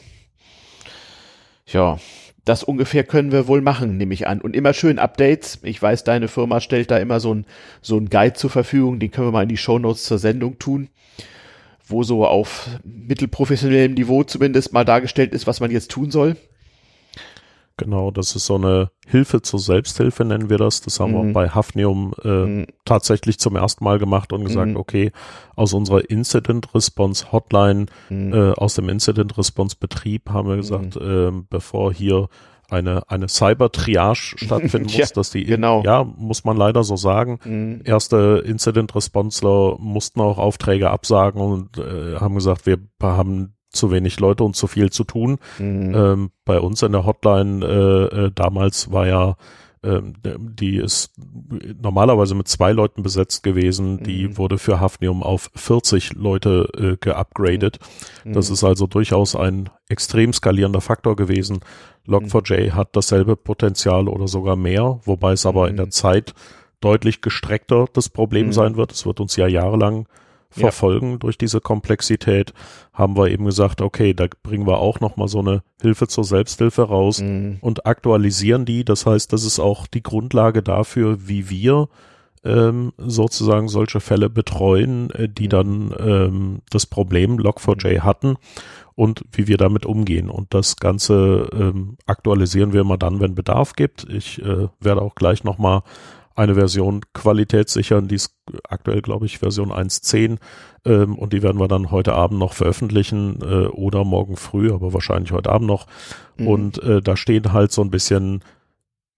Ja, 1.65 1.99
das 2.45 2.63
ungefähr 2.63 3.03
können 3.03 3.31
wir 3.31 3.47
wohl 3.47 3.61
machen, 3.61 3.97
nehme 3.97 4.13
ich 4.13 4.27
an. 4.27 4.39
Und 4.39 4.55
immer 4.55 4.73
schön 4.73 4.99
Updates. 4.99 5.59
Ich 5.63 5.81
weiß, 5.81 6.03
deine 6.03 6.27
Firma 6.27 6.61
stellt 6.61 6.91
da 6.91 6.97
immer 6.97 7.19
so 7.19 7.33
ein, 7.33 7.45
so 7.81 7.97
ein 7.97 8.09
Guide 8.09 8.33
zur 8.33 8.51
Verfügung. 8.51 8.99
Den 8.99 9.09
können 9.11 9.27
wir 9.27 9.31
mal 9.31 9.43
in 9.43 9.49
die 9.49 9.57
Shownotes 9.57 10.03
zur 10.03 10.19
Sendung 10.19 10.59
tun 10.59 10.89
wo 11.87 12.03
so 12.03 12.25
auf 12.25 12.69
mittelprofessionellem 12.83 13.93
Niveau 13.93 14.23
zumindest 14.23 14.73
mal 14.73 14.85
dargestellt 14.85 15.33
ist, 15.33 15.47
was 15.47 15.59
man 15.59 15.71
jetzt 15.71 15.91
tun 15.91 16.11
soll. 16.11 16.35
Genau, 17.79 18.09
das 18.09 18.35
ist 18.35 18.47
so 18.47 18.55
eine 18.55 18.89
Hilfe 19.05 19.43
zur 19.43 19.59
Selbsthilfe, 19.59 20.25
nennen 20.25 20.49
wir 20.49 20.57
das. 20.57 20.81
Das 20.81 20.99
haben 20.99 21.11
mhm. 21.11 21.27
wir 21.27 21.33
bei 21.33 21.49
Hafnium 21.49 22.13
äh, 22.23 22.27
mhm. 22.27 22.67
tatsächlich 22.85 23.37
zum 23.37 23.55
ersten 23.55 23.83
Mal 23.83 23.99
gemacht 23.99 24.33
und 24.33 24.43
gesagt, 24.45 24.71
mhm. 24.71 24.77
okay, 24.77 25.11
aus 25.55 25.73
unserer 25.73 26.09
Incident 26.09 26.73
Response 26.73 27.31
Hotline, 27.31 27.85
mhm. 28.09 28.33
äh, 28.33 28.51
aus 28.53 28.73
dem 28.73 28.89
Incident 28.89 29.37
Response 29.37 29.75
Betrieb 29.79 30.31
haben 30.31 30.49
wir 30.49 30.55
gesagt, 30.55 30.95
äh, 30.95 31.31
bevor 31.49 31.93
hier 31.93 32.29
eine, 32.69 33.09
eine 33.09 33.27
Cyber-Triage 33.27 34.15
stattfinden 34.37 34.87
muss, 34.87 34.97
ja, 34.97 35.05
dass 35.13 35.31
die, 35.31 35.45
genau. 35.45 35.83
ja, 35.83 36.03
muss 36.03 36.43
man 36.43 36.57
leider 36.57 36.83
so 36.83 36.95
sagen. 36.95 37.39
Mhm. 37.43 37.81
Erste 37.83 38.43
Incident-Responsler 38.45 39.77
mussten 39.79 40.21
auch 40.21 40.37
Aufträge 40.37 40.89
absagen 40.89 41.41
und 41.41 41.77
äh, 41.77 42.17
haben 42.17 42.35
gesagt, 42.35 42.65
wir 42.65 42.79
haben 43.01 43.53
zu 43.69 43.91
wenig 43.91 44.19
Leute 44.19 44.43
und 44.43 44.55
zu 44.55 44.67
viel 44.67 44.91
zu 44.91 45.03
tun. 45.03 45.37
Mhm. 45.59 45.95
Ähm, 45.95 46.31
bei 46.45 46.59
uns 46.59 46.81
in 46.81 46.91
der 46.91 47.05
Hotline 47.05 47.65
äh, 47.65 48.25
äh, 48.25 48.31
damals 48.33 48.91
war 48.91 49.07
ja 49.07 49.35
ähm, 49.83 50.13
die 50.39 50.77
ist 50.77 51.11
normalerweise 51.81 52.33
mit 52.33 52.47
zwei 52.47 52.71
Leuten 52.71 53.03
besetzt 53.03 53.43
gewesen. 53.43 54.03
Die 54.03 54.27
mhm. 54.27 54.37
wurde 54.37 54.57
für 54.57 54.79
Hafnium 54.79 55.23
auf 55.23 55.51
40 55.55 56.13
Leute 56.15 56.67
äh, 56.77 56.97
geupgradet. 56.99 57.79
Mhm. 58.25 58.33
Das 58.33 58.49
ist 58.49 58.63
also 58.63 58.87
durchaus 58.87 59.35
ein 59.35 59.69
extrem 59.87 60.33
skalierender 60.33 60.81
Faktor 60.81 61.15
gewesen. 61.15 61.59
Log4j 62.07 62.67
mhm. 62.67 62.75
hat 62.75 62.95
dasselbe 62.95 63.35
Potenzial 63.35 64.07
oder 64.07 64.27
sogar 64.27 64.55
mehr, 64.55 64.99
wobei 65.03 65.33
es 65.33 65.45
aber 65.45 65.69
in 65.69 65.77
der 65.77 65.87
mhm. 65.87 65.91
Zeit 65.91 66.33
deutlich 66.79 67.21
gestreckter 67.21 67.87
das 67.93 68.09
Problem 68.09 68.47
mhm. 68.47 68.53
sein 68.53 68.77
wird. 68.77 68.91
Es 68.91 69.05
wird 69.05 69.19
uns 69.19 69.35
ja 69.35 69.47
jahrelang 69.47 70.07
verfolgen 70.49 71.11
ja. 71.11 71.17
durch 71.17 71.37
diese 71.37 71.59
Komplexität, 71.59 72.53
haben 72.93 73.17
wir 73.17 73.29
eben 73.29 73.45
gesagt, 73.45 73.81
okay, 73.81 74.13
da 74.13 74.27
bringen 74.43 74.65
wir 74.65 74.79
auch 74.79 74.99
nochmal 74.99 75.27
so 75.27 75.39
eine 75.39 75.61
Hilfe 75.81 76.07
zur 76.07 76.23
Selbsthilfe 76.23 76.83
raus 76.83 77.21
mhm. 77.21 77.57
und 77.61 77.85
aktualisieren 77.85 78.65
die. 78.65 78.85
Das 78.85 79.05
heißt, 79.05 79.31
das 79.33 79.43
ist 79.43 79.59
auch 79.59 79.87
die 79.87 80.03
Grundlage 80.03 80.63
dafür, 80.63 81.27
wie 81.27 81.49
wir 81.49 81.89
ähm, 82.43 82.93
sozusagen 82.97 83.67
solche 83.67 83.99
Fälle 83.99 84.29
betreuen, 84.29 85.11
äh, 85.11 85.27
die 85.27 85.45
mhm. 85.45 85.49
dann 85.49 85.95
ähm, 85.99 86.59
das 86.69 86.85
Problem 86.85 87.37
Log4j 87.37 88.01
hatten 88.01 88.37
und 88.97 89.23
wie 89.31 89.47
wir 89.47 89.57
damit 89.57 89.85
umgehen. 89.85 90.29
Und 90.31 90.55
das 90.55 90.77
Ganze 90.77 91.49
ähm, 91.53 91.97
aktualisieren 92.07 92.73
wir 92.73 92.81
immer 92.81 92.97
dann, 92.97 93.19
wenn 93.19 93.35
Bedarf 93.35 93.73
gibt. 93.73 94.09
Ich 94.09 94.41
äh, 94.41 94.69
werde 94.79 95.03
auch 95.03 95.13
gleich 95.13 95.43
nochmal 95.43 95.83
eine 96.33 96.55
Version 96.55 97.01
qualitätssichern, 97.13 98.07
die 98.07 98.15
ist 98.15 98.35
aktuell, 98.67 99.03
glaube 99.03 99.27
ich, 99.27 99.37
Version 99.37 99.71
1.10 99.71 100.37
ähm, 100.85 101.15
und 101.15 101.33
die 101.33 101.43
werden 101.43 101.59
wir 101.59 101.67
dann 101.67 101.91
heute 101.91 102.13
Abend 102.13 102.39
noch 102.39 102.53
veröffentlichen 102.53 103.39
äh, 103.43 103.67
oder 103.67 104.03
morgen 104.03 104.35
früh, 104.35 104.71
aber 104.73 104.93
wahrscheinlich 104.93 105.31
heute 105.31 105.51
Abend 105.51 105.67
noch. 105.67 105.85
Mhm. 106.37 106.47
Und 106.47 106.83
äh, 106.83 107.01
da 107.01 107.17
stehen 107.17 107.53
halt 107.53 107.71
so 107.71 107.83
ein 107.83 107.91
bisschen, 107.91 108.41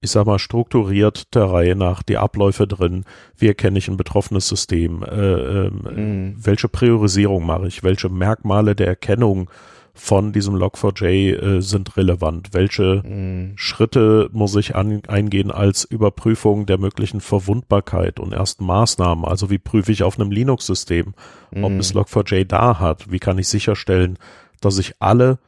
ich 0.02 0.12
sag 0.12 0.26
mal, 0.26 0.40
strukturiert 0.40 1.36
der 1.36 1.46
Reihe 1.46 1.76
nach 1.76 2.04
die 2.04 2.18
Abläufe 2.18 2.68
drin. 2.68 3.04
Wie 3.38 3.48
erkenne 3.48 3.80
ich 3.80 3.90
ein 3.90 3.98
betroffenes 3.98 4.48
System? 4.48 5.04
Äh, 5.04 5.68
ähm, 5.68 5.82
mhm. 5.84 6.36
Welche 6.38 6.70
Priorisierung 6.70 7.46
mache 7.46 7.68
ich? 7.68 7.84
Welche 7.84 8.10
Merkmale 8.10 8.76
der 8.76 8.88
Erkennung 8.88 9.50
von 9.94 10.32
diesem 10.32 10.56
Log4j 10.56 11.58
äh, 11.58 11.62
sind 11.62 11.98
relevant? 11.98 12.54
Welche 12.54 13.04
mhm. 13.06 13.54
Schritte 13.58 14.30
muss 14.32 14.56
ich 14.56 14.74
an, 14.76 15.02
eingehen 15.08 15.52
als 15.52 15.84
Überprüfung 15.84 16.66
der 16.66 16.78
möglichen 16.78 17.20
Verwundbarkeit 17.20 18.22
und 18.22 18.32
ersten 18.32 18.66
Maßnahmen? 18.66 19.26
Also 19.26 19.50
wie 19.50 19.60
prüfe 19.60 19.92
ich 19.92 20.04
auf 20.04 20.18
einem 20.18 20.32
Linux-System, 20.32 21.14
mhm. 21.52 21.64
ob 21.66 21.74
es 21.74 21.94
Log4j 21.94 22.46
da 22.46 22.80
hat? 22.80 23.12
Wie 23.12 23.20
kann 23.20 23.38
ich 23.38 23.50
sicherstellen, 23.50 24.18
dass 24.62 24.78
ich 24.78 24.94
alle 25.00 25.40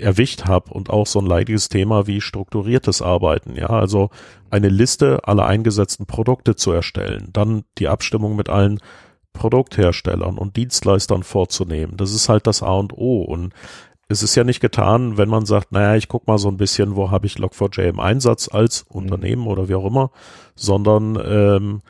erwischt 0.00 0.44
habe 0.44 0.72
und 0.72 0.90
auch 0.90 1.06
so 1.06 1.20
ein 1.20 1.26
leidiges 1.26 1.68
Thema 1.68 2.06
wie 2.06 2.20
strukturiertes 2.20 3.02
Arbeiten, 3.02 3.56
ja, 3.56 3.68
also 3.68 4.10
eine 4.50 4.68
Liste 4.68 5.26
aller 5.26 5.46
eingesetzten 5.46 6.06
Produkte 6.06 6.54
zu 6.54 6.72
erstellen, 6.72 7.30
dann 7.32 7.64
die 7.78 7.88
Abstimmung 7.88 8.36
mit 8.36 8.48
allen 8.48 8.80
Produktherstellern 9.32 10.38
und 10.38 10.56
Dienstleistern 10.56 11.22
vorzunehmen. 11.22 11.96
Das 11.96 12.12
ist 12.12 12.28
halt 12.28 12.46
das 12.46 12.62
A 12.62 12.72
und 12.72 12.94
O. 12.94 13.22
Und 13.22 13.52
es 14.08 14.22
ist 14.22 14.34
ja 14.34 14.44
nicht 14.44 14.60
getan, 14.60 15.18
wenn 15.18 15.28
man 15.28 15.46
sagt, 15.46 15.72
naja, 15.72 15.96
ich 15.96 16.08
guck 16.08 16.26
mal 16.26 16.38
so 16.38 16.48
ein 16.48 16.56
bisschen, 16.56 16.96
wo 16.96 17.10
habe 17.10 17.26
ich 17.26 17.36
Log4j 17.36 17.88
im 17.88 18.00
Einsatz 18.00 18.48
als 18.48 18.86
mhm. 18.88 18.96
Unternehmen 18.96 19.46
oder 19.46 19.68
wie 19.68 19.74
auch 19.74 19.86
immer, 19.86 20.10
sondern 20.54 21.18
ähm, 21.22 21.82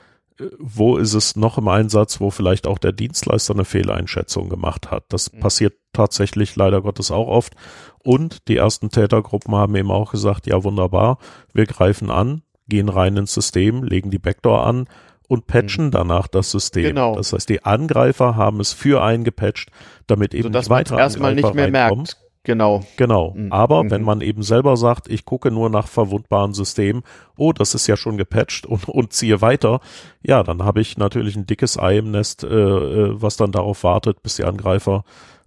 wo 0.59 0.96
ist 0.96 1.14
es 1.14 1.36
noch 1.36 1.57
im 1.57 1.68
Einsatz, 1.68 2.20
wo 2.20 2.30
vielleicht 2.30 2.66
auch 2.66 2.78
der 2.78 2.92
Dienstleister 2.92 3.54
eine 3.54 3.64
Fehleinschätzung 3.64 4.48
gemacht 4.48 4.90
hat. 4.90 5.04
Das 5.09 5.32
mhm. 5.32 5.40
passiert 5.40 5.74
tatsächlich 5.97 6.57
leider 6.57 6.82
Gottes 6.82 7.11
auch 7.11 7.28
oft. 7.28 7.55
Und 8.03 8.49
die 8.49 8.57
ersten 8.57 8.90
Tätergruppen 8.90 9.55
haben 9.55 9.74
eben 9.76 9.90
auch 9.90 10.12
gesagt, 10.12 10.47
ja 10.47 10.62
wunderbar, 10.62 11.18
wir 11.53 11.66
greifen 11.66 12.11
an, 12.11 12.42
gehen 12.68 12.88
rein 12.88 13.16
ins 13.16 13.34
System, 13.34 13.82
legen 13.82 14.11
die 14.11 14.18
Backdoor 14.18 14.66
an, 14.66 14.86
und 15.28 15.47
patchen 15.47 15.86
mhm. 15.86 15.90
danach 15.90 16.28
das 16.28 16.51
System. 16.51 16.84
Genau. 16.84 17.16
Das 17.16 17.32
heißt, 17.32 17.49
die 17.49 17.64
Angreifer 17.64 18.36
haben 18.36 18.61
es 18.61 18.72
für 18.72 19.03
eingepatcht, 19.03 19.70
damit 20.07 20.34
eben 20.34 20.44
Sodass 20.44 20.66
nicht 20.66 20.70
weitere 20.70 21.01
erstmal 21.01 21.34
nicht 21.34 21.55
mehr 21.55 21.72
reinkommen. 21.72 22.05
merkt. 22.05 22.16
Genau. 22.44 22.84
Genau. 22.97 23.32
Mhm. 23.34 23.51
Aber 23.51 23.82
mhm. 23.82 23.90
wenn 23.90 24.03
man 24.03 24.20
eben 24.20 24.42
selber 24.42 24.76
sagt, 24.76 25.09
ich 25.09 25.24
gucke 25.24 25.51
nur 25.51 25.68
nach 25.68 25.88
verwundbaren 25.88 26.55
Systemen, 26.55 27.03
oh, 27.36 27.53
das 27.53 27.74
ist 27.74 27.88
ja 27.88 27.97
schon 27.97 28.16
gepatcht 28.16 28.66
und, 28.66 28.88
und 28.88 29.12
ziehe 29.12 29.40
weiter, 29.40 29.80
ja, 30.22 30.44
dann 30.44 30.62
habe 30.62 30.80
ich 30.80 30.97
natürlich 30.97 31.34
ein 31.34 31.47
dickes 31.47 31.76
Ei 31.76 31.99
im 31.99 32.12
Nest, 32.12 32.44
äh, 32.44 32.47
äh, 32.47 33.20
was 33.20 33.36
dann 33.36 33.51
darauf 33.51 33.82
wartet, 33.82 34.22
bis 34.22 34.36
die 34.36 34.44
Angreifer 34.44 35.03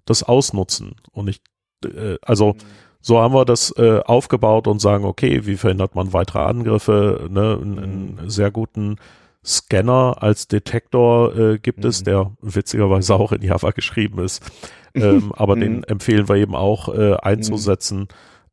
das 0.10 0.24
ausnutzen. 0.24 0.96
Und 1.12 1.30
ich, 1.30 1.42
äh, 1.86 2.18
also, 2.22 2.54
mhm. 2.54 2.58
so 3.02 3.20
haben 3.20 3.34
wir 3.34 3.46
das 3.46 3.72
äh, 3.78 4.00
aufgebaut 4.06 4.68
und 4.68 4.80
sagen, 4.80 5.06
okay, 5.06 5.46
wie 5.46 5.58
verhindert 5.58 5.96
man 5.96 6.14
weitere 6.14 6.40
Angriffe, 6.40 7.28
ne, 7.30 7.60
einen, 7.62 7.80
einen 7.80 8.30
sehr 8.30 8.52
guten 8.52 8.98
Scanner 9.44 10.18
als 10.22 10.48
Detektor 10.48 11.36
äh, 11.36 11.60
gibt 11.60 11.80
mhm. 11.80 11.90
es, 11.90 12.04
der 12.04 12.32
witzigerweise 12.42 13.16
auch 13.16 13.32
in 13.32 13.42
Java 13.42 13.72
geschrieben 13.72 14.20
ist. 14.20 14.44
Ähm, 14.94 15.32
aber 15.36 15.56
den 15.56 15.78
mhm. 15.78 15.84
empfehlen 15.88 16.28
wir 16.28 16.36
eben 16.36 16.56
auch 16.56 16.94
äh, 16.94 17.16
einzusetzen. 17.16 18.08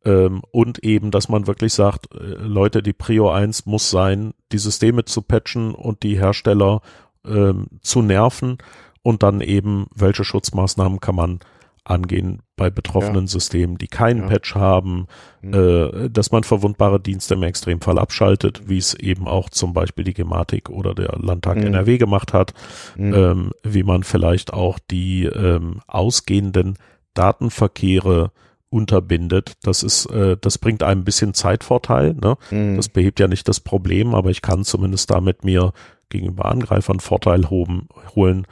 Ähm, 0.05 0.43
und 0.53 0.85
eben, 0.85 1.11
dass 1.11 1.29
man 1.29 1.49
wirklich 1.49 1.75
sagt, 1.75 2.15
äh, 2.15 2.19
Leute, 2.19 2.83
die 2.83 2.93
Prio 2.93 3.31
1 3.31 3.67
muss 3.67 3.91
sein, 3.91 4.35
die 4.53 4.59
Systeme 4.59 5.05
zu 5.05 5.23
patchen 5.23 5.75
und 5.75 6.05
die 6.05 6.19
Hersteller 6.19 6.81
ähm, 7.27 7.67
zu 7.81 8.03
nerven 8.03 8.59
und 9.07 9.23
dann 9.23 9.41
eben, 9.41 9.87
welche 9.95 10.25
Schutzmaßnahmen 10.25 10.99
kann 10.99 11.15
man 11.15 11.39
angehen 11.85 12.41
bei 12.57 12.71
betroffenen 12.71 13.27
ja. 13.27 13.29
Systemen, 13.29 13.79
die 13.79 13.87
keinen 13.87 14.23
ja. 14.23 14.27
Patch 14.27 14.57
haben, 14.57 15.07
mhm. 15.43 15.55
äh, 15.55 16.11
dass 16.11 16.33
man 16.33 16.43
verwundbare 16.43 16.99
Dienste 16.99 17.35
im 17.35 17.45
Extremfall 17.45 18.01
abschaltet, 18.01 18.63
wie 18.67 18.79
es 18.79 18.95
eben 18.95 19.29
auch 19.29 19.49
zum 19.49 19.75
Beispiel 19.75 20.03
die 20.03 20.13
Gematik 20.13 20.71
oder 20.71 20.93
der 20.93 21.17
Landtag 21.21 21.59
mhm. 21.59 21.67
NRW 21.67 21.99
gemacht 21.99 22.33
hat, 22.33 22.53
mhm. 22.97 23.15
ähm, 23.15 23.51
wie 23.63 23.85
man 23.85 24.03
vielleicht 24.03 24.53
auch 24.53 24.81
die 24.91 25.27
ähm, 25.27 25.83
ausgehenden 25.87 26.77
Datenverkehre 27.15 28.33
unterbindet. 28.71 29.53
Das 29.63 29.85
ist, 29.85 30.07
äh, 30.07 30.37
das 30.41 30.59
bringt 30.59 30.83
einem 30.83 31.03
ein 31.03 31.05
bisschen 31.05 31.33
Zeitvorteil. 31.33 32.15
Ne? 32.15 32.37
Mhm. 32.51 32.75
Das 32.75 32.89
behebt 32.89 33.21
ja 33.21 33.29
nicht 33.29 33.47
das 33.47 33.61
Problem, 33.61 34.17
aber 34.17 34.31
ich 34.31 34.43
kann 34.43 34.65
zumindest 34.65 35.13
damit 35.13 35.45
mir 35.45 35.73
gegenüber 36.09 36.47
Angreifern 36.47 36.99
Vorteil 36.99 37.51
hoben, 37.51 37.89
holen. 38.17 38.49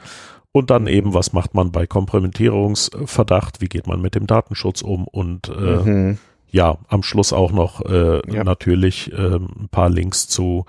Und 0.55 0.69
dann 0.69 0.87
eben, 0.87 1.13
was 1.13 1.33
macht 1.33 1.53
man 1.53 1.73
bei 1.73 1.85
Kompromittierungsverdacht? 1.85 3.59
Wie 3.59 3.67
geht 3.67 3.87
man 3.87 4.01
mit 4.01 4.15
dem 4.15 4.25
Datenschutz 4.25 4.83
um? 4.83 5.05
Und 5.05 5.49
äh, 5.49 5.83
mhm. 5.83 6.17
ja, 6.49 6.77
am 6.87 7.03
Schluss 7.03 7.33
auch 7.33 7.51
noch 7.51 7.81
äh, 7.81 8.21
ja. 8.31 8.45
natürlich 8.45 9.11
äh, 9.11 9.35
ein 9.35 9.67
paar 9.69 9.89
Links 9.89 10.29
zu 10.29 10.63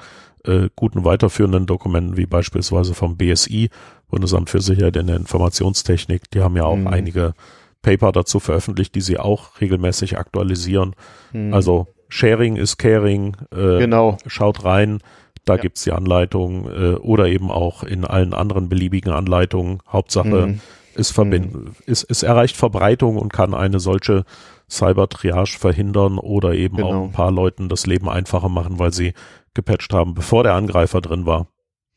äh, 0.45 0.71
guten 0.75 1.05
weiterführenden 1.05 1.67
Dokumenten, 1.67 2.17
wie 2.17 2.27
beispielsweise 2.27 2.95
vom 2.95 3.17
BSI, 3.17 3.71
Bundesamt 4.11 4.51
für 4.51 4.61
Sicherheit 4.61 4.97
in 4.97 5.07
der 5.07 5.19
Informationstechnik. 5.19 6.33
Die 6.33 6.41
haben 6.41 6.57
ja 6.57 6.65
auch 6.65 6.75
mhm. 6.75 6.89
einige 6.89 7.35
Paper 7.83 8.11
dazu 8.11 8.41
veröffentlicht, 8.41 8.93
die 8.97 9.01
sie 9.01 9.21
auch 9.21 9.61
regelmäßig 9.61 10.19
aktualisieren. 10.19 10.97
Mhm. 11.33 11.55
Also 11.55 11.87
Sharing 12.09 12.57
ist 12.57 12.79
Caring. 12.79 13.37
Äh, 13.53 13.79
genau. 13.79 14.17
Schaut 14.27 14.65
rein. 14.65 14.99
Da 15.47 15.55
ja. 15.55 15.63
gibt's 15.63 15.85
die 15.85 15.93
Anleitung 15.93 16.67
äh, 16.67 16.95
oder 16.97 17.29
eben 17.29 17.51
auch 17.51 17.83
in 17.83 18.05
allen 18.05 18.35
anderen 18.35 18.69
beliebigen 18.69 19.13
Anleitungen. 19.13 19.79
Hauptsache, 19.89 20.49
mhm. 20.49 20.61
es, 20.95 21.11
verbind, 21.11 21.55
mhm. 21.55 21.75
es, 21.87 22.05
es 22.05 22.23
erreicht 22.23 22.57
Verbreitung 22.57 23.17
und 23.17 23.33
kann 23.33 23.55
eine 23.55 23.81
solche 23.81 24.25
Cyber-Triage 24.69 25.57
verhindern 25.59 26.19
oder 26.19 26.53
eben 26.53 26.77
genau. 26.77 26.89
auch 26.89 27.05
ein 27.05 27.13
paar 27.13 27.31
Leuten 27.31 27.69
das 27.69 27.87
Leben 27.87 28.09
einfacher 28.09 28.49
machen, 28.49 28.79
weil 28.81 28.93
sie 28.93 29.15
gepatcht 29.55 29.95
haben, 29.95 30.15
bevor 30.15 30.43
der 30.43 30.55
Angreifer 30.55 31.01
drin 31.01 31.25
war. 31.25 31.47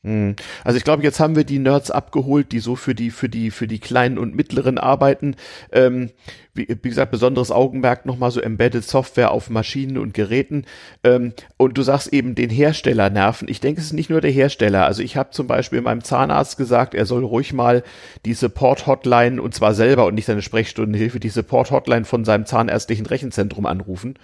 Hm. 0.02 0.38
Also 0.64 0.78
ich 0.78 0.86
glaube, 0.86 1.04
jetzt 1.04 1.20
haben 1.20 1.36
wir 1.36 1.43
die 1.43 1.60
Nerds 1.60 1.91
abgeholt, 1.91 2.54
die 2.54 2.60
so 2.60 2.78
für 2.78 2.95
die 2.95 3.12
für 3.12 3.28
die 3.28 3.52
für 3.52 3.68
die 3.68 3.80
kleinen 3.80 4.18
und 4.18 4.34
mittleren 4.34 4.78
arbeiten. 4.78 5.36
Ähm, 5.74 6.12
wie, 6.54 6.68
wie 6.70 6.89
gesagt, 6.89 7.12
besonderes 7.12 7.52
Augenmerk 7.52 8.06
nochmal 8.06 8.32
so 8.32 8.39
Embedded 8.39 8.86
Software 8.86 9.32
auf 9.32 9.50
Maschinen 9.50 9.97
und 9.97 10.14
Geräten. 10.14 10.64
Ähm, 11.04 11.34
und 11.58 11.78
du 11.78 11.82
sagst 11.82 12.14
eben 12.14 12.34
den 12.34 12.50
Hersteller 12.50 13.10
nerven. 13.10 13.50
Ich 13.50 13.60
denke, 13.60 13.82
es 13.82 13.88
ist 13.88 13.93
nicht 13.93 14.10
nur 14.10 14.22
der 14.22 14.32
Hersteller. 14.32 14.86
Also 14.86 15.04
ich 15.04 15.18
habe 15.18 15.32
zum 15.32 15.47
Beispiel 15.47 15.82
meinem 15.82 16.04
Zahnarzt 16.04 16.56
gesagt, 16.56 16.95
er 16.95 17.06
soll 17.06 17.26
ruhig 17.26 17.52
mal 17.52 17.84
die 18.26 18.34
Support-Hotline 18.34 19.41
und 19.41 19.54
zwar 19.54 19.74
selber 19.74 20.06
und 20.06 20.16
nicht 20.16 20.28
seine 20.28 20.41
Sprechstundenhilfe, 20.41 21.20
die 21.20 21.28
Support-Hotline 21.28 22.06
von 22.06 22.24
seinem 22.24 22.45
zahnärztlichen 22.45 23.06
Rechenzentrum 23.06 23.66
anrufen 23.66 24.18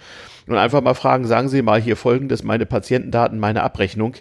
und 0.46 0.56
einfach 0.56 0.80
mal 0.80 0.94
fragen, 0.94 1.26
sagen 1.26 1.48
Sie 1.48 1.62
mal 1.62 1.80
hier 1.80 1.96
folgendes, 1.96 2.44
meine 2.44 2.66
Patientendaten, 2.66 3.38
meine 3.38 3.62
Abrechnung 3.62 4.14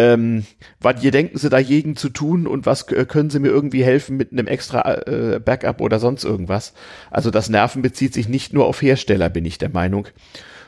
ähm, 0.00 0.44
was 0.80 1.02
ihr 1.04 1.10
denken 1.10 1.36
Sie 1.36 1.50
dagegen 1.50 1.94
zu 1.94 2.08
tun 2.08 2.46
und 2.46 2.64
was 2.64 2.86
können 2.86 3.28
Sie 3.28 3.38
mir 3.38 3.48
irgendwie 3.48 3.84
helfen 3.84 4.16
mit 4.16 4.32
einem 4.32 4.46
extra 4.46 4.94
äh, 5.06 5.40
Backup 5.44 5.82
oder 5.82 5.98
sonst 5.98 6.24
irgendwas? 6.24 6.72
Also 7.10 7.30
das 7.30 7.50
Nerven 7.50 7.82
bezieht 7.82 8.14
sich 8.14 8.26
nicht 8.26 8.54
nur 8.54 8.64
auf 8.64 8.80
Hersteller, 8.80 9.28
bin 9.28 9.44
ich 9.44 9.58
der 9.58 9.68
Meinung, 9.68 10.08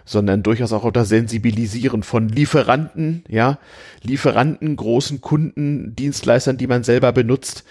sondern 0.04 0.42
durchaus 0.42 0.74
auch 0.74 0.84
auf 0.84 0.92
das 0.92 1.08
Sensibilisieren 1.08 2.02
von 2.02 2.28
Lieferanten, 2.28 3.24
ja, 3.26 3.58
Lieferanten, 4.02 4.76
großen 4.76 5.22
Kunden, 5.22 5.96
Dienstleistern, 5.96 6.58
die 6.58 6.66
man 6.66 6.84
selber 6.84 7.12
benutzt, 7.12 7.64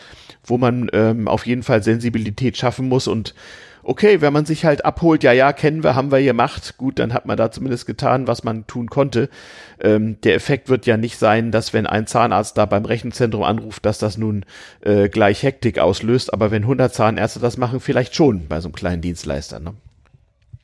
wo 0.43 0.57
man 0.57 0.89
ähm, 0.93 1.27
auf 1.27 1.45
jeden 1.45 1.61
Fall 1.61 1.83
Sensibilität 1.83 2.57
schaffen 2.57 2.87
muss 2.87 3.07
und 3.07 3.35
okay, 3.83 4.21
wenn 4.21 4.33
man 4.33 4.45
sich 4.45 4.65
halt 4.65 4.85
abholt, 4.85 5.23
ja, 5.23 5.31
ja, 5.31 5.53
kennen 5.53 5.83
wir, 5.83 5.95
haben 5.95 6.11
wir 6.11 6.21
gemacht, 6.21 6.75
gut, 6.77 6.99
dann 6.99 7.13
hat 7.13 7.25
man 7.25 7.37
da 7.37 7.51
zumindest 7.51 7.85
getan, 7.85 8.27
was 8.27 8.43
man 8.43 8.67
tun 8.67 8.89
konnte. 8.89 9.29
Ähm, 9.79 10.19
der 10.21 10.35
Effekt 10.35 10.69
wird 10.69 10.85
ja 10.85 10.97
nicht 10.97 11.17
sein, 11.17 11.51
dass 11.51 11.73
wenn 11.73 11.87
ein 11.87 12.07
Zahnarzt 12.07 12.57
da 12.57 12.65
beim 12.65 12.85
Rechenzentrum 12.85 13.43
anruft, 13.43 13.85
dass 13.85 13.97
das 13.97 14.17
nun 14.17 14.45
äh, 14.81 15.09
gleich 15.09 15.43
Hektik 15.43 15.79
auslöst, 15.79 16.33
aber 16.33 16.51
wenn 16.51 16.63
100 16.63 16.93
Zahnärzte 16.93 17.39
das 17.39 17.57
machen, 17.57 17.79
vielleicht 17.79 18.15
schon 18.15 18.47
bei 18.47 18.59
so 18.61 18.67
einem 18.67 18.75
kleinen 18.75 19.01
Dienstleister. 19.01 19.59
Ne? 19.59 19.73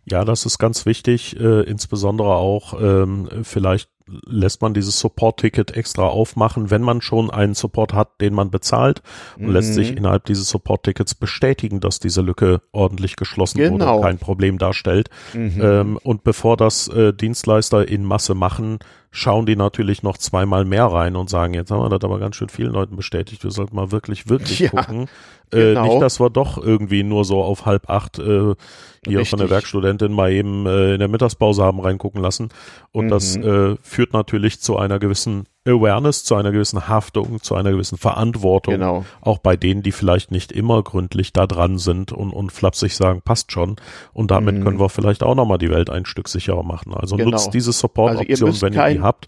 Ja, 0.06 0.24
das 0.24 0.46
ist 0.46 0.58
ganz 0.58 0.86
wichtig, 0.86 1.38
äh, 1.40 1.64
insbesondere 1.64 2.36
auch 2.36 2.80
ähm, 2.82 3.30
vielleicht 3.44 3.90
lässt 4.26 4.62
man 4.62 4.74
dieses 4.74 5.00
Support-Ticket 5.00 5.76
extra 5.76 6.04
aufmachen, 6.04 6.70
wenn 6.70 6.82
man 6.82 7.02
schon 7.02 7.30
einen 7.30 7.54
Support 7.54 7.94
hat, 7.94 8.22
den 8.22 8.34
man 8.34 8.52
bezahlt 8.52 9.02
und 9.38 9.48
mhm. 9.48 9.54
lässt 9.54 9.74
sich 9.74 9.96
innerhalb 9.96 10.26
dieses 10.26 10.50
Support-Tickets 10.50 11.16
bestätigen, 11.16 11.80
dass 11.80 12.00
diese 12.00 12.22
Lücke 12.22 12.62
ordentlich 12.72 13.16
geschlossen 13.16 13.60
genau. 13.60 13.74
wurde 13.74 13.92
und 13.92 14.02
kein 14.02 14.18
Problem 14.18 14.58
darstellt. 14.58 15.10
Mhm. 15.34 15.60
Ähm, 15.62 16.00
und 16.04 16.24
bevor 16.24 16.58
das 16.58 16.88
äh, 16.88 17.14
Dienstleister 17.14 17.88
in 17.88 18.04
Masse 18.04 18.36
machen, 18.36 18.80
schauen 19.18 19.48
die 19.48 19.56
natürlich 19.56 20.04
noch 20.04 20.20
zweimal 20.20 20.64
mehr 20.64 20.86
rein 20.86 21.16
und 21.16 21.28
sagen, 21.28 21.56
jetzt 21.56 21.72
haben 21.72 21.82
wir 21.82 21.90
das 21.90 22.04
aber 22.04 22.20
ganz 22.20 22.36
schön 22.36 22.50
vielen 22.50 22.72
Leuten 22.72 22.96
bestätigt, 22.96 23.44
wir 23.44 23.50
sollten 23.50 23.76
mal 23.76 23.92
wirklich, 23.92 24.30
wirklich 24.30 24.60
ja, 24.60 24.70
gucken. 24.70 25.10
Äh, 25.52 25.74
genau. 25.74 25.86
nicht, 25.86 26.02
dass 26.02 26.20
wir 26.20 26.30
doch 26.30 26.58
irgendwie 26.58 27.02
nur 27.02 27.26
so 27.26 27.42
auf 27.42 27.66
halb 27.66 27.90
acht 27.90 28.20
äh, 28.20 28.24
hier 28.24 29.20
Richtig. 29.20 29.30
von 29.30 29.40
der 29.40 29.50
Werkstudentin 29.50 30.14
mal 30.14 30.32
eben 30.32 30.68
äh, 30.68 30.94
in 30.94 31.00
der 31.00 31.08
Mittagspause 31.08 31.64
haben 31.64 31.80
reingucken 31.80 32.22
lassen. 32.22 32.50
Und 32.92 33.06
mhm. 33.06 33.10
das 33.10 33.36
äh, 33.36 33.76
führt 33.82 34.14
natürlich 34.14 34.60
zu 34.60 34.78
einer 34.78 35.00
gewissen 35.00 35.46
Awareness, 35.68 36.24
zu 36.24 36.36
einer 36.36 36.52
gewissen 36.52 36.88
Haftung, 36.88 37.42
zu 37.42 37.56
einer 37.56 37.72
gewissen 37.72 37.98
Verantwortung. 37.98 38.76
Genau. 38.76 39.06
Auch 39.22 39.40
bei 39.40 39.56
denen, 39.56 39.84
die 39.84 39.92
vielleicht 39.92 40.32
nicht 40.32 40.52
immer 40.52 40.82
gründlich 40.84 41.34
da 41.34 41.48
dran 41.48 41.78
sind 41.78 42.12
und, 42.12 42.32
und 42.32 42.52
flapsig 42.52 42.96
sagen, 42.96 43.22
passt 43.22 43.52
schon. 43.52 43.76
Und 44.14 44.32
damit 44.32 44.56
mhm. 44.56 44.64
können 44.64 44.80
wir 44.80 44.90
vielleicht 44.90 45.24
auch 45.24 45.36
nochmal 45.36 45.58
die 45.58 45.70
Welt 45.70 45.90
ein 45.90 46.06
Stück 46.06 46.28
sicherer 46.28 46.64
machen. 46.64 46.94
Also 46.94 47.16
genau. 47.18 47.32
nutzt 47.32 47.54
diese 47.54 47.72
Support-Option, 47.72 48.50
also 48.50 48.62
wenn 48.62 48.74
ihr 48.74 48.90
die 48.90 49.02
habt. 49.02 49.28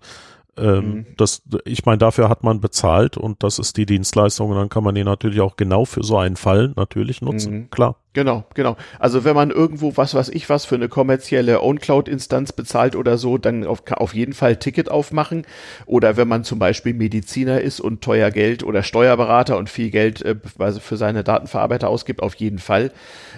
Ähm, 0.58 0.94
mhm. 0.94 1.06
das, 1.16 1.42
ich 1.64 1.86
meine, 1.86 2.00
dafür 2.00 2.28
hat 2.28 2.44
man 2.44 2.60
bezahlt 2.60 3.16
und 3.16 3.44
das 3.44 3.60
ist 3.60 3.78
die 3.78 3.86
Dienstleistung 3.86 4.50
und 4.50 4.58
dann 4.58 4.68
kann 4.68 4.84
man 4.84 4.94
die 4.94 5.04
natürlich 5.04 5.40
auch 5.40 5.56
genau 5.56 5.86
für 5.86 6.04
so 6.04 6.18
einen 6.18 6.36
Fall 6.36 6.74
natürlich 6.76 7.22
nutzen. 7.22 7.54
Mhm. 7.54 7.70
Klar. 7.70 7.96
Genau, 8.14 8.43
genau. 8.55 8.76
Also 8.97 9.24
wenn 9.24 9.36
man 9.36 9.51
irgendwo 9.51 9.95
was 9.95 10.16
weiß 10.16 10.30
ich 10.30 10.49
was 10.49 10.66
für 10.66 10.74
eine 10.74 10.89
kommerzielle 10.89 11.62
OwnCloud-Instanz 11.62 12.53
bezahlt 12.53 12.95
oder 12.95 13.20
so, 13.20 13.38
dann 13.38 13.68
auf, 13.68 13.84
auf 13.91 14.16
jeden 14.16 14.34
Fall 14.34 14.55
Ticket 14.55 14.89
aufmachen. 14.89 15.45
Oder 15.86 16.18
wenn 16.18 16.28
man 16.28 16.43
zum 16.43 16.57
Beispiel 16.57 16.95
Mediziner 16.95 17.62
ist 17.62 17.80
und 17.80 18.01
teuer 18.01 18.32
Geld 18.32 18.64
oder 18.64 18.82
Steuerberater 18.82 19.57
und 19.57 19.70
viel 19.70 19.91
Geld 19.91 20.24
äh, 20.24 20.36
für 20.80 20.97
seine 20.97 21.24
Datenverarbeiter 21.24 21.88
ausgibt, 21.88 22.24
auf 22.24 22.34
jeden 22.36 22.57
Fall. 22.57 22.91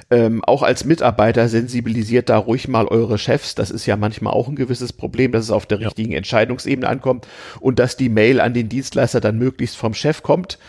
Ähm, 0.09 0.41
auch 0.45 0.63
als 0.63 0.85
Mitarbeiter 0.85 1.49
sensibilisiert 1.49 2.29
da 2.29 2.37
ruhig 2.37 2.69
mal 2.69 2.87
eure 2.87 3.17
Chefs. 3.17 3.55
Das 3.55 3.71
ist 3.71 3.85
ja 3.85 3.97
manchmal 3.97 4.33
auch 4.33 4.47
ein 4.47 4.55
gewisses 4.55 4.93
Problem, 4.93 5.33
dass 5.33 5.43
es 5.43 5.51
auf 5.51 5.65
der 5.65 5.81
richtigen 5.81 6.13
Entscheidungsebene 6.13 6.87
ankommt 6.87 7.27
und 7.59 7.77
dass 7.77 7.97
die 7.97 8.09
Mail 8.09 8.39
an 8.39 8.53
den 8.53 8.69
Dienstleister 8.69 9.19
dann 9.19 9.37
möglichst 9.37 9.75
vom 9.75 9.93
Chef 9.93 10.23
kommt 10.23 10.59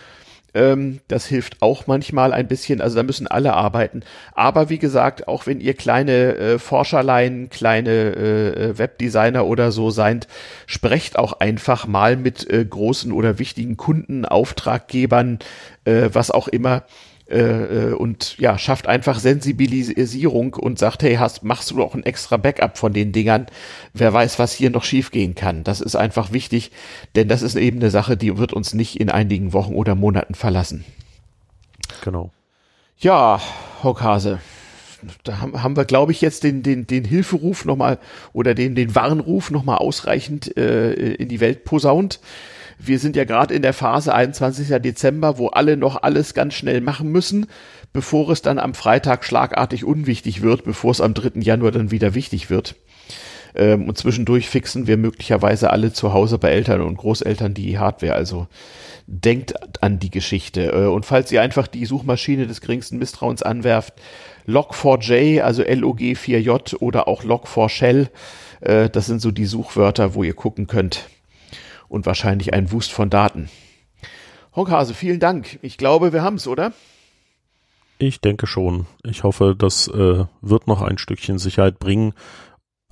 ähm, 0.55 1.01
das 1.09 1.27
hilft 1.27 1.63
auch 1.63 1.87
manchmal 1.87 2.33
ein 2.33 2.49
bisschen. 2.49 2.81
Also 2.81 2.97
da 2.97 3.03
müssen 3.03 3.27
alle 3.27 3.55
arbeiten. 3.55 4.03
Aber 4.33 4.69
wie 4.69 4.79
gesagt, 4.79 5.29
auch 5.29 5.47
wenn 5.47 5.61
ihr 5.61 5.75
kleine 5.75 6.37
äh, 6.37 6.59
Forscherlein, 6.59 7.49
kleine 7.51 7.91
äh, 7.91 8.49
äh, 8.49 8.79
Webdesigner 8.79 9.47
oder 9.47 9.73
so 9.73 9.91
seid, 9.91 10.29
sprecht 10.67 11.19
auch 11.19 11.35
einfach 11.41 11.87
mal 11.87 12.17
mit 12.17 12.49
äh, 12.51 12.65
großen 12.65 13.13
oder 13.13 13.39
wichtigen 13.39 13.77
Kunden, 13.77 14.25
Auftraggebern, 14.25 15.39
äh, 15.85 16.11
was 16.13 16.31
auch 16.31 16.49
immer 16.49 16.85
äh, 17.33 17.39
äh, 17.39 17.93
und 17.95 18.37
ja, 18.39 18.59
schafft 18.59 18.87
einfach 18.87 19.19
Sensibilisierung 19.19 20.53
und 20.55 20.79
sagt, 20.79 21.03
hey, 21.03 21.15
hast, 21.15 21.43
machst 21.43 21.71
du 21.71 21.77
doch 21.77 21.95
ein 21.95 22.03
extra 22.03 22.37
Backup 22.37 22.77
von 22.77 22.93
den 22.93 23.13
Dingern. 23.13 23.47
Wer 23.95 24.13
weiß, 24.13 24.39
was 24.39 24.53
hier 24.53 24.69
noch 24.69 24.85
schiefgehen 24.85 25.35
kann. 25.35 25.65
Das 25.65 25.81
ist 25.81 25.97
einfach 25.97 26.33
wichtig, 26.33 26.73
denn 27.17 27.29
das 27.29 27.41
ist 27.41 27.57
eben 27.57 27.79
eine 27.79 27.91
Sache, 27.91 28.19
die 28.19 28.37
wird 28.37 28.53
uns 28.53 28.75
nicht 28.75 29.01
in 29.01 29.09
einigen 29.09 29.55
Wochen 29.55 29.75
oder 29.75 29.95
Monaten 29.95 30.35
verlassen. 30.35 30.85
Genau. 32.03 32.31
Ja, 32.99 33.41
Hockhase. 33.83 34.41
Da 35.25 35.41
haben, 35.41 35.63
haben 35.63 35.77
wir, 35.77 35.87
glaube 35.87 36.13
ich, 36.13 36.21
jetzt 36.21 36.45
den, 36.45 36.63
den, 36.63 36.87
den 36.87 37.05
Hilferuf 37.05 37.65
nochmal 37.65 37.99
oder 38.35 38.55
den, 38.55 38.75
den 38.75 38.95
Warnruf 38.95 39.51
nochmal 39.51 39.79
ausreichend 39.79 40.57
äh, 40.57 41.15
in 41.15 41.29
die 41.29 41.41
Welt 41.41 41.65
posaunt 41.65 42.21
wir 42.85 42.99
sind 42.99 43.17
ja 43.17 43.25
gerade 43.25 43.55
in 43.55 43.63
der 43.63 43.73
Phase 43.73 44.15
21. 44.15 44.69
Dezember, 44.83 45.39
wo 45.39 45.49
alle 45.49 45.77
noch 45.77 46.03
alles 46.03 46.35
ganz 46.35 46.55
schnell 46.55 46.81
machen 46.81 47.11
müssen, 47.11 47.47
bevor 47.93 48.31
es 48.31 48.43
dann 48.43 48.59
am 48.59 48.75
Freitag 48.75 49.25
schlagartig 49.25 49.85
unwichtig 49.85 50.43
wird, 50.43 50.65
bevor 50.65 50.91
es 50.91 51.01
am 51.01 51.15
3. 51.15 51.41
Januar 51.41 51.71
dann 51.71 51.91
wieder 51.91 52.15
wichtig 52.15 52.51
wird. 52.51 52.75
Ähm, 53.55 53.89
und 53.89 53.99
zwischendurch 53.99 54.49
fixen 54.49 54.87
wir 54.87 54.97
möglicherweise 54.97 55.71
alle 55.71 55.93
zu 55.93 56.13
Hause 56.13 56.39
bei 56.39 56.51
Eltern 56.51 56.81
und 56.81 56.97
Großeltern 56.97 57.55
die 57.55 57.79
Hardware. 57.79 58.15
Also 58.15 58.49
denkt 59.07 59.83
an 59.83 59.99
die 59.99 60.11
Geschichte. 60.11 60.73
Äh, 60.73 60.87
und 60.87 61.07
falls 61.07 61.31
ihr 61.31 61.43
einfach 61.43 61.67
die 61.67 61.87
Suchmaschine 61.87 62.47
des 62.47 62.61
geringsten 62.61 62.99
Misstrauens 62.99 63.43
anwerft, 63.43 63.95
Log4j, 64.49 65.43
also 65.43 65.63
LOG4j 65.63 66.79
oder 66.79 67.07
auch 67.07 67.23
Log4Shell, 67.23 68.09
äh, 68.61 68.89
das 68.89 69.07
sind 69.07 69.21
so 69.21 69.31
die 69.31 69.47
Suchwörter, 69.47 70.15
wo 70.15 70.25
ihr 70.25 70.35
gucken 70.35 70.67
könnt 70.67 71.09
und 71.93 72.07
wahrscheinlich 72.07 72.55
ein 72.55 72.73
Wust 72.73 72.91
von 72.91 73.11
Daten. 73.11 73.51
Honkhase, 74.57 74.95
vielen 74.95 75.21
Dank. 75.21 75.59
Ich 75.63 75.77
glaube, 75.77 76.13
wir 76.13 76.23
haben 76.23 76.37
es, 76.37 76.49
oder? 76.49 76.73
Ich 77.99 78.21
denke 78.21 78.47
schon. 78.47 78.87
Ich 79.05 79.23
hoffe, 79.23 79.55
das 79.57 79.89
äh, 79.89 80.25
wird 80.41 80.67
noch 80.67 80.83
ein 80.83 80.99
Stückchen 80.99 81.39
Sicherheit 81.39 81.79
bringen. 81.79 82.15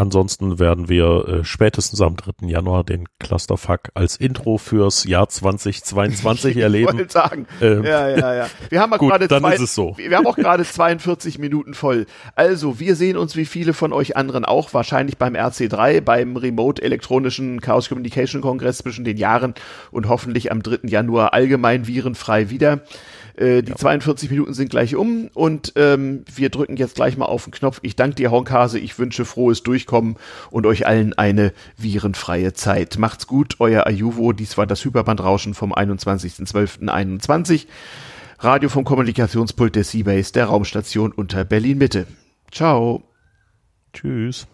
Ansonsten 0.01 0.59
werden 0.59 0.89
wir 0.89 1.29
äh, 1.29 1.45
spätestens 1.45 2.01
am 2.01 2.17
3. 2.17 2.47
Januar 2.47 2.85
den 2.85 3.07
Clusterfuck 3.19 3.91
als 3.93 4.17
Intro 4.17 4.57
fürs 4.57 5.05
Jahr 5.05 5.29
2022 5.29 6.57
erleben. 6.57 6.99
Ich 6.99 7.13
sagen. 7.13 7.47
Ähm, 7.61 7.85
ja, 7.85 8.09
ja, 8.09 8.35
ja. 8.35 8.47
Wir 8.71 8.81
haben 8.81 8.93
gut, 8.99 9.13
dann 9.13 9.29
zwei, 9.29 9.55
ist 9.55 9.61
es 9.61 9.75
so. 9.75 9.95
Wir 9.99 10.17
haben 10.17 10.27
auch 10.27 10.37
gerade 10.37 10.65
42 10.65 11.39
Minuten 11.39 11.75
voll. 11.75 12.07
Also, 12.35 12.81
wir 12.81 12.97
sehen 12.97 13.19
uns 13.19 13.37
wie 13.37 13.45
viele 13.45 13.75
von 13.75 13.93
euch 13.93 14.17
anderen 14.17 14.47
auch 14.47 14.73
wahrscheinlich 14.73 15.19
beim 15.19 15.35
RC3, 15.35 16.01
beim 16.01 16.35
Remote 16.35 16.81
Elektronischen 16.81 17.61
Chaos 17.61 17.91
Communication 17.91 18.41
Kongress 18.41 18.79
zwischen 18.79 19.05
den 19.05 19.19
Jahren 19.19 19.53
und 19.91 20.09
hoffentlich 20.09 20.51
am 20.51 20.63
3. 20.63 20.89
Januar 20.89 21.35
allgemein 21.35 21.87
virenfrei 21.87 22.49
wieder. 22.49 22.81
Äh, 23.41 23.63
die 23.63 23.71
ja. 23.71 23.77
42 23.77 24.31
Minuten 24.31 24.53
sind 24.53 24.69
gleich 24.69 24.95
um 24.95 25.31
und 25.33 25.73
ähm, 25.77 26.25
wir 26.33 26.51
drücken 26.51 26.77
jetzt 26.77 26.97
gleich 26.97 27.17
mal 27.17 27.25
auf 27.25 27.45
den 27.45 27.53
Knopf. 27.53 27.81
Ich 27.83 27.97
danke 27.97 28.17
dir, 28.17 28.31
Honkase. 28.31 28.79
Ich 28.79 28.99
wünsche 28.99 29.25
frohes 29.25 29.63
Durchkommen 29.63 30.17
und 30.51 30.67
euch 30.67 30.87
allen 30.87 31.15
eine 31.15 31.53
virenfreie 31.79 32.53
Zeit. 32.53 32.99
Macht's 32.99 33.27
gut, 33.27 33.57
euer 33.59 33.87
Ayuvo. 33.87 34.33
Dies 34.33 34.59
war 34.59 34.67
das 34.67 34.85
Hyperbandrauschen 34.85 35.55
vom 35.55 35.73
21.12.21. 35.73 37.67
Radio 38.39 38.69
vom 38.69 38.85
Kommunikationspult 38.85 39.75
der 39.75 39.85
Seabase, 39.85 40.33
der 40.33 40.47
Raumstation 40.47 41.13
unter 41.13 41.45
Berlin 41.45 41.79
Mitte. 41.79 42.07
Ciao. 42.51 43.03
Tschüss. 43.95 44.47